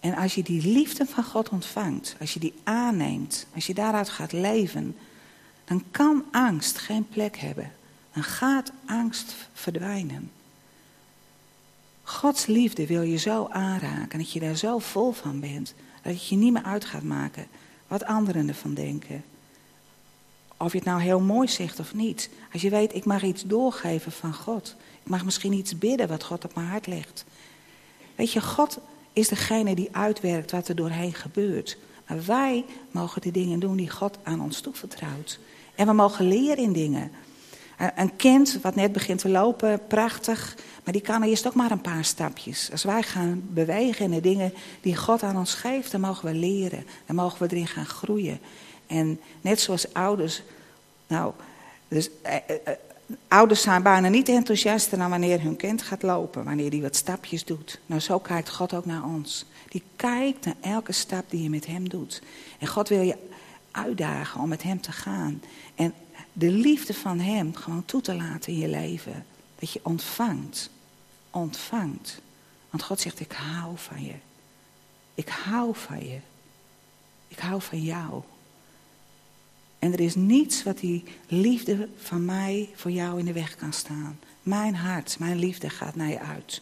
En 0.06 0.16
als 0.16 0.36
je 0.36 0.44
die 0.44 0.68
liefde 0.68 1.06
van 1.06 1.24
God 1.24 1.50
ontvangt, 1.50 2.16
als 2.20 2.34
je 2.34 2.40
die 2.40 2.54
aanneemt, 2.64 3.48
als 3.56 3.68
je 3.68 3.74
daaruit 3.74 4.10
gaat 4.10 4.32
leven, 4.32 4.96
dan 5.64 5.84
kan 5.92 6.24
angst 6.32 6.78
geen 6.78 7.08
plek 7.08 7.38
hebben. 7.38 7.72
Dan 8.14 8.24
gaat 8.24 8.72
angst 8.86 9.36
verdwijnen. 9.54 10.32
Gods 12.04 12.46
liefde 12.46 12.88
wil 12.88 13.02
je 13.02 13.18
zo 13.18 13.48
aanraken, 13.50 14.20
dat 14.20 14.32
je 14.32 14.40
daar 14.40 14.56
zo 14.56 14.80
vol 14.80 15.12
van 15.12 15.40
bent, 15.40 15.74
dat 16.02 16.14
het 16.14 16.28
je 16.28 16.36
niet 16.36 16.54
meer 16.54 16.64
uit 16.64 16.86
gaat 16.86 17.04
maken 17.04 17.48
wat 17.88 18.06
anderen 18.06 18.48
ervan 18.48 18.74
denken. 18.74 19.24
Of 20.58 20.72
je 20.72 20.78
het 20.78 20.88
nou 20.88 21.02
heel 21.02 21.20
mooi 21.20 21.48
zegt 21.48 21.80
of 21.80 21.94
niet. 21.94 22.30
Als 22.54 22.62
je 22.62 22.70
weet, 22.70 22.96
ik 22.96 23.06
mag 23.06 23.24
iets 23.24 23.44
doorgeven 23.44 24.12
van 24.12 24.34
God. 24.34 24.76
Ik 25.04 25.10
mag 25.10 25.26
misschien 25.26 25.54
iets 25.54 25.78
bidden 25.78 26.08
wat 26.08 26.24
God 26.24 26.46
op 26.46 26.56
mijn 26.56 26.68
hart 26.68 26.88
legt. 26.88 27.26
Weet 28.16 28.32
je, 28.32 28.42
God 28.42 28.80
is 29.16 29.28
degene 29.28 29.76
die 29.76 29.90
uitwerkt 29.92 30.52
wat 30.52 30.68
er 30.68 30.76
doorheen 30.76 31.14
gebeurt. 31.14 31.78
Maar 32.08 32.26
wij 32.26 32.66
mogen 32.92 33.22
de 33.22 33.32
dingen 33.32 33.60
doen 33.60 33.78
die 33.78 33.90
God 33.90 34.18
aan 34.24 34.42
ons 34.42 34.62
toevertrouwt. 34.62 35.40
En 35.76 35.88
we 35.88 35.94
mogen 35.94 36.28
leren 36.28 36.64
in 36.64 36.74
dingen. 36.74 37.12
Een 37.96 38.16
kind 38.16 38.60
wat 38.62 38.76
net 38.76 38.92
begint 38.92 39.20
te 39.20 39.30
lopen, 39.30 39.88
prachtig. 39.88 40.56
Maar 40.84 40.94
die 40.94 41.02
kan 41.02 41.24
eerst 41.24 41.48
ook 41.48 41.54
maar 41.54 41.72
een 41.72 41.82
paar 41.82 42.06
stapjes. 42.06 42.72
Als 42.72 42.84
wij 42.84 43.04
gaan 43.04 43.44
bewegen 43.50 44.06
in 44.06 44.12
de 44.12 44.22
dingen 44.22 44.54
die 44.82 44.96
God 44.96 45.24
aan 45.24 45.38
ons 45.38 45.54
geeft, 45.54 45.92
dan 45.92 46.02
mogen 46.02 46.26
we 46.26 46.34
leren. 46.34 46.86
Dan 47.06 47.16
mogen 47.16 47.48
we 47.48 47.56
erin 47.56 47.68
gaan 47.68 47.86
groeien. 47.86 48.40
En 48.88 49.20
net 49.42 49.60
zoals 49.60 49.94
ouders, 49.94 50.42
nou, 51.08 51.34
dus, 51.88 52.10
eh, 52.22 52.36
eh, 52.36 52.56
eh, 52.64 52.74
ouders 53.28 53.62
zijn 53.62 53.84
bijna 53.84 54.08
niet 54.08 54.30
enthousiaster 54.30 54.98
dan 54.98 55.10
wanneer 55.10 55.42
hun 55.42 55.56
kind 55.56 55.82
gaat 55.82 56.02
lopen, 56.02 56.44
wanneer 56.44 56.70
die 56.70 56.82
wat 56.82 56.96
stapjes 56.96 57.46
doet. 57.46 57.80
Nou, 57.86 58.02
zo 58.02 58.20
kijkt 58.20 58.50
God 58.50 58.74
ook 58.74 58.86
naar 58.86 59.04
ons. 59.04 59.46
Die 59.70 59.84
kijkt 59.96 60.46
naar 60.46 60.56
elke 60.62 60.92
stap 60.92 61.30
die 61.30 61.44
je 61.44 61.50
met 61.50 61.66
hem 61.66 61.90
doet. 61.90 62.22
En 62.60 62.68
God 62.68 62.90
wil 62.90 63.02
je 63.02 63.18
uitdagen 63.72 64.42
om 64.42 64.50
met 64.50 64.64
hem 64.64 64.82
te 64.82 64.92
gaan. 64.92 65.42
En 65.76 65.94
de 66.34 66.52
liefde 66.52 66.94
van 66.94 67.20
hem 67.20 67.56
gewoon 67.56 67.86
toe 67.86 68.02
te 68.02 68.16
laten 68.16 68.52
in 68.52 68.60
je 68.60 68.68
leven. 68.68 69.26
Dat 69.60 69.72
je 69.72 69.80
ontvangt. 69.84 70.70
Ontvangt. 71.30 72.22
Want 72.70 72.84
God 72.84 73.00
zegt, 73.00 73.20
ik 73.20 73.32
hou 73.32 73.78
van 73.78 74.04
je. 74.04 74.16
Ik 75.16 75.30
hou 75.30 75.76
van 75.76 76.08
je. 76.08 76.20
Ik 77.28 77.40
hou 77.40 77.62
van 77.62 77.82
jou. 77.82 78.22
En 79.86 79.94
er 79.94 80.00
is 80.00 80.16
niets 80.16 80.64
wat 80.64 80.78
die 80.78 81.04
liefde 81.28 81.90
van 81.98 82.26
mij 82.26 82.70
voor 82.76 82.92
jou 82.92 83.20
in 83.20 83.26
de 83.26 83.34
weg 83.34 83.56
kan 83.56 83.74
staan. 83.74 84.20
Mijn 84.44 84.76
hart, 84.76 85.20
mijn 85.20 85.40
liefde 85.40 85.70
gaat 85.70 85.96
naar 85.96 86.10
je 86.10 86.20
uit. 86.20 86.62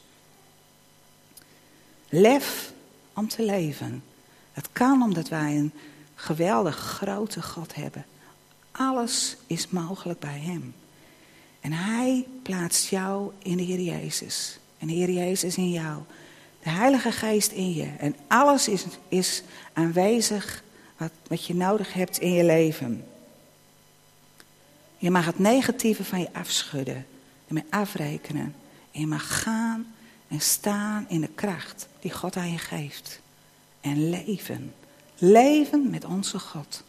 Lef 2.09 2.73
om 3.13 3.27
te 3.27 3.45
leven. 3.45 4.03
Het 4.53 4.69
kan 4.71 5.01
omdat 5.01 5.29
wij 5.29 5.57
een 5.57 5.71
geweldig 6.15 6.75
grote 6.75 7.41
God 7.41 7.75
hebben. 7.75 8.05
Alles 8.71 9.37
is 9.47 9.67
mogelijk 9.67 10.19
bij 10.19 10.39
Hem. 10.39 10.73
En 11.59 11.71
Hij 11.71 12.27
plaatst 12.41 12.89
jou 12.89 13.31
in 13.37 13.57
de 13.57 13.63
Heer 13.63 13.81
Jezus. 13.81 14.59
En 14.77 14.87
de 14.87 14.93
Heer 14.93 15.11
Jezus 15.11 15.57
in 15.57 15.71
jou. 15.71 16.01
De 16.63 16.69
Heilige 16.69 17.11
Geest 17.11 17.51
in 17.51 17.73
je. 17.73 17.89
En 17.97 18.15
alles 18.27 18.67
is, 18.67 18.85
is 19.07 19.43
aanwezig 19.73 20.63
wat, 20.97 21.11
wat 21.27 21.45
je 21.45 21.55
nodig 21.55 21.93
hebt 21.93 22.19
in 22.19 22.33
je 22.33 22.43
leven. 22.43 23.03
Je 25.03 25.11
mag 25.11 25.25
het 25.25 25.39
negatieve 25.39 26.03
van 26.03 26.19
je 26.19 26.33
afschudden, 26.33 27.05
ermee 27.47 27.63
afrekenen. 27.69 28.55
En 28.91 28.99
je 28.99 29.07
mag 29.07 29.41
gaan 29.41 29.93
en 30.27 30.41
staan 30.41 31.05
in 31.09 31.21
de 31.21 31.29
kracht 31.35 31.87
die 31.99 32.11
God 32.11 32.35
aan 32.35 32.51
je 32.51 32.57
geeft. 32.57 33.21
En 33.81 34.09
leven. 34.09 34.73
Leven 35.17 35.89
met 35.89 36.05
onze 36.05 36.39
God. 36.39 36.83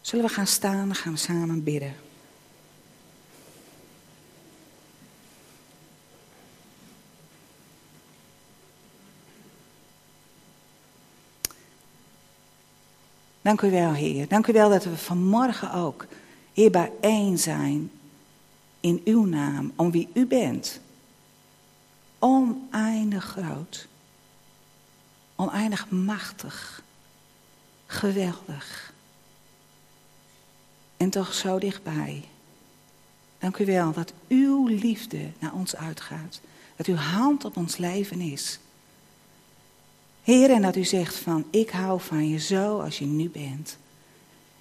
Zullen 0.00 0.24
we 0.24 0.32
gaan 0.32 0.46
staan, 0.46 0.86
dan 0.86 0.94
gaan 0.94 1.12
we 1.12 1.18
samen 1.18 1.64
bidden. 1.64 1.94
Dank 13.42 13.60
u 13.60 13.70
wel, 13.70 13.92
Heer. 13.92 14.28
Dank 14.28 14.46
u 14.46 14.52
wel 14.52 14.70
dat 14.70 14.84
we 14.84 14.96
vanmorgen 14.96 15.72
ook 15.72 16.06
hier 16.52 16.70
bijeen 16.70 17.38
zijn 17.38 17.90
in 18.80 19.00
uw 19.04 19.24
naam, 19.24 19.72
om 19.76 19.90
wie 19.90 20.08
u 20.12 20.26
bent. 20.26 20.80
Oneindig 22.18 23.24
groot. 23.24 23.88
Oneindig 25.36 25.90
machtig. 25.90 26.82
Geweldig. 27.86 28.92
En 30.96 31.10
toch 31.10 31.34
zo 31.34 31.58
dichtbij. 31.58 32.24
Dank 33.38 33.58
u 33.58 33.64
wel 33.66 33.92
dat 33.92 34.12
uw 34.28 34.66
liefde 34.66 35.30
naar 35.38 35.52
ons 35.52 35.76
uitgaat. 35.76 36.40
Dat 36.76 36.86
uw 36.86 36.94
hand 36.94 37.44
op 37.44 37.56
ons 37.56 37.76
leven 37.76 38.20
is. 38.20 38.58
Heer, 40.30 40.50
en 40.50 40.62
dat 40.62 40.76
u 40.76 40.84
zegt 40.84 41.16
van, 41.16 41.44
ik 41.50 41.70
hou 41.70 42.00
van 42.00 42.28
je 42.28 42.38
zo 42.38 42.80
als 42.80 42.98
je 42.98 43.04
nu 43.04 43.28
bent. 43.28 43.78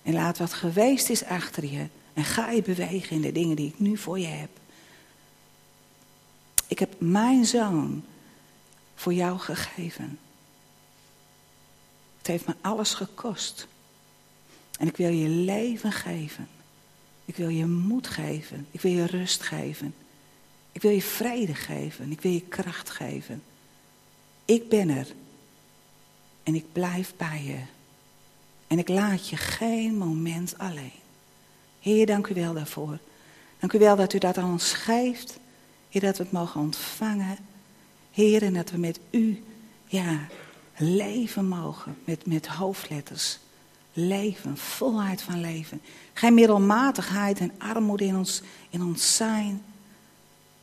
En 0.04 0.14
laat 0.14 0.38
wat 0.38 0.54
geweest 0.54 1.10
is 1.10 1.24
achter 1.24 1.66
je. 1.66 1.88
En 2.14 2.24
ga 2.24 2.52
je 2.52 2.62
bewegen 2.62 3.16
in 3.16 3.22
de 3.22 3.32
dingen 3.32 3.56
die 3.56 3.68
ik 3.68 3.80
nu 3.80 3.98
voor 3.98 4.20
je 4.20 4.28
heb. 4.28 4.50
Ik 6.68 6.80
heb 6.80 6.94
mijn 6.98 7.46
zoon 7.46 8.04
voor 8.96 9.14
jou 9.14 9.40
gegeven. 9.40 10.20
Het 12.18 12.28
heeft 12.28 12.48
me 12.48 12.56
alles 12.62 12.94
gekost. 12.94 13.68
En 14.80 14.88
ik 14.88 14.98
wil 14.98 15.12
je 15.12 15.28
leven 15.28 15.92
geven. 15.92 16.48
Ik 17.26 17.36
wil 17.36 17.50
je 17.50 17.66
moed 17.66 18.08
geven. 18.08 18.68
Ik 18.72 18.82
wil 18.82 18.92
je 18.92 19.06
rust 19.06 19.42
geven. 19.42 19.96
Ik 20.72 20.82
wil 20.82 20.92
je 20.92 21.02
vrede 21.02 21.56
geven. 21.56 22.12
Ik 22.12 22.22
wil 22.22 22.32
je 22.32 22.42
kracht 22.42 22.90
geven. 22.90 23.44
Ik 24.46 24.70
ben 24.70 24.90
er. 24.90 25.08
En 26.50 26.56
ik 26.56 26.72
blijf 26.72 27.14
bij 27.18 27.44
je. 27.44 27.60
En 28.68 28.80
ik 28.80 28.88
laat 28.88 29.30
je 29.30 29.38
geen 29.38 29.98
moment 29.98 30.58
alleen. 30.58 31.00
Heer, 31.80 32.06
dank 32.06 32.28
u 32.28 32.34
wel 32.34 32.54
daarvoor. 32.54 32.98
Dank 33.60 33.74
u 33.74 33.80
wel 33.80 33.96
dat 33.96 34.14
u 34.14 34.18
dat 34.18 34.38
aan 34.38 34.52
ons 34.52 34.74
geeft. 34.74 35.40
Heer, 35.90 36.02
dat 36.02 36.18
we 36.18 36.24
het 36.24 36.32
mogen 36.32 36.62
ontvangen. 36.62 37.38
Heer, 38.12 38.44
en 38.44 38.54
dat 38.54 38.72
we 38.72 38.78
met 38.78 39.00
u, 39.10 39.44
ja, 39.86 40.28
leven 40.78 41.48
mogen. 41.48 41.98
Met, 42.06 42.26
met 42.26 42.48
hoofdletters. 42.48 43.40
Leven, 43.94 44.58
volheid 44.58 45.22
van 45.22 45.42
leven. 45.42 45.82
Geen 46.14 46.34
middelmatigheid 46.34 47.40
en 47.40 47.52
armoede 47.58 48.06
in 48.06 48.16
ons, 48.16 48.42
in 48.70 48.84
ons 48.84 49.16
zijn. 49.16 49.64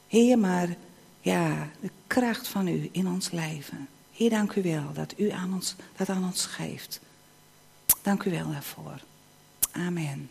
Heer, 0.09 0.39
maar 0.39 0.77
ja, 1.21 1.71
de 1.81 1.91
kracht 2.07 2.49
van 2.49 2.69
u 2.69 2.89
in 2.93 3.09
ons 3.09 3.31
leven. 3.31 3.89
Heer, 4.17 4.31
dank 4.31 4.55
u 4.55 4.63
wel 4.63 4.93
dat 4.93 5.15
u 5.17 5.31
aan 5.31 5.55
ons, 5.55 5.75
dat 5.97 6.09
aan 6.09 6.25
ons 6.25 6.47
geeft. 6.47 7.01
Dank 8.03 8.25
u 8.25 8.31
wel 8.31 8.51
daarvoor. 8.51 9.01
Amen. 9.73 10.31